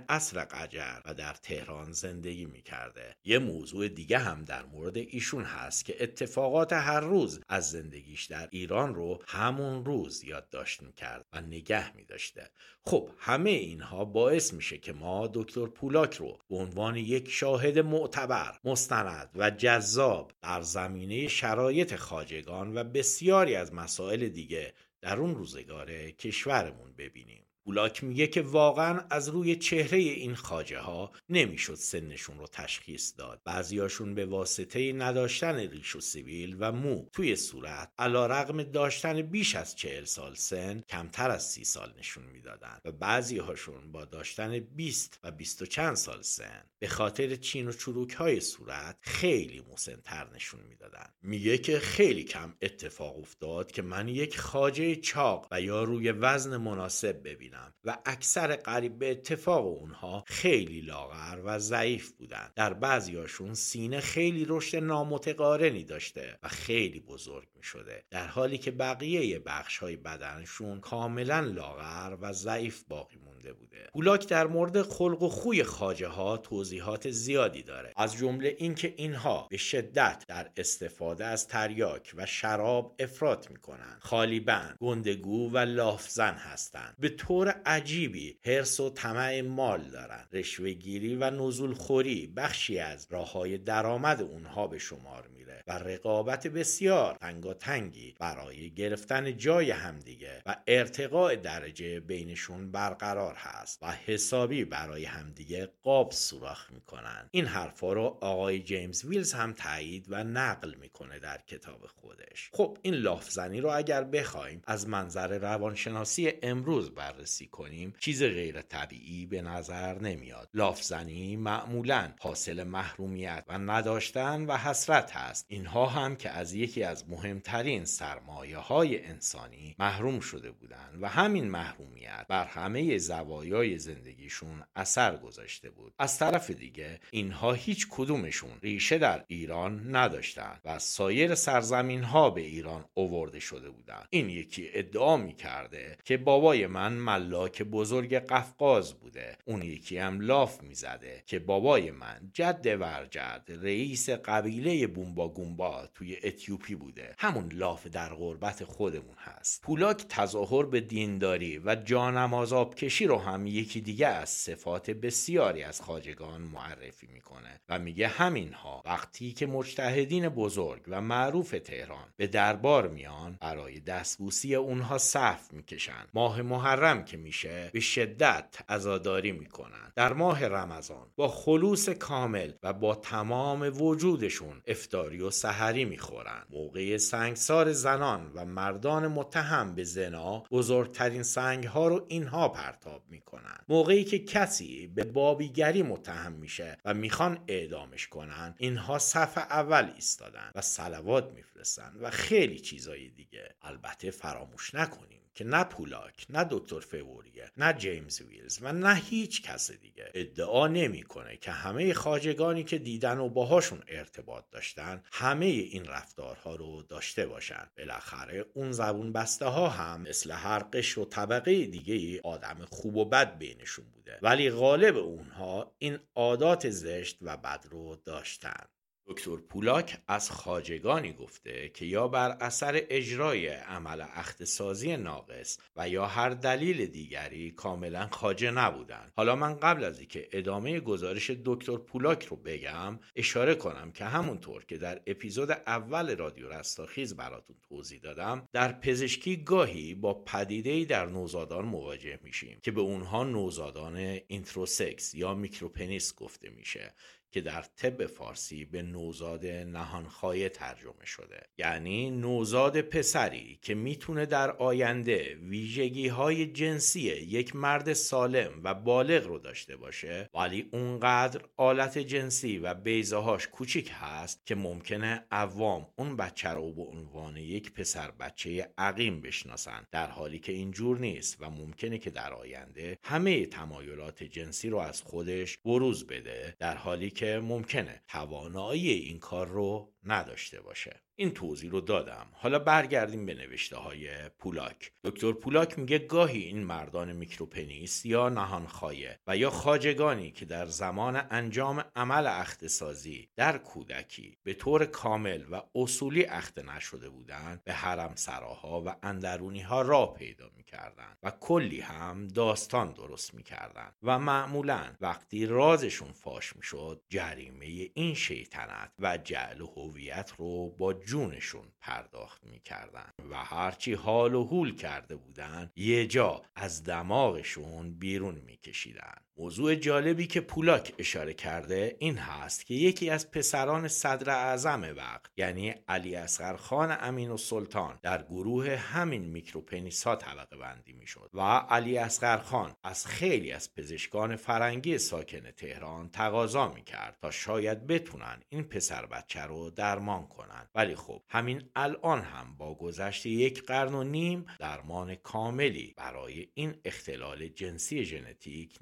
اصر 0.10 0.44
قجر 0.44 1.00
و 1.06 1.14
در 1.14 1.34
تهران 1.34 1.92
زندگی 1.92 2.46
می‌کرده. 2.46 3.16
یه 3.24 3.40
موضوع 3.40 3.88
دیگه 3.88 4.18
هم 4.18 4.44
در 4.44 4.66
مورد 4.66 4.98
ایشون 4.98 5.44
هست 5.44 5.86
که 5.86 6.04
اتفاقات 6.04 6.74
هر 6.74 7.00
روز 7.00 7.42
از 7.50 7.72
زندگیش 7.72 8.26
در 8.26 8.48
ایران 8.52 8.96
رو 8.96 9.24
همون 9.28 9.86
روز 9.86 10.24
یادداشت 10.24 10.82
می‌کرد 10.82 11.26
و 11.34 11.42
نگه 11.42 11.96
میداشته. 11.96 12.50
خب 12.86 13.10
همه 13.18 13.50
اینها 13.50 14.06
باعث 14.06 14.54
میشه 14.54 14.78
که 14.78 14.94
ما 14.94 15.30
دکتر 15.34 15.66
پولاک 15.66 16.14
رو 16.14 16.40
به 16.50 16.56
عنوان 16.56 16.96
یک 16.96 17.30
شاهد 17.30 17.80
معتبر 17.80 18.60
مستند 18.64 19.30
و 19.36 19.50
جذاب 19.50 20.32
در 20.42 20.62
زمینه 20.62 21.28
شرایط 21.28 21.96
خاجگان 21.96 22.78
و 22.78 22.84
بسیاری 22.84 23.56
از 23.56 23.74
مسائل 23.74 24.30
دیگه 24.30 24.74
در 25.02 25.20
اون 25.20 25.36
روزگار 25.36 26.12
کشورمون 26.12 26.94
ببینیم. 26.98 27.49
بولاک 27.64 28.04
میگه 28.04 28.28
که 28.28 28.42
واقعا 28.42 29.06
از 29.10 29.30
روی 29.30 29.56
چهره 29.56 29.98
این 29.98 30.36
خاجه 30.36 30.80
ها 30.80 31.12
نمی‌شد 31.30 31.76
سنشون 31.76 32.38
رو 32.40 32.48
تشخیص 32.48 33.14
داد. 33.18 33.42
بعضیاشون 33.44 34.16
به 34.16 34.26
واسطه 34.26 34.94
نداشتن 34.94 35.56
ریش 35.56 35.96
و 35.96 36.02
سیبیل 36.02 36.56
و 36.60 36.72
مو 36.72 37.10
توی 37.14 37.36
صورت 37.36 37.92
علا 37.98 38.26
رقم 38.26 38.64
داشتن 38.64 39.22
بیش 39.22 39.56
از 39.56 39.76
چهل 39.76 40.04
سال 40.04 40.36
سن 40.36 40.84
کمتر 40.90 41.32
از 41.32 41.44
سی 41.50 41.64
سال 41.64 41.94
نشون 42.00 42.24
می‌دادن 42.24 42.80
و 42.86 42.92
بعضی 42.92 43.38
هاشون 43.38 43.92
با 43.92 44.06
داشتن 44.06 44.60
20 44.60 45.20
و 45.24 45.32
20 45.32 45.62
و 45.62 45.66
چند 45.66 45.96
سال 45.96 46.22
سن 46.22 46.64
به 46.80 46.88
خاطر 46.88 47.36
چین 47.36 47.68
و 47.68 47.72
چروک 47.72 48.14
های 48.14 48.40
صورت 48.40 48.98
خیلی 49.02 49.64
مسنتر 49.72 50.28
نشون 50.36 50.62
می‌دادن 50.70 51.10
میگه 51.22 51.58
که 51.58 51.80
خیلی 51.80 52.24
کم 52.24 52.54
اتفاق 52.62 53.20
افتاد 53.20 53.72
که 53.72 53.82
من 53.82 54.08
یک 54.08 54.40
خاجه 54.40 54.96
چاق 54.96 55.48
و 55.52 55.62
یا 55.62 55.84
روی 55.84 56.12
وزن 56.12 56.58
مناسب 56.58 57.22
ببینم. 57.24 57.59
و 57.84 57.98
اکثر 58.06 58.56
قریب 58.56 59.00
به 59.00 59.12
اتفاق 59.12 59.66
اونها 59.66 60.24
خیلی 60.28 60.82
لاغر 60.82 61.40
و 61.44 61.60
ضعیف 61.60 62.12
بودن 62.12 62.52
در 62.56 62.74
بعضیاشون 62.74 63.54
سینه 63.54 64.00
خیلی 64.00 64.46
رشد 64.50 64.78
نامتقارنی 64.78 65.84
داشته 65.84 66.40
و 66.44 66.48
خیلی 66.48 67.00
بزرگ 67.00 67.48
می 67.56 67.64
شده 67.64 68.04
در 68.10 68.28
حالی 68.28 68.58
که 68.58 68.72
بقیه 68.72 69.40
بخش 69.40 69.78
های 69.78 69.96
بدنشون 69.96 70.80
کاملا 70.80 71.40
لاغر 71.40 72.18
و 72.22 72.34
ضعیف 72.34 72.84
باقی 72.88 73.18
مونده 73.18 73.54
بوده. 73.54 73.90
پولاک 73.94 74.28
در 74.28 74.48
مورد 74.48 74.82
خلق 74.82 75.22
و 75.22 75.30
خوی 75.30 75.64
خاجه 75.64 76.08
ها 76.08 76.38
توضیحات 76.38 77.10
زیادی 77.10 77.64
داره. 77.64 77.94
از 77.98 78.14
جمله 78.18 78.56
اینکه 78.58 78.94
اینها 78.98 79.48
به 79.50 79.58
شدت 79.58 80.26
در 80.28 80.52
استفاده 80.58 81.26
از 81.26 81.48
تریاک 81.48 82.14
و 82.18 82.26
شراب 82.26 82.96
افراط 83.00 83.52
می‌کنن 83.52 83.98
خالی 84.00 84.40
بند 84.40 84.78
گندگو 84.80 85.50
و 85.50 85.58
لافزن 85.58 86.34
هستند. 86.34 86.96
به 87.00 87.10
طور 87.10 87.39
عجیبی. 87.48 88.40
حرس 88.46 88.80
و 88.80 88.90
طمع 88.90 89.42
مال 89.42 89.84
دارن. 89.84 90.28
رشوهگیری 90.34 91.16
و 91.16 91.30
نزول 91.30 91.74
خوری 91.74 92.28
بخشی 92.28 92.80
از 92.80 93.08
راه 93.10 93.32
های 93.32 93.58
درآمد 93.58 94.22
اونها 94.22 94.68
به 94.68 94.78
شمار 94.78 95.28
میره 95.50 95.64
و 95.68 95.72
رقابت 95.72 96.48
بسیار 96.48 97.16
تنگاتنگی 97.22 98.16
برای 98.20 98.72
گرفتن 98.72 99.38
جای 99.38 99.72
همدیگه 99.72 100.42
و 100.46 100.56
ارتقاء 100.68 101.36
درجه 101.36 102.00
بینشون 102.00 102.72
برقرار 102.72 103.36
هست 103.38 103.80
و 103.82 103.92
حسابی 103.92 104.66
برای 104.66 105.06
همدیگه 105.06 105.70
قاب 105.84 106.12
سوراخ 106.12 106.72
می‌کنن. 106.72 107.30
این 107.32 107.46
حرفا 107.46 107.94
رو 107.94 108.18
آقای 108.22 108.60
جیمز 108.60 109.06
ویلز 109.06 109.34
هم 109.34 109.54
تایید 109.54 110.06
و 110.10 110.24
نقل 110.24 110.76
می‌کنه 110.76 111.20
در 111.20 111.42
کتاب 111.48 111.88
خودش. 111.88 112.50
خب 112.54 112.78
این 112.82 112.94
لافزنی 112.94 113.62
رو 113.62 113.70
اگر 113.70 114.04
بخوایم 114.04 114.62
از 114.68 114.88
منظر 114.88 115.38
روانشناسی 115.38 116.34
امروز 116.44 116.96
بررسی 116.96 117.48
کنیم 117.48 117.94
چیز 118.00 118.24
غیر 118.24 118.62
طبیعی 118.62 119.26
به 119.26 119.42
نظر 119.42 120.00
نمیاد. 120.00 120.50
لافزنی 120.54 121.36
معمولا 121.36 122.14
حاصل 122.20 122.64
محرومیت 122.64 123.46
و 123.48 123.58
نداشتن 123.58 124.46
و 124.46 124.58
حسرت 124.58 125.12
هست. 125.12 125.39
اینها 125.48 125.86
هم 125.86 126.16
که 126.16 126.30
از 126.30 126.54
یکی 126.54 126.84
از 126.84 127.10
مهمترین 127.10 127.86
سرمایه 127.86 128.58
های 128.58 129.06
انسانی 129.06 129.76
محروم 129.80 130.20
شده 130.20 130.52
بودند 130.52 130.98
و 131.02 131.08
همین 131.08 131.48
محرومیت 131.48 132.26
بر 132.30 132.46
همه 132.46 132.98
زوایای 132.98 133.78
زندگیشون 133.78 134.64
اثر 134.76 135.18
گذاشته 135.18 135.70
بود. 135.70 135.94
از 136.00 136.20
طرف 136.20 136.52
دیگه 136.52 137.00
اینها 137.12 137.54
هیچ 137.54 137.88
کدومشون 137.90 138.52
ریشه 138.64 138.98
در 138.98 139.24
ایران 139.28 139.96
نداشتند 139.96 140.62
و 140.66 140.80
سایر 140.80 141.36
سرزمین 141.36 142.04
ها 142.04 142.30
به 142.30 142.42
ایران 142.42 142.86
اوورده 142.94 143.40
شده 143.40 143.70
بودند. 143.70 144.08
این 144.10 144.30
یکی 144.30 144.70
ادعا 144.74 145.18
می 145.18 145.34
کرده 145.34 145.98
که 146.06 146.18
بابای 146.18 146.68
من 146.68 146.94
ملاک 146.94 147.64
بزرگ 147.64 148.16
قفقاز 148.16 148.94
بوده. 148.94 149.38
اون 149.46 149.62
یکی 149.62 149.98
هم 149.98 150.22
لاف 150.22 150.64
می‌زده 150.64 151.24
که 151.26 151.40
بابای 151.40 151.92
من 151.92 152.32
جد 152.34 152.78
ورجد 152.80 153.44
رئیس 153.48 154.10
قبیله 154.10 154.88
بومبا 154.88 155.28
گومبا 155.30 155.88
توی 155.94 156.18
اتیوپی 156.24 156.76
بوده. 156.76 157.16
همون 157.18 157.50
لاف 157.54 157.88
در 157.88 158.14
غربت 158.14 158.64
خودمون 158.64 159.16
هست. 159.18 159.62
پولاک 159.62 160.06
تظاهر 160.10 160.66
به 160.66 160.82
دینداری 160.82 161.62
و 161.66 161.76
جانماز 161.76 162.54
آبکشی 162.54 163.08
رو 163.08 163.18
هم 163.18 163.48
یکی 163.48 163.82
دیگه 163.82 164.08
از 164.08 164.30
صفات 164.30 164.92
بسیاری 164.92 165.64
از 165.64 165.82
خاجگان 165.82 166.42
معرفی 166.42 167.08
می‌کنه 167.08 167.62
و 167.70 167.80
میگه 167.80 168.08
همینها 168.08 168.82
وقتی 168.86 169.32
که 169.32 169.46
مجتهدین 169.46 170.30
بزرگ 170.30 170.82
و 170.88 171.02
معروف 171.02 171.56
تهران 171.64 172.08
به 172.18 172.28
دربار 172.28 172.88
میان 172.88 173.38
برای 173.42 173.80
دستبوسی 173.80 174.56
اونها 174.56 174.98
صف 174.98 175.54
می‌کشن. 175.54 176.06
ماه 176.14 176.42
محرم 176.42 177.06
که 177.06 177.18
میشه 177.18 177.70
به 177.74 177.80
شدت 177.80 178.58
عزاداری 178.70 179.32
می‌کنن. 179.32 179.92
در 179.96 180.14
ماه 180.14 180.48
رمضان 180.48 181.08
با 181.16 181.28
خلوص 181.28 181.90
کامل 181.90 182.52
و 182.64 182.74
با 182.74 182.96
تمام 182.96 183.82
وجودشون 183.82 184.62
افتاری 184.68 185.19
و 185.22 185.32
سحری 185.32 185.86
می‌خورن. 185.86 186.46
موقع 186.50 186.98
سنگسار 186.98 187.74
زنان 187.74 188.32
و 188.36 188.46
مردان 188.46 189.08
متهم 189.08 189.76
به 189.76 189.84
زنا 189.84 190.40
بزرگترین 190.40 191.24
سنگ 191.24 191.64
ها 191.64 191.88
رو 191.88 192.06
اینها 192.08 192.50
پرتاب 192.50 193.04
می‌کنن. 193.10 193.60
موقعی 193.70 194.04
که 194.04 194.20
کسی 194.20 194.88
به 194.88 195.04
بابیگری 195.04 195.84
متهم 195.84 196.32
میشه 196.32 196.78
و 196.86 196.94
می‌خوان 196.94 197.40
اعدامش 197.48 198.08
کنن 198.08 198.56
اینها 198.58 199.00
صف 199.00 199.38
اول 199.38 199.92
ایستادن 199.96 200.52
و 200.56 200.62
سلوات 200.62 201.32
میفرستن 201.32 201.94
و 202.02 202.10
خیلی 202.10 202.60
چیزای 202.60 203.10
دیگه. 203.10 203.56
البته 203.62 204.12
فراموش 204.12 204.76
نکنیم 204.76 205.19
که 205.36 205.44
نه 205.44 205.64
پولاک 205.64 206.26
نه 206.30 206.48
دکتر 206.50 206.80
فوریه 206.80 207.52
نه 207.58 207.74
جیمز 207.74 208.22
ویلز 208.22 208.60
و 208.62 208.74
نه 208.74 208.96
هیچ 208.96 209.42
کس 209.42 209.72
دیگه 209.72 210.12
ادعا 210.14 210.68
نمی‌کنه 210.68 211.38
که 211.38 211.52
همه 211.52 211.94
خاجگانی 211.94 212.64
که 212.64 212.78
دیدن 212.78 213.18
و 213.18 213.30
باهاشون 213.30 213.84
ارتباط 213.88 214.44
داشتن 214.52 215.04
همه 215.12 215.46
این 215.46 215.86
رفتارها 215.86 216.56
رو 216.56 216.82
داشته 216.82 217.28
باشن. 217.28 217.70
بالاخره 217.78 218.46
اون 218.54 218.72
زبون 218.72 219.14
بسته 219.14 219.46
ها 219.46 219.70
هم 219.70 220.02
مثل 220.02 220.32
هر 220.32 220.60
قشر 220.60 221.00
و 221.00 221.06
طبقه 221.06 221.66
دیگه 221.66 221.94
ای 221.94 222.20
آدم 222.24 222.66
خوب 222.72 222.96
و 222.96 223.06
بد 223.06 223.38
بینشون 223.38 223.86
بوده. 223.86 224.20
ولی 224.22 224.50
غالب 224.50 224.98
اونها 224.98 225.76
این 225.78 226.00
عادات 226.16 226.70
زشت 226.70 227.18
و 227.22 227.38
بد 227.38 227.66
رو 227.70 227.96
داشتن. 228.06 228.66
دکتر 229.10 229.36
پولاک 229.36 229.98
از 230.08 230.32
خاجگانی 230.32 231.14
گفته 231.14 231.70
که 231.70 231.86
یا 231.86 232.08
بر 232.08 232.38
اثر 232.40 232.82
اجرای 232.90 233.48
عمل 233.48 234.02
اختصازی 234.02 234.98
ناقص 234.98 235.58
و 235.76 235.90
یا 235.90 236.06
هر 236.06 236.30
دلیل 236.30 236.86
دیگری 236.86 237.52
کاملا 237.52 238.08
خاجه 238.12 238.52
نبودند. 238.52 239.12
حالا 239.16 239.36
من 239.36 239.56
قبل 239.56 239.84
از 239.84 240.00
اینکه 240.00 240.30
ادامه 240.32 240.80
گزارش 240.80 241.32
دکتر 241.46 241.78
پولاک 241.78 242.26
رو 242.26 242.38
بگم 242.38 243.00
اشاره 243.16 243.56
کنم 243.56 243.92
که 243.92 244.06
همونطور 244.06 244.66
که 244.66 244.78
در 244.78 245.02
اپیزود 245.08 245.52
اول 245.52 246.18
رادیو 246.18 246.50
رستاخیز 246.50 247.16
براتون 247.16 247.56
توضیح 247.70 248.00
دادم 248.00 248.48
در 248.52 248.72
پزشکی 248.72 249.38
گاهی 249.38 249.96
با 249.96 250.14
پدیده 250.14 250.86
در 250.86 251.06
نوزادان 251.06 251.66
مواجه 251.66 252.20
میشیم 252.24 252.60
که 252.64 252.72
به 252.72 252.82
اونها 252.82 253.24
نوزادان 253.24 253.96
intersex 254.28 255.16
یا 255.16 255.34
micropenis 255.34 256.16
گفته 256.16 256.50
میشه. 256.50 256.94
که 257.32 257.42
در 257.42 257.62
طب 257.62 258.06
فارسی 258.06 258.66
به 258.66 258.82
نوزاد 258.82 259.46
نهانخایه 259.46 260.50
ترجمه 260.50 261.06
شده. 261.06 261.42
یعنی 261.58 262.12
نوزاد 262.12 262.82
پسری 262.82 263.60
که 263.62 263.76
می‌تونه 263.76 264.26
در 264.26 264.52
آینده 264.52 265.36
ویژگی 265.36 266.08
های 266.08 266.46
جنسی 266.46 267.02
یک 267.02 267.56
مرد 267.56 267.94
سالم 267.94 268.52
و 268.64 268.74
بالغ 268.74 269.28
رو 269.28 269.40
داشته 269.40 269.76
باشه 269.76 270.30
ولی 270.34 270.70
اونقدر 270.72 271.42
آلت 271.58 271.98
جنسی 271.98 272.58
و 272.58 272.74
بیضه‌هاش 272.74 273.48
کوچیک 273.48 273.92
هست 273.94 274.46
که 274.46 274.56
ممکنه 274.56 275.26
عوام 275.32 275.88
اون 275.96 276.16
بچه 276.16 276.50
رو 276.50 276.72
به 276.74 276.82
عنوان 276.82 277.38
یک 277.38 277.74
پسر 277.74 278.12
بچه 278.12 278.70
عقیم 278.78 279.22
بشناسن. 279.22 279.88
در 279.92 280.08
حالی 280.08 280.40
که 280.40 280.52
اینجور 280.52 281.00
نیست 281.00 281.38
و 281.40 281.50
ممکنه 281.50 281.98
که 281.98 282.10
در 282.10 282.34
آینده 282.34 282.98
همه 283.04 283.46
تمایلات 283.46 284.24
جنسی 284.24 284.70
رو 284.70 284.78
از 284.78 285.02
خودش 285.02 285.58
بروز 285.58 286.08
بده 286.08 286.56
در 286.60 286.76
حالی 286.78 287.10
که 287.20 287.40
ممکنه 287.44 288.02
توانایی 288.08 288.90
این 288.90 289.20
کار 289.20 289.48
رو 289.48 289.94
نداشته 290.04 290.62
باشه. 290.62 291.02
این 291.16 291.32
توضیح 291.32 291.72
رو 291.72 291.82
دادم. 291.82 292.28
حالا 292.34 292.60
برگردیم 292.60 293.26
به 293.26 293.34
نوشته 293.34 293.78
های 293.78 294.30
پولاک. 294.30 294.92
دکتر 295.04 295.32
پولاک 295.32 295.80
میگه 295.80 296.00
گاهی 296.00 296.44
این 296.44 296.64
مردان 296.64 297.12
میکروپنیس 297.12 298.06
یا 298.06 298.30
نهانخایه 298.30 299.20
و 299.28 299.38
یا 299.38 299.50
خاجگانی 299.50 300.32
که 300.32 300.46
در 300.46 300.66
زمان 300.66 301.22
انجام 301.30 301.84
عمل 301.96 302.28
اختصازی 302.28 303.30
در 303.36 303.58
کودکی 303.58 304.38
به 304.44 304.54
طور 304.54 304.86
کامل 304.86 305.44
و 305.52 305.62
اصولی 305.76 306.26
اخته 306.26 306.64
نشده 306.64 307.10
بودند 307.10 307.64
به 307.64 307.74
حرم 307.74 308.16
سراها 308.16 308.84
و 308.86 308.96
اندرونی 309.04 309.62
ها 309.62 309.82
را 309.82 310.06
پیدا 310.06 310.50
می‌کردند 310.58 311.18
و 311.24 311.32
کلی 311.32 311.82
هم 311.82 312.28
داستان 312.28 312.94
درست 312.94 313.34
می‌کردند 313.34 313.96
و 314.04 314.20
معمولا 314.20 314.96
وقتی 315.02 315.46
رازشون 315.46 316.12
فاش 316.12 316.56
می‌شد 316.56 317.04
جریمه 317.10 317.66
این 317.94 318.16
شیطنت 318.16 318.92
و 319.00 319.18
جعل 319.18 319.62
هویت 319.62 319.99
رو 320.38 320.70
با 320.70 320.94
جونشون 320.94 321.68
پرداخت 321.80 322.44
می‌کردن 322.46 323.14
و 323.30 323.36
هرچی 323.36 323.94
حال 323.94 324.36
و 324.36 324.44
حول 324.44 324.76
کرده 324.76 325.16
بودن 325.16 325.72
یه 325.76 326.08
جا 326.08 326.42
از 326.56 326.84
دماغشون 326.84 327.94
بیرون 328.00 328.36
میکشیدن. 328.36 329.16
موضوع 329.40 329.76
جالبی 329.76 330.28
که 330.28 330.42
پولاک 330.42 330.94
اشاره 330.98 331.34
کرده 331.34 331.96
این 332.00 332.18
هست 332.18 332.66
که 332.66 332.74
یکی 332.74 333.10
از 333.10 333.32
پسران 333.32 333.88
صدر 333.88 334.30
اعظم 334.30 334.82
وقت 334.98 335.32
یعنی 335.38 335.76
علی 335.88 336.16
اصغر 336.16 336.56
خان 336.56 336.98
امین 337.02 337.32
و 337.32 337.38
سلطان 337.38 338.00
در 338.02 338.24
گروه 338.24 338.76
همین 338.76 339.22
میکروپنیس 339.22 340.04
ها 340.04 340.16
طبقه 340.16 340.58
بندی 340.58 340.94
می‌شد 340.94 341.30
و 341.34 341.42
علی 341.42 341.98
اصغر 341.98 342.38
خان 342.38 342.76
از 342.84 343.08
خیلی 343.08 343.52
از 343.52 343.74
پزشکان 343.74 344.36
فرنگی 344.36 344.98
ساکن 344.98 345.52
تهران 345.52 346.10
تقاضا 346.10 346.68
می‌کرد 346.68 347.18
تا 347.22 347.32
شاید 347.32 347.88
بتونن 347.88 348.42
این 348.50 348.64
پسر 348.64 349.06
بچه 349.06 349.42
رو 349.42 349.70
درمان 349.70 350.28
کنن. 350.28 350.68
ولی 350.76 350.96
خب 350.96 351.22
همین 351.30 351.70
الان 351.76 352.22
هم 352.22 352.56
با 352.58 352.76
گذشت 352.76 353.26
یک 353.26 353.64
قرن 353.64 353.94
و 353.94 354.04
نیم 354.04 354.46
درمان 354.60 355.16
کاملی 355.16 355.94
برای 355.98 356.48
این 356.54 356.76
اختلال 356.86 357.48
جنسی 357.48 358.06
ژنتیک 358.06 358.78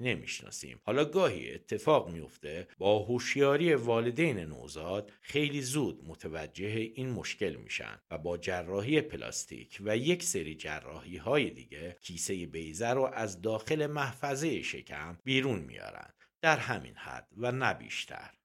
نمی‌شناسیم 0.48 0.80
حالا 0.82 1.04
گاهی 1.04 1.54
اتفاق 1.54 2.08
میفته 2.08 2.68
با 2.78 2.98
هوشیاری 2.98 3.74
والدین 3.74 4.38
نوزاد 4.38 5.12
خیلی 5.20 5.62
زود 5.62 6.04
متوجه 6.04 6.90
این 6.94 7.10
مشکل 7.10 7.54
میشن 7.54 8.00
و 8.10 8.18
با 8.18 8.38
جراحی 8.38 9.00
پلاستیک 9.00 9.78
و 9.80 9.96
یک 9.96 10.22
سری 10.22 10.54
جراحی 10.54 11.16
های 11.16 11.50
دیگه 11.50 11.96
کیسه 12.00 12.46
بیزه 12.46 12.88
رو 12.88 13.10
از 13.14 13.42
داخل 13.42 13.86
محفظه 13.86 14.62
شکم 14.62 15.18
بیرون 15.24 15.60
میارن 15.60 16.14
در 16.40 16.56
همین 16.56 16.94
حد 16.94 17.28
و 17.36 17.52
نه 17.52 17.74
بیشتر. 17.74 18.37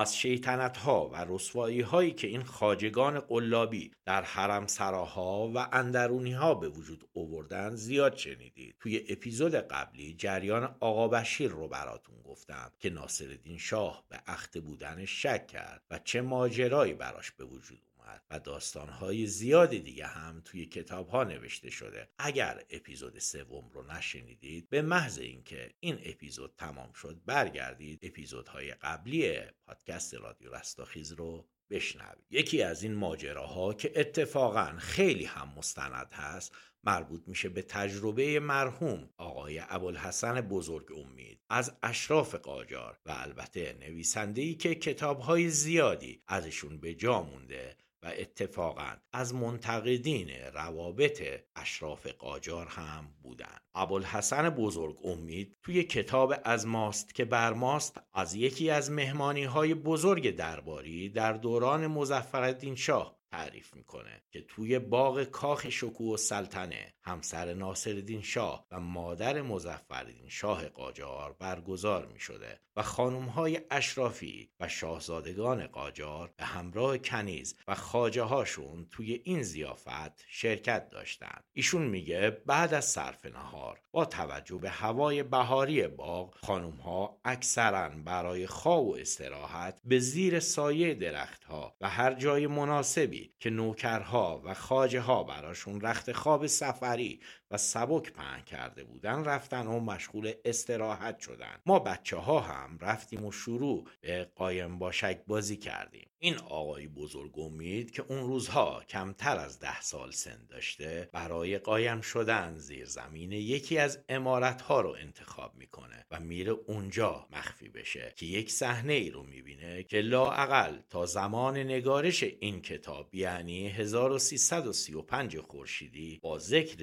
از 0.00 0.16
شیطنت 0.16 0.76
ها 0.76 1.08
و 1.08 1.26
رسوایی 1.28 1.80
هایی 1.80 2.10
که 2.10 2.26
این 2.26 2.42
خاجگان 2.42 3.20
قلابی 3.20 3.90
در 4.04 4.22
حرم 4.22 4.66
سراها 4.66 5.52
و 5.54 5.68
اندرونی 5.72 6.32
ها 6.32 6.54
به 6.54 6.68
وجود 6.68 7.08
اووردن 7.12 7.76
زیاد 7.76 8.16
شنیدید. 8.16 8.76
توی 8.80 9.06
اپیزود 9.08 9.54
قبلی 9.54 10.14
جریان 10.14 10.76
آقا 10.80 11.08
بشیر 11.08 11.50
رو 11.50 11.68
براتون 11.68 12.22
گفتم 12.24 12.72
که 12.78 12.90
ناصرالدین 12.90 13.58
شاه 13.58 14.04
به 14.08 14.20
اخته 14.26 14.60
بودنش 14.60 15.22
شک 15.22 15.46
کرد 15.46 15.82
و 15.90 15.98
چه 15.98 16.20
ماجرایی 16.20 16.94
براش 16.94 17.30
به 17.30 17.44
وجود 17.44 17.89
و 18.30 18.40
داستانهای 18.40 19.26
زیاد 19.26 19.70
دیگه 19.70 20.06
هم 20.06 20.42
توی 20.44 20.66
کتاب 20.66 21.08
ها 21.08 21.24
نوشته 21.24 21.70
شده. 21.70 22.08
اگر 22.18 22.64
اپیزود 22.70 23.18
سوم 23.18 23.70
رو 23.72 23.92
نشنیدید 23.92 24.68
به 24.68 24.82
محض 24.82 25.18
اینکه 25.18 25.74
این 25.80 25.98
اپیزود 26.04 26.54
تمام 26.56 26.92
شد 26.92 27.20
برگردید 27.26 27.98
اپیزودهای 28.02 28.74
قبلی 28.74 29.40
پادکست 29.66 30.14
رادیو 30.14 30.54
رستاخیز 30.54 31.12
رو 31.12 31.48
بشنوید. 31.70 32.24
یکی 32.30 32.62
از 32.62 32.82
این 32.82 32.94
ماجراها 32.94 33.74
که 33.74 33.92
اتفاقا 33.96 34.74
خیلی 34.78 35.24
هم 35.24 35.52
مستند 35.56 36.12
هست 36.12 36.52
مربوط 36.84 37.22
میشه 37.26 37.48
به 37.48 37.62
تجربه 37.62 38.40
مرحوم 38.40 39.10
آقای 39.16 39.62
ابوالحسن 39.68 40.40
بزرگ 40.40 40.92
امید 40.92 41.40
از 41.50 41.76
اشراف 41.82 42.34
قاجار 42.34 42.98
و 43.06 43.10
البته 43.10 43.76
نویسنده 43.80 44.54
که 44.54 44.74
کتابهای 44.74 45.48
زیادی 45.48 46.22
ازشون 46.26 46.80
به 46.80 46.94
جا 46.94 47.22
مونده 47.22 47.76
و 48.02 48.12
اتفاقا 48.18 48.92
از 49.12 49.34
منتقدین 49.34 50.30
روابط 50.54 51.22
اشراف 51.56 52.06
قاجار 52.06 52.66
هم 52.66 53.14
بودند. 53.22 53.60
ابوالحسن 53.74 54.50
بزرگ 54.50 54.98
امید 55.04 55.56
توی 55.62 55.82
کتاب 55.82 56.34
از 56.44 56.66
ماست 56.66 57.14
که 57.14 57.24
بر 57.24 57.52
ماست 57.52 58.00
از 58.14 58.34
یکی 58.34 58.70
از 58.70 58.90
مهمانی 58.90 59.44
های 59.44 59.74
بزرگ 59.74 60.36
درباری 60.36 61.08
در 61.08 61.32
دوران 61.32 61.86
مزفردین 61.86 62.74
شاه 62.74 63.19
تعریف 63.30 63.74
می‌کنه 63.74 64.22
که 64.30 64.42
توی 64.42 64.78
باغ 64.78 65.24
کاخ 65.24 65.68
شکوه 65.68 66.14
و 66.14 66.16
سلطنه 66.16 66.94
همسر 67.02 67.54
ناصرالدین 67.54 68.22
شاه 68.22 68.66
و 68.70 68.80
مادر 68.80 69.42
مزفردین 69.42 70.28
شاه 70.28 70.68
قاجار 70.68 71.36
برگزار 71.38 72.06
می 72.06 72.20
شده 72.20 72.60
و 72.76 72.82
خانم 72.82 73.24
های 73.24 73.60
اشرافی 73.70 74.50
و 74.60 74.68
شاهزادگان 74.68 75.66
قاجار 75.66 76.34
به 76.36 76.44
همراه 76.44 76.98
کنیز 76.98 77.56
و 77.68 77.74
خاجه 77.74 78.22
هاشون 78.22 78.86
توی 78.90 79.20
این 79.24 79.42
زیافت 79.42 80.24
شرکت 80.28 80.90
داشتند. 80.90 81.44
ایشون 81.52 81.82
میگه 81.82 82.30
بعد 82.46 82.74
از 82.74 82.84
صرف 82.84 83.26
نهار 83.26 83.80
با 83.92 84.04
توجه 84.04 84.58
به 84.58 84.70
هوای 84.70 85.22
بهاری 85.22 85.88
باغ 85.88 86.34
خانم 86.34 86.70
ها 86.70 87.20
اکثرا 87.24 87.88
برای 87.88 88.46
خواب 88.46 88.86
و 88.86 88.96
استراحت 88.96 89.80
به 89.84 89.98
زیر 89.98 90.40
سایه 90.40 90.94
درختها 90.94 91.76
و 91.80 91.88
هر 91.88 92.14
جای 92.14 92.46
مناسبی 92.46 93.19
که 93.38 93.50
نوکرها 93.50 94.42
و 94.44 94.54
خاجه 94.54 95.00
ها 95.00 95.24
براشون 95.24 95.80
رخت 95.80 96.12
خواب 96.12 96.46
سفری 96.46 97.20
و 97.50 97.56
سبک 97.56 98.12
پهن 98.12 98.42
کرده 98.42 98.84
بودن 98.84 99.24
رفتن 99.24 99.66
و 99.66 99.80
مشغول 99.80 100.32
استراحت 100.44 101.18
شدن. 101.20 101.60
ما 101.66 101.78
بچه 101.78 102.16
ها 102.16 102.40
هم 102.40 102.78
رفتیم 102.80 103.24
و 103.24 103.32
شروع 103.32 103.88
به 104.00 104.30
قایم 104.34 104.78
باشک 104.78 105.20
بازی 105.26 105.56
کردیم. 105.56 106.10
این 106.22 106.38
آقای 106.38 106.86
بزرگ 106.88 107.38
امید 107.38 107.90
که 107.90 108.04
اون 108.08 108.20
روزها 108.20 108.84
کمتر 108.88 109.38
از 109.38 109.58
ده 109.58 109.80
سال 109.80 110.10
سن 110.10 110.46
داشته 110.50 111.08
برای 111.12 111.58
قایم 111.58 112.00
شدن 112.00 112.54
زیر 112.56 112.84
زمین 112.84 113.32
یکی 113.32 113.78
از 113.78 113.98
امارت 114.08 114.62
ها 114.62 114.80
رو 114.80 114.96
انتخاب 115.00 115.54
می‌کنه 115.54 116.06
و 116.10 116.20
میره 116.20 116.52
اونجا 116.52 117.26
مخفی 117.30 117.68
بشه 117.68 118.12
که 118.16 118.26
یک 118.26 118.50
صحنه 118.50 118.92
ای 118.92 119.10
رو 119.10 119.22
می‌بینه 119.22 119.82
که 119.82 120.00
لاعقل 120.00 120.78
تا 120.90 121.06
زمان 121.06 121.58
نگارش 121.58 122.22
این 122.22 122.62
کتاب 122.62 123.14
یعنی 123.14 123.68
1335 123.68 125.38
خورشیدی 125.38 126.18
با 126.22 126.38
ذکر 126.38 126.76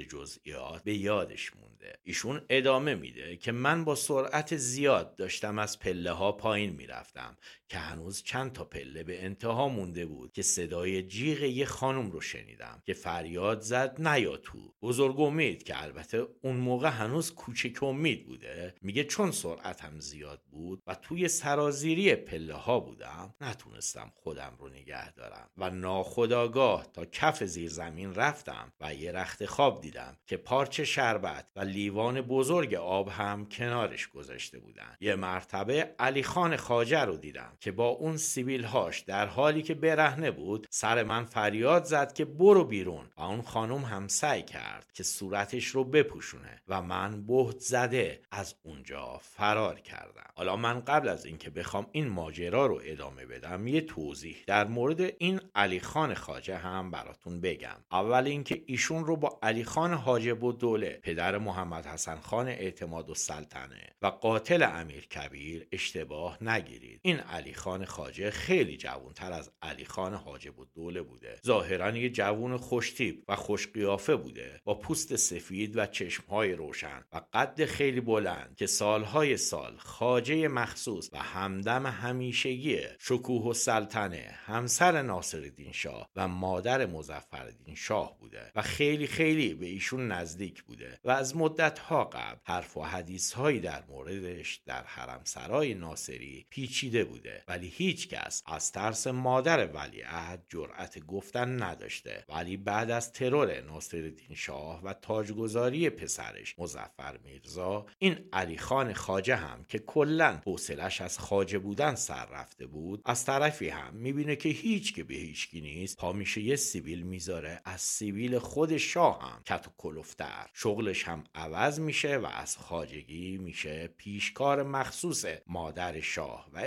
جزئیات 0.58 0.84
به 0.84 0.94
یادش 0.94 1.52
مونده. 1.56 2.00
ایشون 2.04 2.42
ادامه 2.50 2.96
میده 2.96 3.38
که 3.38 3.52
من 3.52 3.84
با 3.84 3.96
سرعت 3.96 4.58
زیاد 4.58 5.16
داشتم 5.16 5.60
از 5.60 5.80
پله 5.80 6.12
ها 6.12 6.32
پایین 6.32 6.74
می‌رفتم. 6.74 7.38
که 7.70 7.78
هنوز 7.78 8.24
چند 8.24 8.54
تا 8.54 8.64
پله 8.64 9.04
به 9.04 9.26
انتها 9.26 9.68
مونده 9.68 10.06
بود 10.06 10.32
که 10.32 10.42
صدای 10.42 11.04
جیغ 11.04 11.44
یه 11.44 11.66
خانم 11.66 12.12
رو 12.12 12.22
شنیدم 12.22 12.82
که 12.86 12.94
فریاد 12.94 13.62
زد 13.62 14.08
نیا 14.08 14.38
تو. 14.38 14.74
بزرگ 14.82 15.20
امید 15.20 15.64
که 15.64 15.84
البته 15.84 16.28
اون 16.42 16.56
موقع 16.56 16.90
هنوز 16.90 17.34
کوچک 17.34 17.84
امید 17.84 18.26
بوده. 18.26 18.76
میگه 18.82 19.04
چون 19.04 19.32
سرعتم 19.32 20.00
زیاد 20.00 20.42
بود 20.52 20.84
و 20.88 20.96
توی 20.96 21.28
سرازیری 21.28 22.16
پله 22.16 22.54
ها 22.54 22.80
بودم 22.80 23.34
نتونستم 23.42 24.12
خودم 24.16 24.56
رو 24.60 24.70
نگه 24.70 25.12
دارم 25.12 25.50
و 25.58 25.70
ناخداگاه 25.70 26.88
تا 26.94 27.06
کف 27.06 27.44
زیر 27.44 27.70
زمین 27.70 28.16
رفتم 28.16 28.74
و 28.82 28.94
یه 28.94 29.12
رخت 29.12 29.46
خواب 29.46 29.82
دیدم 29.82 30.18
که 30.28 30.38
پارچه 30.38 30.86
شربت 30.86 31.52
و 31.56 31.60
لیوان 31.60 32.22
بزرگ 32.22 32.74
آب 32.74 33.10
هم 33.10 33.46
کنارش 33.46 34.08
گذاشته 34.08 34.60
بودن. 34.60 34.98
یه 35.00 35.16
مرتبه 35.16 35.96
علی 36.00 36.24
خان 36.24 36.56
خاجه 36.56 37.00
رو 37.00 37.18
دیدم. 37.18 37.57
که 37.60 37.72
با 37.72 37.88
اون 37.88 38.18
سیبیل 38.18 38.64
هاش 38.64 39.00
در 39.00 39.26
حالی 39.26 39.62
که 39.62 39.74
برهنه 39.74 40.32
بود 40.32 40.68
سر 40.70 41.04
من 41.04 41.26
فریاد 41.26 41.84
زد 41.84 42.14
که 42.14 42.26
برو 42.26 42.64
بیرون 42.64 43.06
و 43.18 43.22
اون 43.22 43.42
خانم 43.42 43.86
هم 43.86 44.08
سعی 44.08 44.44
کرد 44.44 44.92
که 44.94 45.04
صورتش 45.04 45.66
رو 45.66 45.84
بپوشونه 45.84 46.62
و 46.68 46.82
من 46.82 47.26
بهت 47.26 47.60
زده 47.60 48.22
از 48.32 48.56
اونجا 48.64 49.18
فرار 49.22 49.80
کردم. 49.80 50.24
حالا 50.36 50.56
من 50.56 50.80
قبل 50.80 51.10
از 51.10 51.26
اینکه 51.26 51.50
بخوام 51.50 51.88
این 51.92 52.08
ماجرا 52.08 52.66
رو 52.66 52.82
ادامه 52.84 53.26
بدم 53.26 53.68
یه 53.68 53.82
توضیح 53.82 54.38
در 54.48 54.68
مورد 54.68 55.02
این 55.02 55.42
علی 55.56 55.80
خان 55.80 56.14
خاجه 56.14 56.58
هم 56.58 56.92
براتون 56.92 57.42
بگم. 57.42 57.78
اول 57.92 58.28
اینکه 58.28 58.64
ایشون 58.66 59.06
رو 59.06 59.16
با 59.16 59.40
علی 59.44 59.64
خان 59.64 59.94
حاجب 59.94 60.44
و 60.44 60.52
دوله 60.52 61.00
پدر 61.04 61.38
محمد 61.38 61.86
حسن 61.86 62.20
خان 62.20 62.48
اعتماد 62.48 63.10
و 63.10 63.14
سلطنه 63.14 63.90
و 64.02 64.08
قاتل 64.08 64.64
امیر 64.64 65.08
کبیر 65.08 65.68
اشتباه 65.72 66.44
نگیرید. 66.44 67.00
این 67.04 67.20
علی 67.20 67.47
خان 67.54 67.86
خاجه 67.86 68.32
خیلی 68.32 68.78
جوانتر 68.78 69.32
از 69.32 69.52
علی 69.62 69.86
خان 69.86 70.14
حاجب 70.14 70.60
و 70.60 70.66
دوله 70.66 71.02
بوده. 71.02 71.40
ظاهرا 71.46 71.98
یه 71.98 72.10
جوون 72.10 72.58
خوشتیب 72.58 73.24
و 73.28 73.36
خوش 73.36 73.68
قیافه 73.68 74.16
بوده 74.16 74.62
با 74.64 74.76
پوست 74.76 75.16
سفید 75.16 75.78
و 75.78 75.86
چشمهای 75.86 76.54
روشن 76.54 77.04
و 77.14 77.22
قد 77.34 77.66
خیلی 77.66 78.02
بلند 78.02 78.56
که 78.56 78.68
سالهای 78.68 79.38
سال 79.38 79.78
خاجه 79.78 80.48
مخصوص 80.48 81.10
و 81.14 81.18
همدم 81.18 81.86
همیشگی 81.86 82.80
شکوه 83.00 83.44
و 83.44 83.54
سلطنه 83.54 84.36
همسر 84.46 85.02
ناصرالدین 85.02 85.72
شاه 85.72 86.10
و 86.16 86.28
مادر 86.28 86.86
مزفردین 86.86 87.76
شاه 87.76 88.18
بوده 88.20 88.52
و 88.56 88.62
خیلی 88.62 89.08
خیلی 89.08 89.54
به 89.54 89.66
ایشون 89.66 90.08
نزدیک 90.12 90.64
بوده 90.64 91.00
و 91.04 91.12
از 91.12 91.36
مدت 91.36 91.80
ها 91.80 92.04
قبل 92.04 92.40
حرف 92.44 92.78
و 92.78 92.84
حدیث 92.84 93.34
هایی 93.34 93.60
در 93.60 93.84
موردش 93.90 94.62
در 94.66 94.84
حرم 94.84 95.22
سرای 95.24 95.74
ناصری 95.74 96.46
پیچیده 96.50 97.04
بوده. 97.04 97.37
ولی 97.48 97.68
هیچ 97.68 98.10
کس 98.10 98.44
از 98.46 98.72
ترس 98.72 99.08
مادر 99.08 99.68
ولیعهد 99.68 100.46
جرأت 100.50 101.00
گفتن 101.00 101.64
نداشته. 101.64 102.26
ولی 102.30 102.58
بعد 102.58 102.92
از 102.92 103.12
ترور 103.12 103.62
ناصرالدین 103.62 104.36
شاه 104.36 104.84
و 104.84 104.94
تاجگذاری 104.94 105.90
پسرش 105.90 106.56
مزفر 106.60 107.18
میرزا 107.24 107.86
این 108.00 108.30
علی 108.34 108.58
خان 108.58 108.94
خاجه 108.94 109.36
هم 109.36 109.66
که 109.68 109.80
کلا 109.80 110.42
حوصلش 110.46 111.02
از 111.02 111.20
خاجه 111.20 111.60
بودن 111.60 111.96
سر 111.96 112.26
رفته 112.26 112.66
بود 112.66 113.02
از 113.06 113.26
طرفی 113.26 113.70
هم 113.70 113.94
می‌بینه 113.94 114.36
که 114.36 114.50
هیچ 114.50 114.96
که 114.96 115.04
به 115.04 115.16
هیچکی 115.16 115.62
نیست 115.62 115.98
پا 115.98 116.12
میشه 116.12 116.42
یه 116.42 116.56
سیبیل 116.56 117.02
می‌ذاره. 117.02 117.62
از 117.66 117.82
سیبیل 117.82 118.40
خود 118.40 118.78
شاه 118.78 119.22
هم 119.22 119.44
کت 119.44 119.68
و 119.68 119.72
کلفتر 119.78 120.50
شغلش 120.54 121.04
هم 121.04 121.24
عوض 121.36 121.80
میشه 121.80 122.18
و 122.18 122.26
از 122.26 122.58
خاجگی 122.58 123.38
میشه 123.38 123.90
پیشکار 123.98 124.64
مخصوص 124.64 125.26
مادر 125.48 126.02
شاه. 126.02 126.50
و 126.54 126.58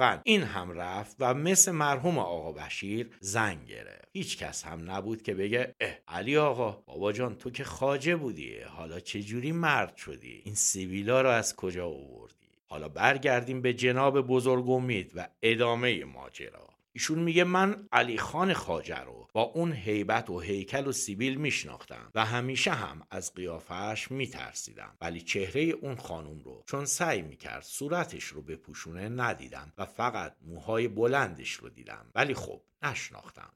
اتفاقا 0.00 0.20
این 0.24 0.42
هم 0.42 0.70
رفت 0.70 1.16
و 1.18 1.34
مثل 1.34 1.72
مرحوم 1.72 2.18
آقا 2.18 2.52
بشیر 2.52 3.10
زنگ 3.20 3.66
گرفت. 3.66 4.08
هیچ 4.12 4.38
کس 4.38 4.64
هم 4.64 4.90
نبود 4.90 5.22
که 5.22 5.34
بگه 5.34 5.74
اه 5.80 5.98
علی 6.08 6.36
آقا 6.36 6.72
بابا 6.86 7.12
جان 7.12 7.34
تو 7.34 7.50
که 7.50 7.64
خاجه 7.64 8.16
بودی 8.16 8.60
حالا 8.60 9.00
چجوری 9.00 9.52
مرد 9.52 9.96
شدی؟ 9.96 10.42
این 10.44 10.54
سیبیلا 10.54 11.22
رو 11.22 11.28
از 11.28 11.56
کجا 11.56 11.86
آوردی؟ 11.86 12.34
حالا 12.68 12.88
برگردیم 12.88 13.62
به 13.62 13.74
جناب 13.74 14.20
بزرگ 14.20 14.70
امید 14.70 15.12
و 15.14 15.28
ادامه 15.42 16.04
ماجرا. 16.04 16.68
ایشون 16.92 17.18
میگه 17.18 17.44
من 17.44 17.88
علی 17.92 18.18
خان 18.18 18.52
خاجه 18.52 18.98
رو 18.98 19.28
با 19.32 19.42
اون 19.42 19.72
هیبت 19.72 20.30
و 20.30 20.40
هیکل 20.40 20.86
و 20.86 20.92
سیبیل 20.92 21.34
میشناختم 21.34 22.10
و 22.14 22.24
همیشه 22.24 22.70
هم 22.70 23.06
از 23.10 23.34
قیافش 23.34 24.10
میترسیدم. 24.10 24.96
ولی 25.00 25.20
چهره 25.20 25.62
اون 25.62 25.96
خانم 25.96 26.38
رو 26.38 26.64
چون 26.66 26.84
سعی 26.84 27.22
می‌کرد 27.22 27.62
صورتش 27.62 28.24
رو 28.24 28.42
بپوشونه 28.42 29.08
ندیدم 29.08 29.72
و 29.78 29.84
فقط 29.84 30.36
موهای 30.42 30.88
بلندش 30.88 31.52
رو 31.52 31.68
دیدم. 31.68 32.06
ولی 32.14 32.34
خب 32.34 32.62
نشناختم. 32.82 33.52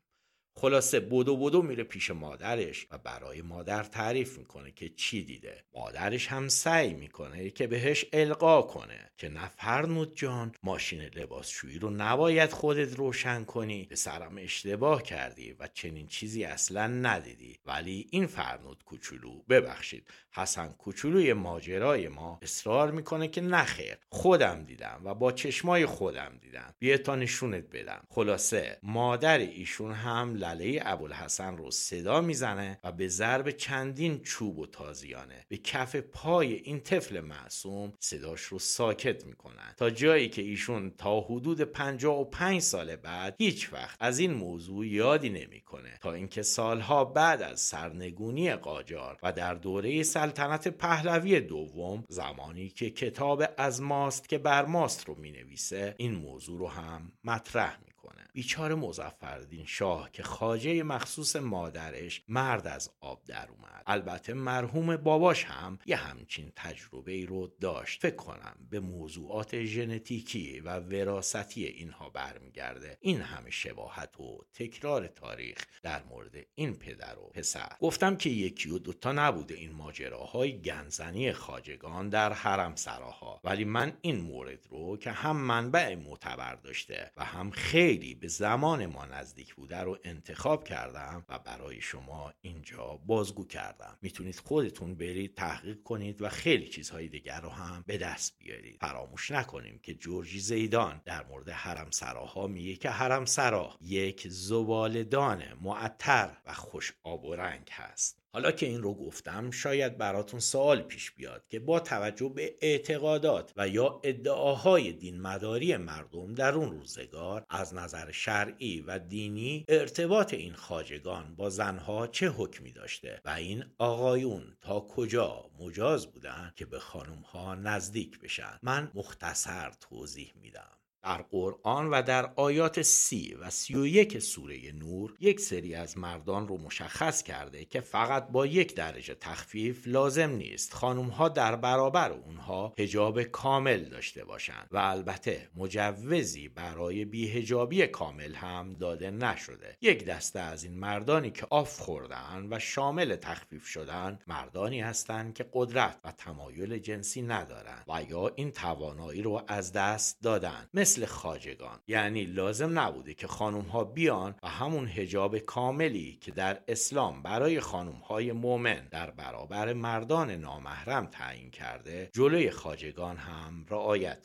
خلاصه 0.56 1.00
بودو 1.00 1.36
بودو 1.36 1.62
میره 1.62 1.84
پیش 1.84 2.10
مادرش 2.10 2.86
و 2.90 2.98
برای 2.98 3.42
مادر 3.42 3.82
تعریف 3.82 4.38
می‌کنه 4.38 4.70
که 4.72 4.88
چی 4.88 5.24
دیده. 5.24 5.64
مادرش 5.74 6.26
هم 6.26 6.48
سعی 6.48 6.94
می‌کنه 6.94 7.50
که 7.50 7.66
بهش 7.66 8.04
القا 8.12 8.62
کنه 8.62 9.10
که 9.18 9.28
نه 9.28 9.48
فرنود 9.48 10.16
جان 10.16 10.54
ماشین 10.62 11.00
لباسشویی 11.00 11.78
رو 11.78 11.90
نباید 11.90 12.50
خودت 12.50 12.94
روشن 12.96 13.44
کنی. 13.44 13.86
به 13.90 13.96
سرم 13.96 14.38
اشتباه 14.38 15.02
کردی 15.02 15.52
و 15.52 15.68
چنین 15.74 16.06
چیزی 16.06 16.44
اصلا 16.44 16.86
ندیدی. 16.86 17.58
ولی 17.66 18.06
این 18.10 18.26
فرنود 18.26 18.84
کوچولو 18.84 19.42
ببخشید. 19.48 20.08
حسن 20.36 20.68
کوچولوی 20.68 21.32
ماجرای 21.32 22.08
ما 22.08 22.38
اصرار 22.42 22.90
می‌کنه 22.90 23.28
که 23.28 23.40
نخیر 23.40 23.96
خودم 24.08 24.64
دیدم 24.64 25.00
و 25.04 25.14
با 25.14 25.32
چشمای 25.32 25.86
خودم 25.86 26.38
دیدم. 26.40 26.74
بیا 26.78 26.98
تا 26.98 27.16
نشونت 27.16 27.64
بدم. 27.72 28.02
خلاصه 28.08 28.78
مادر 28.82 29.38
ایشون 29.38 29.92
هم 29.92 30.34
لله 30.34 30.82
ابوالحسن 30.84 31.56
رو 31.56 31.70
صدا 31.70 32.20
می‌زنه 32.20 32.78
و 32.84 32.92
به 32.92 33.08
ضرب 33.08 33.50
چندین 33.50 34.22
چوب 34.22 34.58
و 34.58 34.66
تازیانه 34.66 35.46
به 35.48 35.56
کف 35.56 35.96
پای 35.96 36.54
این 36.54 36.80
طفل 36.80 37.20
معصوم 37.20 37.92
صداش 38.00 38.40
رو 38.40 38.58
ساکت 38.58 39.26
می‌کنن. 39.26 39.74
تا 39.76 39.90
جایی 39.90 40.28
که 40.28 40.42
ایشون 40.42 40.90
تا 40.98 41.20
حدود 41.20 41.60
55 41.60 42.60
سال 42.60 42.96
بعد 42.96 43.34
هیچ 43.38 43.72
وقت 43.72 43.96
از 44.00 44.18
این 44.18 44.34
موضوع 44.34 44.86
یادی 44.86 45.28
نمی‌کنه. 45.28 45.98
تا 46.02 46.12
اینکه 46.12 46.42
سالها 46.42 47.04
بعد 47.04 47.42
از 47.42 47.60
سرنگونی 47.60 48.54
قاجار 48.54 49.18
و 49.22 49.32
در 49.32 49.54
دوره 49.54 50.02
سلطنت 50.24 50.68
پهلوی 50.68 51.40
دوم 51.40 52.04
زمانی 52.08 52.68
که 52.68 52.90
کتاب 52.90 53.42
از 53.56 53.82
ماست 53.82 54.28
که 54.28 54.38
بر 54.38 54.64
ماست 54.64 55.08
رو 55.08 55.14
می‌نویسه 55.14 55.94
این 55.98 56.14
موضوع 56.14 56.58
رو 56.58 56.68
هم 56.68 57.12
مطرح 57.24 57.78
می‌کنه. 58.04 58.26
بیچار 58.32 58.74
مزفردین 58.74 59.66
شاه 59.66 60.10
که 60.12 60.22
خاجه 60.22 60.82
مخصوص 60.82 61.36
مادرش 61.36 62.22
مرد 62.28 62.66
از 62.66 62.90
آب 63.00 63.24
در 63.24 63.48
اومد. 63.48 63.82
البته 63.86 64.34
مرحوم 64.34 64.96
باباش 64.96 65.44
هم 65.44 65.78
یه 65.86 65.96
همچین 65.96 66.52
تجربه 66.56 67.12
ای 67.12 67.26
رو 67.26 67.52
داشت. 67.60 68.02
فکر 68.02 68.16
کنم 68.16 68.56
به 68.70 68.80
موضوعات 68.80 69.64
ژنتیکی 69.64 70.60
و 70.60 70.78
وراثتی 70.78 71.64
اینها 71.64 72.10
برمیگرده. 72.10 72.98
این 73.00 73.20
همه 73.20 73.50
شباهت 73.50 74.20
و 74.20 74.44
تکرار 74.54 75.06
تاریخ 75.06 75.58
در 75.82 76.02
مورد 76.02 76.36
این 76.54 76.74
پدر 76.74 77.18
و 77.18 77.30
پسر. 77.34 77.72
گفتم 77.80 78.16
که 78.16 78.30
یکی 78.30 78.70
و 78.70 78.78
دوتا 78.78 79.12
نبوده 79.12 79.54
این 79.54 79.72
ماجراهای 79.72 80.60
گنزنی 80.60 81.32
خاجگان 81.32 82.08
در 82.08 82.32
حرم 82.32 82.74
سراها 82.74 83.40
ولی 83.44 83.64
من 83.64 83.92
این 84.00 84.20
مورد 84.20 84.66
رو 84.70 84.96
که 84.96 85.10
هم 85.10 85.36
منبع 85.36 85.94
معتبر 85.94 86.54
داشته 86.54 87.10
و 87.16 87.24
هم 87.24 87.50
خیلی 87.50 87.93
به 88.20 88.28
زمان 88.28 88.86
ما 88.86 89.04
نزدیک 89.06 89.54
بوده 89.54 89.80
رو 89.80 89.98
انتخاب 90.04 90.64
کردم 90.64 91.24
و 91.28 91.38
برای 91.38 91.80
شما 91.80 92.32
اینجا 92.40 93.00
بازگو 93.06 93.46
کردم. 93.46 93.98
می‌تونید 94.02 94.40
خودتون 94.44 94.94
برید 94.94 95.34
تحقیق 95.34 95.82
کنید 95.82 96.22
و 96.22 96.28
خیلی 96.28 96.68
چیزهای 96.68 97.08
دیگر 97.08 97.40
رو 97.40 97.48
هم 97.48 97.84
به 97.86 97.98
دست 97.98 98.38
بیارید. 98.38 98.80
فراموش 98.80 99.30
نکنیم 99.30 99.78
که 99.82 99.94
جورجی 99.94 100.40
زیدان 100.40 101.02
در 101.04 101.26
مورد 101.26 101.48
حرم 101.48 101.90
سراها 101.90 102.46
میگه 102.46 102.76
که 102.76 102.90
حرم 102.90 103.24
سرا 103.24 103.78
یک 103.80 104.28
زبالدان 104.28 105.42
معطر 105.60 106.36
و 106.46 106.52
خوش 106.52 106.92
آب 107.02 107.24
و 107.24 107.34
رنگ 107.34 107.68
هست. 107.72 108.23
حالا 108.34 108.52
که 108.52 108.66
این 108.66 108.82
رو 108.82 108.94
گفتم 108.94 109.50
شاید 109.50 109.98
براتون 109.98 110.40
سوال 110.40 110.82
پیش 110.82 111.10
بیاد 111.10 111.46
که 111.48 111.60
با 111.60 111.80
توجه 111.80 112.28
به 112.28 112.54
اعتقادات 112.60 113.52
و 113.56 113.68
یا 113.68 114.00
ادعاهای 114.04 114.92
دین 114.92 115.20
مداری 115.20 115.76
مردم 115.76 116.34
در 116.34 116.54
اون 116.54 116.70
روزگار 116.70 117.46
از 117.50 117.74
نظر 117.74 118.10
شرعی 118.10 118.80
و 118.80 118.98
دینی 118.98 119.64
ارتباط 119.68 120.34
این 120.34 120.54
خاجگان 120.54 121.34
با 121.36 121.50
زنها 121.50 122.06
چه 122.06 122.28
حکمی 122.28 122.72
داشته؟ 122.72 123.20
و 123.24 123.30
این 123.30 123.64
آقایون 123.78 124.56
تا 124.60 124.80
کجا 124.80 125.50
مجاز 125.60 126.06
بودن 126.06 126.52
که 126.56 126.66
به 126.66 126.78
خانمها 126.78 127.54
نزدیک 127.54 128.20
بشن؟ 128.20 128.58
من 128.62 128.90
مختصر 128.94 129.72
توضیح 129.80 130.32
میدم. 130.40 130.83
در 131.04 131.22
قرآن 131.22 131.90
و 131.90 132.02
در 132.02 132.30
آیات 132.36 132.82
سی 132.82 133.34
و 133.34 133.50
سی 133.50 133.74
و 133.74 133.86
یک 133.86 134.18
سوره 134.18 134.72
نور 134.72 135.14
یک 135.20 135.40
سری 135.40 135.74
از 135.74 135.98
مردان 135.98 136.48
رو 136.48 136.58
مشخص 136.58 137.22
کرده 137.22 137.64
که 137.64 137.80
فقط 137.80 138.28
با 138.28 138.46
یک 138.46 138.74
درجه 138.74 139.14
تخفیف 139.14 139.82
لازم 139.86 140.30
نیست. 140.30 140.74
خانم 140.74 141.08
ها 141.08 141.28
در 141.28 141.56
برابر 141.56 142.12
اونها 142.12 142.74
حجاب 142.78 143.22
کامل 143.22 143.84
داشته 143.84 144.24
باشند 144.24 144.68
و 144.70 144.76
البته 144.76 145.48
مجوزی 145.56 146.48
برای 146.48 147.04
بی‌حجابی 147.04 147.86
کامل 147.86 148.34
هم 148.34 148.72
داده 148.72 149.10
نشده. 149.10 149.76
یک 149.80 150.04
دسته 150.04 150.40
از 150.40 150.64
این 150.64 150.78
مردانی 150.78 151.30
که 151.30 151.46
off 151.50 151.80
خوردن 151.80 152.48
و 152.50 152.58
شامل 152.58 153.16
تخفیف 153.16 153.66
شدن 153.66 154.18
مردانی 154.26 154.80
هستند 154.80 155.34
که 155.34 155.46
قدرت 155.52 155.96
و 156.04 156.12
تمایل 156.12 156.78
جنسی 156.78 157.22
ندارند 157.22 157.84
و 157.88 158.02
یا 158.10 158.32
این 158.36 158.50
توانایی 158.50 159.22
رو 159.22 159.42
از 159.48 159.72
دست 159.72 160.22
دادن 160.22 160.68
مثل 160.74 160.93
مثل 160.94 161.06
خواجگان. 161.06 161.78
یعنی 161.88 162.24
لازم 162.24 162.78
نبوده 162.78 163.14
که 163.14 163.26
خانم 163.26 163.60
ها 163.60 163.84
بیان 163.84 164.34
و 164.42 164.48
همون 164.48 164.88
هجاب 164.88 165.38
کاملی 165.38 166.18
که 166.20 166.30
در 166.30 166.60
اسلام 166.68 167.22
برای 167.22 167.60
خانم 167.60 167.92
های 167.92 168.32
مومن 168.32 168.88
در 168.90 169.10
برابر 169.10 169.72
مردان 169.72 170.30
نامحرم 170.30 171.06
تعیین 171.06 171.50
کرده 171.50 172.10
جلوی 172.12 172.50
خاجگان 172.50 173.16
هم 173.16 173.66
رعایت 173.70 174.18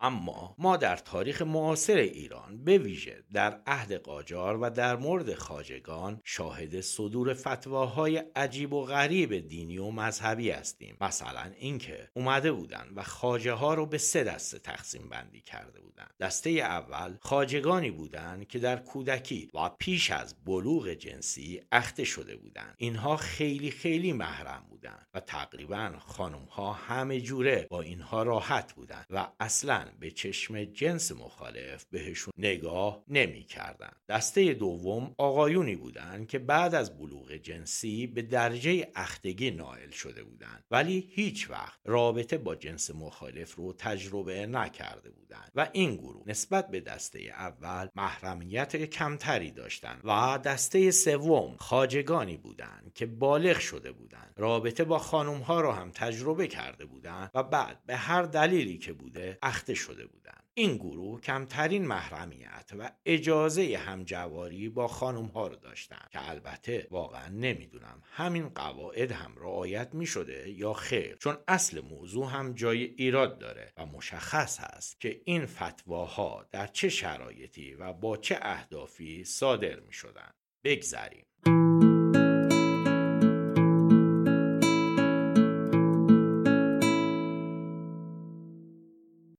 اما 0.00 0.54
ما 0.58 0.76
در 0.76 0.96
تاریخ 0.96 1.42
معاصر 1.42 1.96
ایران 1.96 2.64
به 2.64 2.78
ویژه 2.78 3.24
در 3.32 3.60
عهد 3.66 3.92
قاجار 3.92 4.58
و 4.60 4.70
در 4.70 4.96
مورد 4.96 5.34
خاجگان 5.34 6.20
شاهد 6.24 6.80
صدور 6.80 7.34
فتواهای 7.34 8.16
عجیب 8.36 8.72
و 8.72 8.84
غریب 8.84 9.48
دینی 9.48 9.78
و 9.78 9.90
مذهبی 9.90 10.50
هستیم. 10.50 10.96
مثلا 11.00 11.50
اینکه 11.58 12.08
اومده 12.14 12.52
بودن 12.52 12.88
و 12.96 13.02
خاجه 13.02 13.52
ها 13.52 13.74
رو 13.74 13.86
به 13.86 13.98
سه 13.98 14.24
دسته 14.24 14.58
تقسیم 14.58 15.08
بندی 15.08 15.40
کرده 15.40 15.80
بودند 15.80 16.14
دسته 16.20 16.50
اول 16.50 17.16
خاجگانی 17.20 17.90
بودند 17.90 18.48
که 18.48 18.58
در 18.58 18.76
کودکی 18.76 19.50
و 19.54 19.68
پیش 19.78 20.10
از 20.10 20.44
بلوغ 20.44 20.88
جنسی 20.88 21.60
اخته 21.72 22.04
شده 22.04 22.36
بودند 22.36 22.74
اینها 22.78 23.16
خیلی 23.16 23.70
خیلی 23.70 24.12
محرم 24.12 24.66
بودند 24.70 25.06
و 25.14 25.20
تقریبا 25.20 25.92
خانم 25.98 26.44
ها 26.44 26.72
همه 26.72 27.20
جوره 27.20 27.66
با 27.70 27.82
اینها 27.82 28.22
راحت 28.22 28.72
بودند 28.72 29.06
و 29.10 29.28
اصلا 29.40 29.85
به 30.00 30.10
چشم 30.10 30.64
جنس 30.64 31.12
مخالف 31.12 31.84
بهشون 31.84 32.32
نگاه 32.38 33.04
نمی 33.08 33.42
کردن. 33.42 33.92
دسته 34.08 34.54
دوم 34.54 35.14
آقایونی 35.18 35.76
بودند 35.76 36.28
که 36.28 36.38
بعد 36.38 36.74
از 36.74 36.98
بلوغ 36.98 37.32
جنسی 37.32 38.06
به 38.06 38.22
درجه 38.22 38.88
اختگی 38.94 39.50
نائل 39.50 39.90
شده 39.90 40.24
بودند 40.24 40.64
ولی 40.70 41.08
هیچ 41.14 41.50
وقت 41.50 41.80
رابطه 41.84 42.38
با 42.38 42.54
جنس 42.54 42.90
مخالف 42.90 43.54
رو 43.54 43.72
تجربه 43.72 44.46
نکرده 44.46 45.10
بودند 45.10 45.52
و 45.54 45.68
این 45.72 45.96
گروه 45.96 46.22
نسبت 46.26 46.70
به 46.70 46.80
دسته 46.80 47.18
اول 47.18 47.88
محرمیت 47.94 48.76
کمتری 48.76 49.50
داشتند 49.50 50.00
و 50.04 50.38
دسته 50.44 50.90
سوم 50.90 51.56
خاجگانی 51.58 52.36
بودند 52.36 52.92
که 52.94 53.06
بالغ 53.06 53.58
شده 53.58 53.92
بودند 53.92 54.34
رابطه 54.36 54.84
با 54.84 54.98
خانم 54.98 55.38
ها 55.38 55.60
رو 55.60 55.72
هم 55.72 55.90
تجربه 55.90 56.46
کرده 56.46 56.84
بودند 56.84 57.30
و 57.34 57.42
بعد 57.42 57.82
به 57.86 57.96
هر 57.96 58.22
دلیلی 58.22 58.78
که 58.78 58.92
بوده 58.92 59.38
اخته 59.42 59.74
شده 59.76 60.06
بودند 60.06 60.46
این 60.54 60.76
گروه 60.76 61.20
کمترین 61.20 61.86
محرمیت 61.86 62.70
و 62.78 62.92
اجازه 63.06 63.76
همجواری 63.76 64.68
با 64.68 64.88
خانم 64.88 65.24
ها 65.26 65.46
رو 65.46 65.56
داشتن 65.56 66.06
که 66.10 66.30
البته 66.30 66.86
واقعا 66.90 67.28
نمی‌دونم 67.28 68.02
همین 68.10 68.48
قواعد 68.48 69.12
هم 69.12 69.34
رعایت 69.36 69.94
می 69.94 70.06
شده 70.06 70.50
یا 70.50 70.72
خیر. 70.72 71.16
چون 71.16 71.36
اصل 71.48 71.80
موضوع 71.80 72.26
هم 72.26 72.52
جای 72.52 72.84
ایراد 72.84 73.38
داره 73.38 73.72
و 73.76 73.86
مشخص 73.86 74.60
هست 74.60 75.00
که 75.00 75.20
این 75.24 75.46
فتواها 75.46 76.46
در 76.52 76.66
چه 76.66 76.88
شرایطی 76.88 77.74
و 77.74 77.92
با 77.92 78.16
چه 78.16 78.38
اهدافی 78.42 79.24
صادر 79.24 79.80
می 79.80 79.92
شدن 79.92 80.30
بگذریم. 80.64 81.25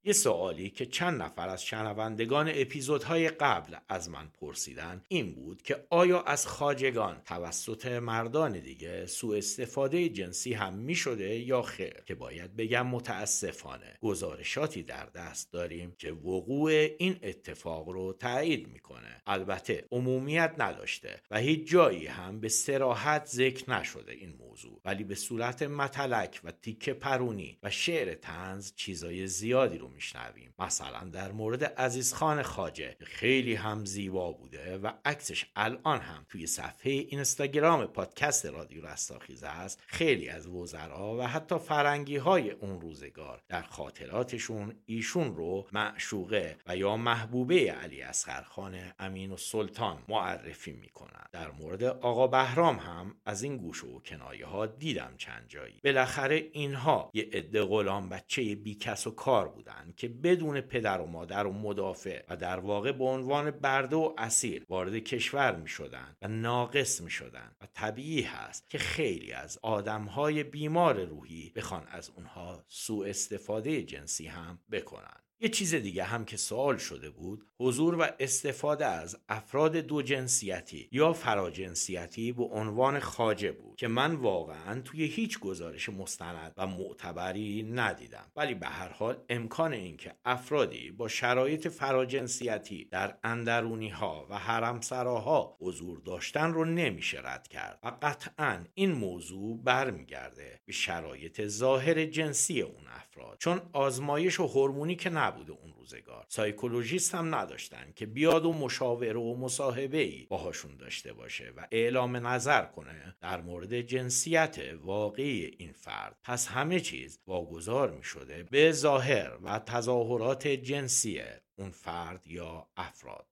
یه 0.07 0.13
سوالی 0.13 0.69
که 0.69 0.85
چند 0.85 1.21
نفر 1.21 1.49
از 1.49 1.63
شنوندگان 1.63 2.51
اپیزودهای 2.53 3.29
قبل 3.29 3.75
از 3.89 4.09
من 4.09 4.27
پرسیدن 4.41 5.01
این 5.07 5.33
بود 5.33 5.61
که 5.61 5.85
آیا 5.89 6.21
از 6.21 6.47
خاجگان 6.47 7.21
توسط 7.25 7.85
مردان 7.85 8.59
دیگه 8.59 9.05
سوء 9.05 9.37
استفاده 9.37 10.09
جنسی 10.09 10.53
هم 10.53 10.73
می 10.73 10.95
شده 10.95 11.39
یا 11.39 11.61
خیر؟ 11.61 11.93
که 12.05 12.15
باید 12.15 12.55
بگم 12.55 12.87
متاسفانه 12.87 13.97
گزارشاتی 14.01 14.83
در 14.83 15.05
دست 15.05 15.51
داریم 15.51 15.95
که 15.97 16.11
وقوع 16.11 16.71
این 16.71 17.19
اتفاق 17.23 17.89
رو 17.89 18.13
تایید 18.13 18.67
می‌کنه. 18.67 19.21
البته 19.27 19.85
عمومیت 19.91 20.53
نداشته 20.57 21.21
و 21.31 21.37
هیچ 21.37 21.69
جایی 21.69 22.07
هم 22.07 22.39
به 22.39 22.49
سراحت 22.49 23.25
ذکر 23.25 23.71
نشده 23.71 24.11
این 24.11 24.33
موضوع 24.39 24.81
ولی 24.85 25.03
به 25.03 25.15
صورت 25.15 25.63
متلک 25.63 26.41
و 26.43 26.51
تیکه 26.51 26.93
پرونی 26.93 27.57
و 27.63 27.69
شعر 27.69 28.13
تنز 28.13 28.73
چیزای 28.75 29.27
زیادی 29.27 29.77
رو 29.77 29.96
میشنویم. 29.97 30.53
مثلا 30.59 31.09
در 31.09 31.31
مورد 31.31 31.63
عزیزخان 31.63 32.41
خاجه 32.41 32.97
خیلی 33.01 33.55
هم 33.55 33.85
زیبا 33.85 34.31
بوده 34.31 34.77
و 34.77 34.91
عکسش 35.05 35.45
الان 35.55 35.99
هم 35.99 36.25
توی 36.29 36.47
صفحه 36.47 36.91
اینستاگرام 36.91 37.85
پادکست 37.85 38.45
رادیو 38.45 38.85
رستاخیزه 38.85 39.47
است. 39.47 39.83
خیلی 39.87 40.29
از 40.29 40.47
وزرا 40.47 41.17
و 41.17 41.27
حتی 41.27 41.57
فرنگی 41.57 42.17
های 42.17 42.51
اون 42.51 42.81
روزگار 42.81 43.41
در 43.47 43.61
خاطراتشون 43.61 44.75
ایشون 44.85 45.35
رو 45.35 45.67
معشوقه 45.71 46.57
و 46.67 46.77
یا 46.77 46.97
محبوبه 46.97 47.71
علی 47.71 48.01
اصغر 48.01 48.41
خان 48.41 48.91
امین 48.99 49.31
و 49.31 49.37
سلطان 49.37 50.03
معرفی 50.07 50.71
می‌کنن. 50.71 51.25
در 51.31 51.51
مورد 51.51 51.83
آقا 51.83 52.27
بهرام 52.27 52.75
هم 52.75 53.15
از 53.25 53.43
این 53.43 53.57
گوش 53.57 53.83
و 53.83 53.99
کنایه 53.99 54.45
ها 54.45 54.65
دیدم 54.65 55.13
چند 55.17 55.45
جایی. 55.47 55.79
بالاخره 55.83 56.49
اینها 56.51 57.11
یه 57.13 57.29
عده 57.33 57.63
غلام 57.63 58.09
بچه 58.09 58.55
بیکس 58.55 59.07
و 59.07 59.11
کار 59.11 59.47
بودن. 59.47 59.86
که 59.93 60.07
بدون 60.07 60.61
پدر 60.61 61.01
و 61.01 61.05
مادر 61.05 61.47
و 61.47 61.53
مدافع 61.53 62.23
و 62.29 62.37
در 62.37 62.59
واقع 62.59 62.91
به 62.91 63.03
عنوان 63.03 63.51
برده 63.51 63.95
و 63.95 64.13
اسیر 64.17 64.65
وارد 64.69 64.97
کشور 64.97 65.55
می 65.55 65.67
شدن 65.67 66.15
و 66.21 66.27
ناقص 66.27 67.01
می 67.01 67.11
شدن 67.11 67.51
و 67.61 67.67
طبیعی 67.73 68.21
هست 68.21 68.69
که 68.69 68.77
خیلی 68.77 69.31
از 69.31 69.59
آدمهای 69.61 70.43
بیمار 70.43 71.03
روحی 71.05 71.51
بخوان 71.55 71.87
از 71.87 72.11
اونها 72.15 72.65
سوء 72.67 73.07
استفاده 73.07 73.83
جنسی 73.83 74.27
هم 74.27 74.59
بکنن. 74.71 75.26
یه 75.39 75.49
چیز 75.49 75.75
دیگه 75.75 76.03
هم 76.03 76.25
که 76.25 76.37
سوال 76.37 76.77
شده 76.77 77.09
بود 77.09 77.45
حضور 77.59 77.95
و 77.95 78.05
استفاده 78.19 78.85
از 78.85 79.17
افراد 79.29 79.77
دو 79.77 80.01
جنسیتی 80.01 80.89
یا 80.91 81.13
فراجنسیتی 81.13 82.31
به 82.31 82.43
عنوان 82.43 82.99
خاجه 82.99 83.51
بود 83.51 83.75
که 83.75 83.87
من 83.87 84.15
واقعا 84.15 84.81
توی 84.81 85.05
هیچ 85.05 85.39
گزارش 85.39 85.89
مستند 85.89 86.53
و 86.57 86.67
معتبری 86.67 87.63
ندیدم. 87.63 88.31
ولی 88.35 88.53
به 88.53 88.67
هر 88.67 88.89
حال 88.89 89.17
امکان 89.29 89.73
اینکه 89.73 90.15
افرادی 90.25 90.91
با 90.91 91.07
شرایط 91.07 91.67
فراجنسیتی 91.67 92.85
در 92.85 93.17
اندرونی 93.23 93.89
ها 93.89 94.27
و 94.29 94.37
حرمسراها 94.37 95.57
حضور 95.59 95.99
داشتن 95.99 96.53
رو 96.53 96.65
نمیشه 96.65 97.21
رد 97.23 97.47
کرد 97.47 97.79
و 97.83 97.91
قطعا 98.01 98.65
این 98.73 98.91
موضوع 98.91 99.63
برمیگرده 99.63 100.61
به 100.65 100.73
شرایط 100.73 101.47
ظاهر 101.47 102.05
جنسی 102.05 102.61
اون 102.61 102.87
افراد. 102.87 103.06
چون 103.39 103.61
آزمایش 103.73 104.39
و 104.39 104.47
هورمونی 104.47 104.95
که 104.95 105.09
نبوده 105.09 105.51
اون 105.51 105.73
روزگار. 105.77 106.25
سایکولوژیست 106.27 107.15
هم 107.15 107.35
نداشتن 107.35 107.93
که 107.95 108.05
بیاد 108.05 108.45
و 108.45 108.53
مشاوره 108.53 109.19
و 109.19 109.35
مصاحبه 109.35 109.97
ای 109.97 110.25
باهاشون 110.29 110.77
داشته 110.77 111.13
باشه 111.13 111.53
و 111.57 111.67
اعلام 111.71 112.27
نظر 112.27 112.65
کنه 112.65 113.15
در 113.21 113.41
مورد 113.41 113.81
جنسیت 113.81 114.57
واقعی 114.81 115.55
این 115.57 115.71
فرد. 115.71 116.17
پس 116.23 116.47
همه 116.47 116.79
چیز 116.79 117.19
واگذار 117.27 117.91
می 117.91 118.03
شده 118.03 118.43
به 118.43 118.71
ظاهر 118.71 119.37
و 119.43 119.59
تظاهرات 119.59 120.47
جنسی 120.47 121.21
اون 121.57 121.71
فرد 121.71 122.27
یا 122.27 122.67
افراد. 122.77 123.27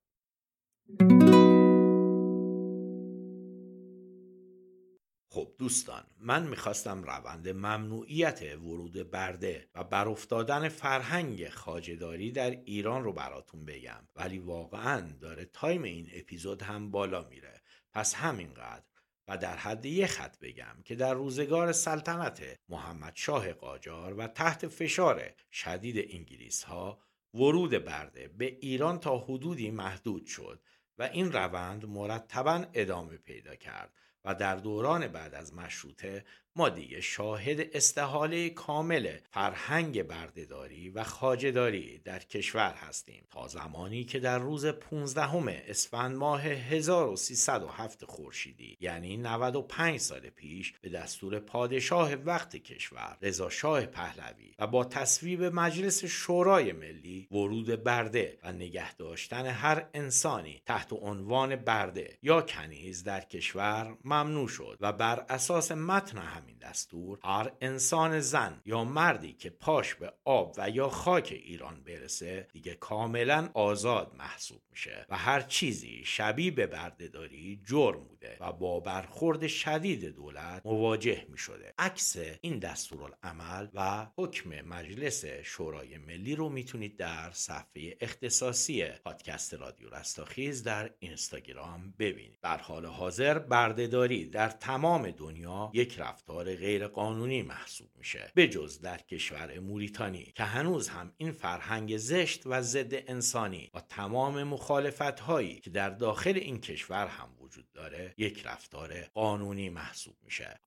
دوستان 5.58 6.04
من 6.20 6.48
می‌خواستم 6.48 7.04
روند 7.04 7.50
ممنوعیت 7.50 8.42
ورود 8.42 9.12
برده 9.12 9.70
و 9.76 9.84
برافتادن 9.84 10.70
فرهنگ 10.70 11.50
خاجداری 11.50 12.32
در 12.32 12.50
ایران 12.50 13.04
رو 13.04 13.14
براتون 13.14 13.66
بگم. 13.66 14.08
ولی 14.16 14.40
واقعا 14.40 15.02
داره 15.22 15.46
تایم 15.46 15.84
این 15.84 16.10
اپیزود 16.14 16.62
هم 16.62 16.92
بالا 16.92 17.28
میره. 17.30 17.62
پس 17.92 18.16
همینقدر 18.16 18.84
و 19.28 19.38
در 19.38 19.58
حد 19.58 19.86
یه 19.86 20.08
خط 20.08 20.40
بگم 20.40 20.76
که 20.86 20.96
در 20.96 21.14
روزگار 21.14 21.72
سلطنت 21.72 22.60
محمد 22.70 23.14
شاه 23.16 23.54
قاجار 23.54 24.14
و 24.14 24.28
تحت 24.28 24.68
فشار 24.68 25.34
شدید 25.52 26.08
انگلیس 26.10 26.64
ها 26.64 27.00
ورود 27.34 27.72
برده 27.72 28.28
به 28.28 28.46
ایران 28.46 29.00
تا 29.00 29.18
حدودی 29.18 29.72
محدود 29.72 30.26
شد 30.26 30.62
و 30.98 31.04
این 31.04 31.32
روند 31.32 31.86
مرتبا 31.86 32.66
ادامه 32.74 33.18
پیدا 33.18 33.56
کرد. 33.56 33.94
و 34.26 34.36
در 34.36 34.56
دوران 34.56 35.08
بعد 35.08 35.36
از 35.36 35.54
مشروطه 35.54 36.26
ما 36.58 36.70
دیگه 36.70 37.02
شاهد 37.02 37.60
استحاله 37.74 38.50
کامل 38.50 39.18
فرهنگ 39.32 40.04
بردهداری 40.04 40.90
و 40.90 41.04
خاجهداری 41.04 41.98
در 41.98 42.20
کشور 42.20 42.74
هستیم. 42.74 43.24
تا 43.32 43.48
زمانی 43.48 44.04
که 44.04 44.20
در 44.20 44.40
روز 44.40 44.66
15 44.66 45.70
اسفند 45.70 46.16
ماه 46.16 46.42
1307 46.42 48.06
خورشیدی 48.06 48.78
یعنی 48.82 49.18
95 49.18 50.00
سال 50.00 50.20
پیش 50.20 50.74
به 50.82 50.90
دستور 50.90 51.40
پادشاه 51.40 52.14
وقت 52.16 52.56
کشور 52.56 53.18
رضا 53.22 53.50
شاه 53.50 53.86
پهلوی 53.86 54.54
و 54.60 54.68
با 54.68 54.86
تصویب 54.86 55.44
مجلس 55.44 56.06
شورای 56.06 56.72
ملی 56.72 57.28
ورود 57.32 57.84
برده 57.84 58.38
و 58.44 58.52
نگه 58.52 58.94
داشتن 58.94 59.46
هر 59.46 59.86
انسانی 59.94 60.62
تحت 60.66 60.94
عنوان 60.94 61.56
برده 61.56 62.18
یا 62.22 62.42
کنیز 62.42 63.04
در 63.04 63.22
کشور 63.22 63.98
ممنوع 64.04 64.48
شد 64.48 64.78
و 64.82 64.94
بر 64.94 65.26
اساس 65.30 65.72
متن 65.72 66.18
هم 66.18 66.45
همین 66.46 66.58
دستور 66.58 67.20
هر 67.24 67.52
انسان 67.62 68.20
زن 68.20 68.62
یا 68.66 68.84
مردی 68.84 69.34
که 69.34 69.50
پاش 69.50 69.96
به 69.96 70.14
آب 70.26 70.56
و 70.58 70.70
یا 70.70 70.90
خاک 70.90 71.42
ایران 71.44 71.84
برسه 71.84 72.48
دیگه 72.54 72.74
کاملا 72.76 73.50
آزاد 73.54 74.16
محسوب 74.18 74.62
میشه 74.70 75.06
و 75.10 75.18
هر 75.18 75.42
چیزی 75.42 76.04
شبیه 76.06 76.52
به 76.52 76.68
بردهداری 76.68 77.62
جرم 77.66 78.00
بوده 78.00 78.38
و 78.40 78.52
با 78.52 78.80
برخورد 78.80 79.48
شدید 79.48 80.06
دولت 80.06 80.66
مواجه 80.66 81.26
می 81.30 81.38
شده 81.38 81.74
عکس 81.78 82.16
این 82.42 82.60
دستورالعمل 82.60 83.68
و 83.74 84.08
حکم 84.18 84.62
مجلس 84.62 85.26
شورای 85.26 85.98
ملی 85.98 86.36
رو 86.36 86.50
می‌تونید 86.50 86.98
در 86.98 87.32
صفحه 87.32 87.98
اختصاصی 88.02 88.86
پادکست 88.86 89.54
رادیو 89.54 89.90
رستاخیز 89.90 90.64
در 90.64 90.90
اینستاگرام 91.00 91.94
ببینید. 92.00 92.40
در 92.42 92.58
حال 92.58 92.86
حاضر 92.86 93.40
بردهداری 93.40 94.26
در 94.26 94.50
تمام 94.50 95.12
دنیا 95.12 95.72
یک 95.74 96.00
رفتار 96.00 96.35
غیرقانونی 96.44 97.42
محسوب 97.42 97.90
میشه 97.96 98.32
به 98.36 98.48
جز 98.48 98.82
در 98.82 98.98
کشور 98.98 99.60
موریتانی 99.60 100.34
که 100.36 100.44
هنوز 100.44 100.90
هم 100.90 101.14
این 101.18 101.32
فرهنگ 101.32 101.98
زشت 101.98 102.42
و 102.46 102.62
ضد 102.62 102.94
انسانی 102.94 103.72
و 103.74 103.82
تمام 103.82 104.44
مخالفت 104.44 105.20
هایی 105.20 105.60
که 105.60 105.70
در 105.70 105.90
داخل 105.90 106.36
این 106.36 106.62
کشور 106.62 107.08
هم 107.08 107.30
وجود 107.40 107.72
داره 107.72 108.14
یک 108.18 108.46
رفتار 108.46 109.02
قانونی 109.02 109.70
محسوب 109.70 110.16
میشه. 110.24 110.60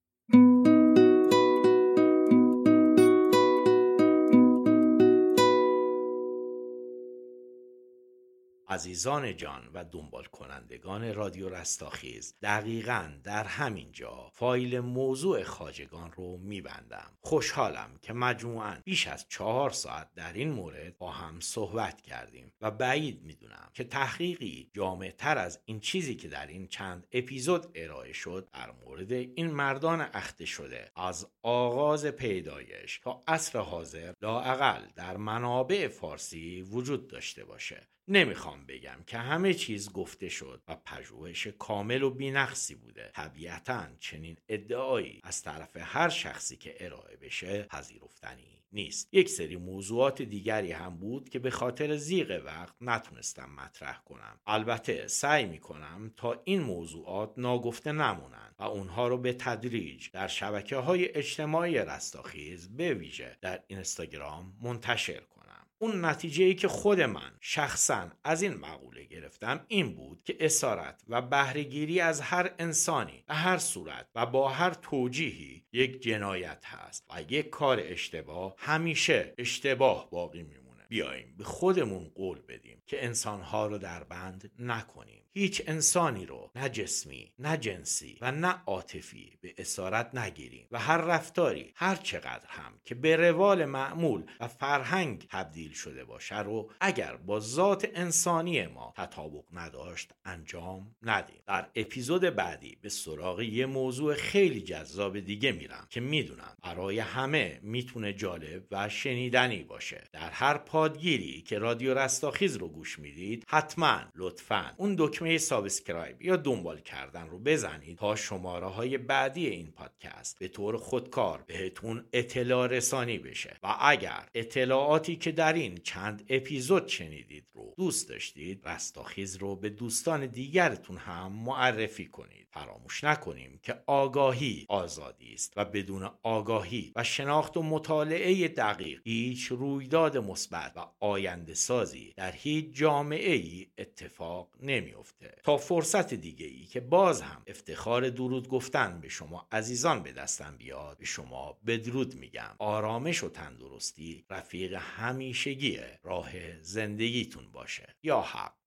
عزیزان 8.69 9.37
جان 9.37 9.71
و 9.75 9.85
دنبال 9.85 10.25
کنندگان 10.25 11.15
رادیو 11.15 11.49
رستاخیز. 11.49 12.35
دقیقا 12.43 13.13
در 13.25 13.45
همین 13.45 13.93
جا 13.93 14.31
فایل 14.33 14.81
موضوع 14.81 15.43
خاجگان 15.43 16.13
رو 16.13 16.37
میبندم. 16.37 17.13
خوشحالم 17.21 17.99
که 18.03 18.13
مجموعا 18.13 18.77
بیش 18.85 19.07
از 19.07 19.27
چهار 19.29 19.71
ساعت 19.71 20.15
در 20.15 20.33
این 20.33 20.51
مورد 20.51 20.99
با 20.99 21.11
هم 21.11 21.41
صحبت 21.41 22.03
کردیم 22.03 22.53
و 22.61 22.71
بعید 22.71 23.23
می‌دونم 23.23 23.71
که 23.75 23.85
تحقیقی 23.85 24.71
جامع 24.75 25.11
تر 25.11 25.39
از 25.39 25.61
این 25.65 25.81
چیزی 25.81 26.17
که 26.17 26.29
در 26.29 26.47
این 26.47 26.67
چند 26.67 27.07
اپیزود 27.13 27.67
ارائه 27.75 28.13
شد 28.13 28.49
در 28.53 28.71
مورد 28.85 29.13
این 29.13 29.51
مردان 29.51 30.01
اخته 30.01 30.45
شده 30.45 30.91
از 30.97 31.27
آغاز 31.43 32.07
پیدایش 32.07 32.99
تا 32.99 33.21
عصر 33.29 33.59
حاضر 33.59 34.13
لاعقل 34.23 34.87
در 34.97 35.17
منابع 35.17 35.89
فارسی 35.89 36.63
وجود 36.63 37.09
داشته 37.09 37.45
باشه. 37.45 37.89
نمی‌خوام 38.11 38.67
بگم 38.67 39.05
که 39.07 39.19
همه 39.19 39.55
چیز 39.55 39.93
گفته 39.93 40.29
شد 40.29 40.63
و 40.69 40.77
پژوهش 40.77 41.47
کامل 41.47 42.03
و 42.03 42.11
بینقصی 42.11 42.75
بوده. 42.75 43.11
طبیعتا 43.15 43.87
چنین 44.01 44.37
ادعایی 44.49 45.21
از 45.25 45.43
طرف 45.43 45.77
هر 45.81 46.09
شخصی 46.09 46.57
که 46.57 46.77
ارائه 46.81 47.17
بشه 47.17 47.63
پذیرفتنی 47.63 48.65
نیست. 48.73 49.09
یک 49.13 49.29
سری 49.29 49.57
موضوعات 49.57 50.23
دیگری 50.23 50.73
هم 50.73 50.97
بود 50.97 51.29
که 51.29 51.39
به 51.39 51.51
خاطر 51.51 51.97
زیغ 51.97 52.43
وقت 52.45 52.75
نتونستم 52.81 53.51
مطرح 53.51 54.03
کنم. 54.05 54.41
البته 54.47 55.09
سعی 55.09 55.47
می‌کنم 55.47 56.13
تا 56.17 56.43
این 56.45 56.63
موضوعات 56.63 57.33
ناگفته 57.37 57.93
نمونند 57.93 58.55
و 58.59 58.63
اونها 58.63 59.09
رو 59.09 59.19
به 59.19 59.33
تدریج 59.33 60.11
در 60.13 60.29
شبکه 60.29 60.77
های 60.77 61.15
اجتماعی 61.15 61.79
رستاخیز 61.79 62.77
به 62.77 62.95
ویژه 62.95 63.37
در 63.41 63.63
اینستاگرام 63.67 64.57
منتشر 64.63 65.21
کنم. 65.21 65.38
اون 65.79 66.05
نتیجه 66.05 66.45
ای 66.45 66.55
که 66.55 66.69
خود 66.69 67.01
من 67.01 67.33
شخصا 67.41 68.11
از 68.25 68.43
این 68.43 68.55
مقوله 68.55 69.05
گرفتم 69.05 69.65
این 69.69 69.95
بود 69.95 70.23
که 70.25 70.37
اسارت 70.41 71.03
و 71.09 71.23
بهرهگیری 71.23 72.01
از 72.01 72.21
هر 72.21 72.55
انسانی 72.59 73.25
به 73.27 73.35
هر 73.35 73.59
صورت 73.59 74.07
و 74.15 74.27
با 74.27 74.49
هر 74.49 74.71
توجیهی 74.71 75.65
یک 75.73 76.03
جنایت 76.03 76.65
هست 76.67 77.07
و 77.11 77.23
یک 77.33 77.51
کار 77.51 77.81
اشتباه 77.83 78.55
همیشه 78.59 79.35
اشتباه 79.39 80.11
باقی 80.11 80.43
میمونه. 80.43 80.69
بیاییم 80.89 81.35
به 81.39 81.45
خودمون 81.45 82.11
قول 82.15 82.41
بدیم 82.49 82.83
که 82.87 83.05
انسانها 83.05 83.67
رو 83.67 83.79
در 83.79 84.05
بند 84.05 84.51
نکنیم. 84.59 85.23
هیچ 85.35 85.63
انسانی 85.67 86.27
رو 86.27 86.51
نه 86.55 86.69
جسمی 86.69 87.33
نه 87.39 87.57
جنسی 87.57 88.19
و 88.21 88.33
نه 88.33 88.63
عاطفی 88.67 89.39
به 89.41 89.55
اسارت 89.59 90.15
نگیریم 90.15 90.67
و 90.71 90.79
هر 90.79 90.97
رفتاری 90.97 91.73
هر 91.75 91.97
چقدر 91.97 92.47
هم 92.49 92.73
که 92.85 92.95
به 92.95 93.17
روال 93.17 93.65
معمول 93.65 94.23
و 94.41 94.49
فرهنگ 94.49 95.27
تبدیل 95.31 95.73
شده 95.73 96.05
باشه 96.05 96.39
رو 96.39 96.71
اگر 96.81 97.17
با 97.17 97.41
ذات 97.41 97.89
انسانی 97.95 98.67
ما 98.67 98.95
تطابق 98.97 99.45
نداشت 99.53 100.13
انجام 100.25 100.97
ندیم. 101.03 101.43
در 101.47 101.69
اپیزود 101.75 102.23
بعدی 102.23 102.79
به 102.83 102.89
سراغ 102.89 103.41
یه 103.41 103.67
موضوع 103.67 104.15
خیلی 104.15 104.61
جذاب 104.61 105.21
دیگه 105.21 105.53
میرم 105.53 105.87
که 105.91 106.01
می‌دونم 106.01 106.57
برای 106.63 106.99
همه 106.99 107.61
می‌تونه 107.63 108.13
جالب 108.13 108.65
و 108.71 108.89
شنیدنی 108.89 109.63
باشه. 109.63 110.05
در 110.13 110.31
هر 110.31 110.59
پادگیری 110.59 111.43
که 111.43 111.59
رادیو 111.59 111.95
رستاخیز 111.95 112.57
رو 112.57 112.69
گوش 112.69 112.99
می‌دید 112.99 113.45
حتما 113.49 114.01
لطفا 114.17 114.75
اون 114.77 114.95
دکمه 115.19 115.39
subscribe 115.39 116.23
یا 116.23 116.37
دنبال 116.37 116.81
کردن 116.81 117.29
رو 117.29 117.39
بزنید 117.39 117.99
تا 117.99 118.17
شماره 118.17 118.67
های 118.67 118.99
بعدی 118.99 119.47
این 119.47 119.71
پادکست 119.71 120.39
به 120.39 120.49
طور 120.49 120.77
خودکار 120.77 121.45
بهتون 121.47 122.05
اطلاع 122.13 122.67
رسانی 122.67 123.19
بشه. 123.19 123.57
و 123.63 123.77
اگر 123.81 124.29
اطلاعاتی 124.35 125.17
که 125.17 125.33
در 125.33 125.53
این 125.53 125.77
چند 125.77 126.25
اپیزود 126.29 126.89
شنیدید 126.89 127.47
رو 127.55 127.75
دوست 127.77 128.09
داشتید 128.09 128.69
رستاخیز 128.69 129.37
رو 129.37 129.57
به 129.57 129.69
دوستان 129.69 130.27
دیگرتون 130.27 130.97
هم 130.97 131.33
معرفی 131.33 132.07
کنید. 132.07 132.48
فراموش 132.51 133.05
نکنیم 133.05 133.61
که 133.63 133.83
آگاهی 133.87 134.67
آزادی 134.69 135.35
است 135.35 135.53
و 135.57 135.65
بدون 135.65 136.11
آگاهی 136.23 136.93
و 136.97 137.05
شناخت 137.05 137.57
و 137.57 137.63
مطالعه 137.63 138.49
دقیق 138.49 139.01
هیچ 139.05 139.47
رویداد 139.47 140.19
مثبت 140.19 140.73
و 140.77 140.87
آینده 141.01 141.55
سازی 141.55 142.15
در 142.17 142.33
هیچ 142.33 142.67
جامعه 142.73 143.33
ای 143.33 143.67
اتفاق 143.79 144.51
نمیافته. 144.61 145.37
تا 145.45 145.57
فرصت 145.57 146.15
دیگه 146.15 146.47
ای 146.47 146.65
که 146.65 146.81
باز 146.81 147.23
هم 147.23 147.43
افتخار 147.47 148.11
درود 148.11 148.49
گفتن 148.49 149.01
به 149.01 149.09
شما 149.09 149.49
عزیزان 149.53 150.03
به 150.03 150.13
دستم 150.13 150.57
بیاد 150.57 150.99
به 150.99 151.05
شما 151.05 151.59
بدرود 151.67 152.15
میگم. 152.15 152.55
آرامش 152.59 153.25
و 153.25 153.29
تندرستی 153.29 154.25
رفیق 154.31 154.75
همیشگی 154.75 155.79
راه 156.03 156.63
زندگیتون 156.63 157.53
باشه. 157.53 157.97
یا 158.03 158.21
حق. 158.21 158.58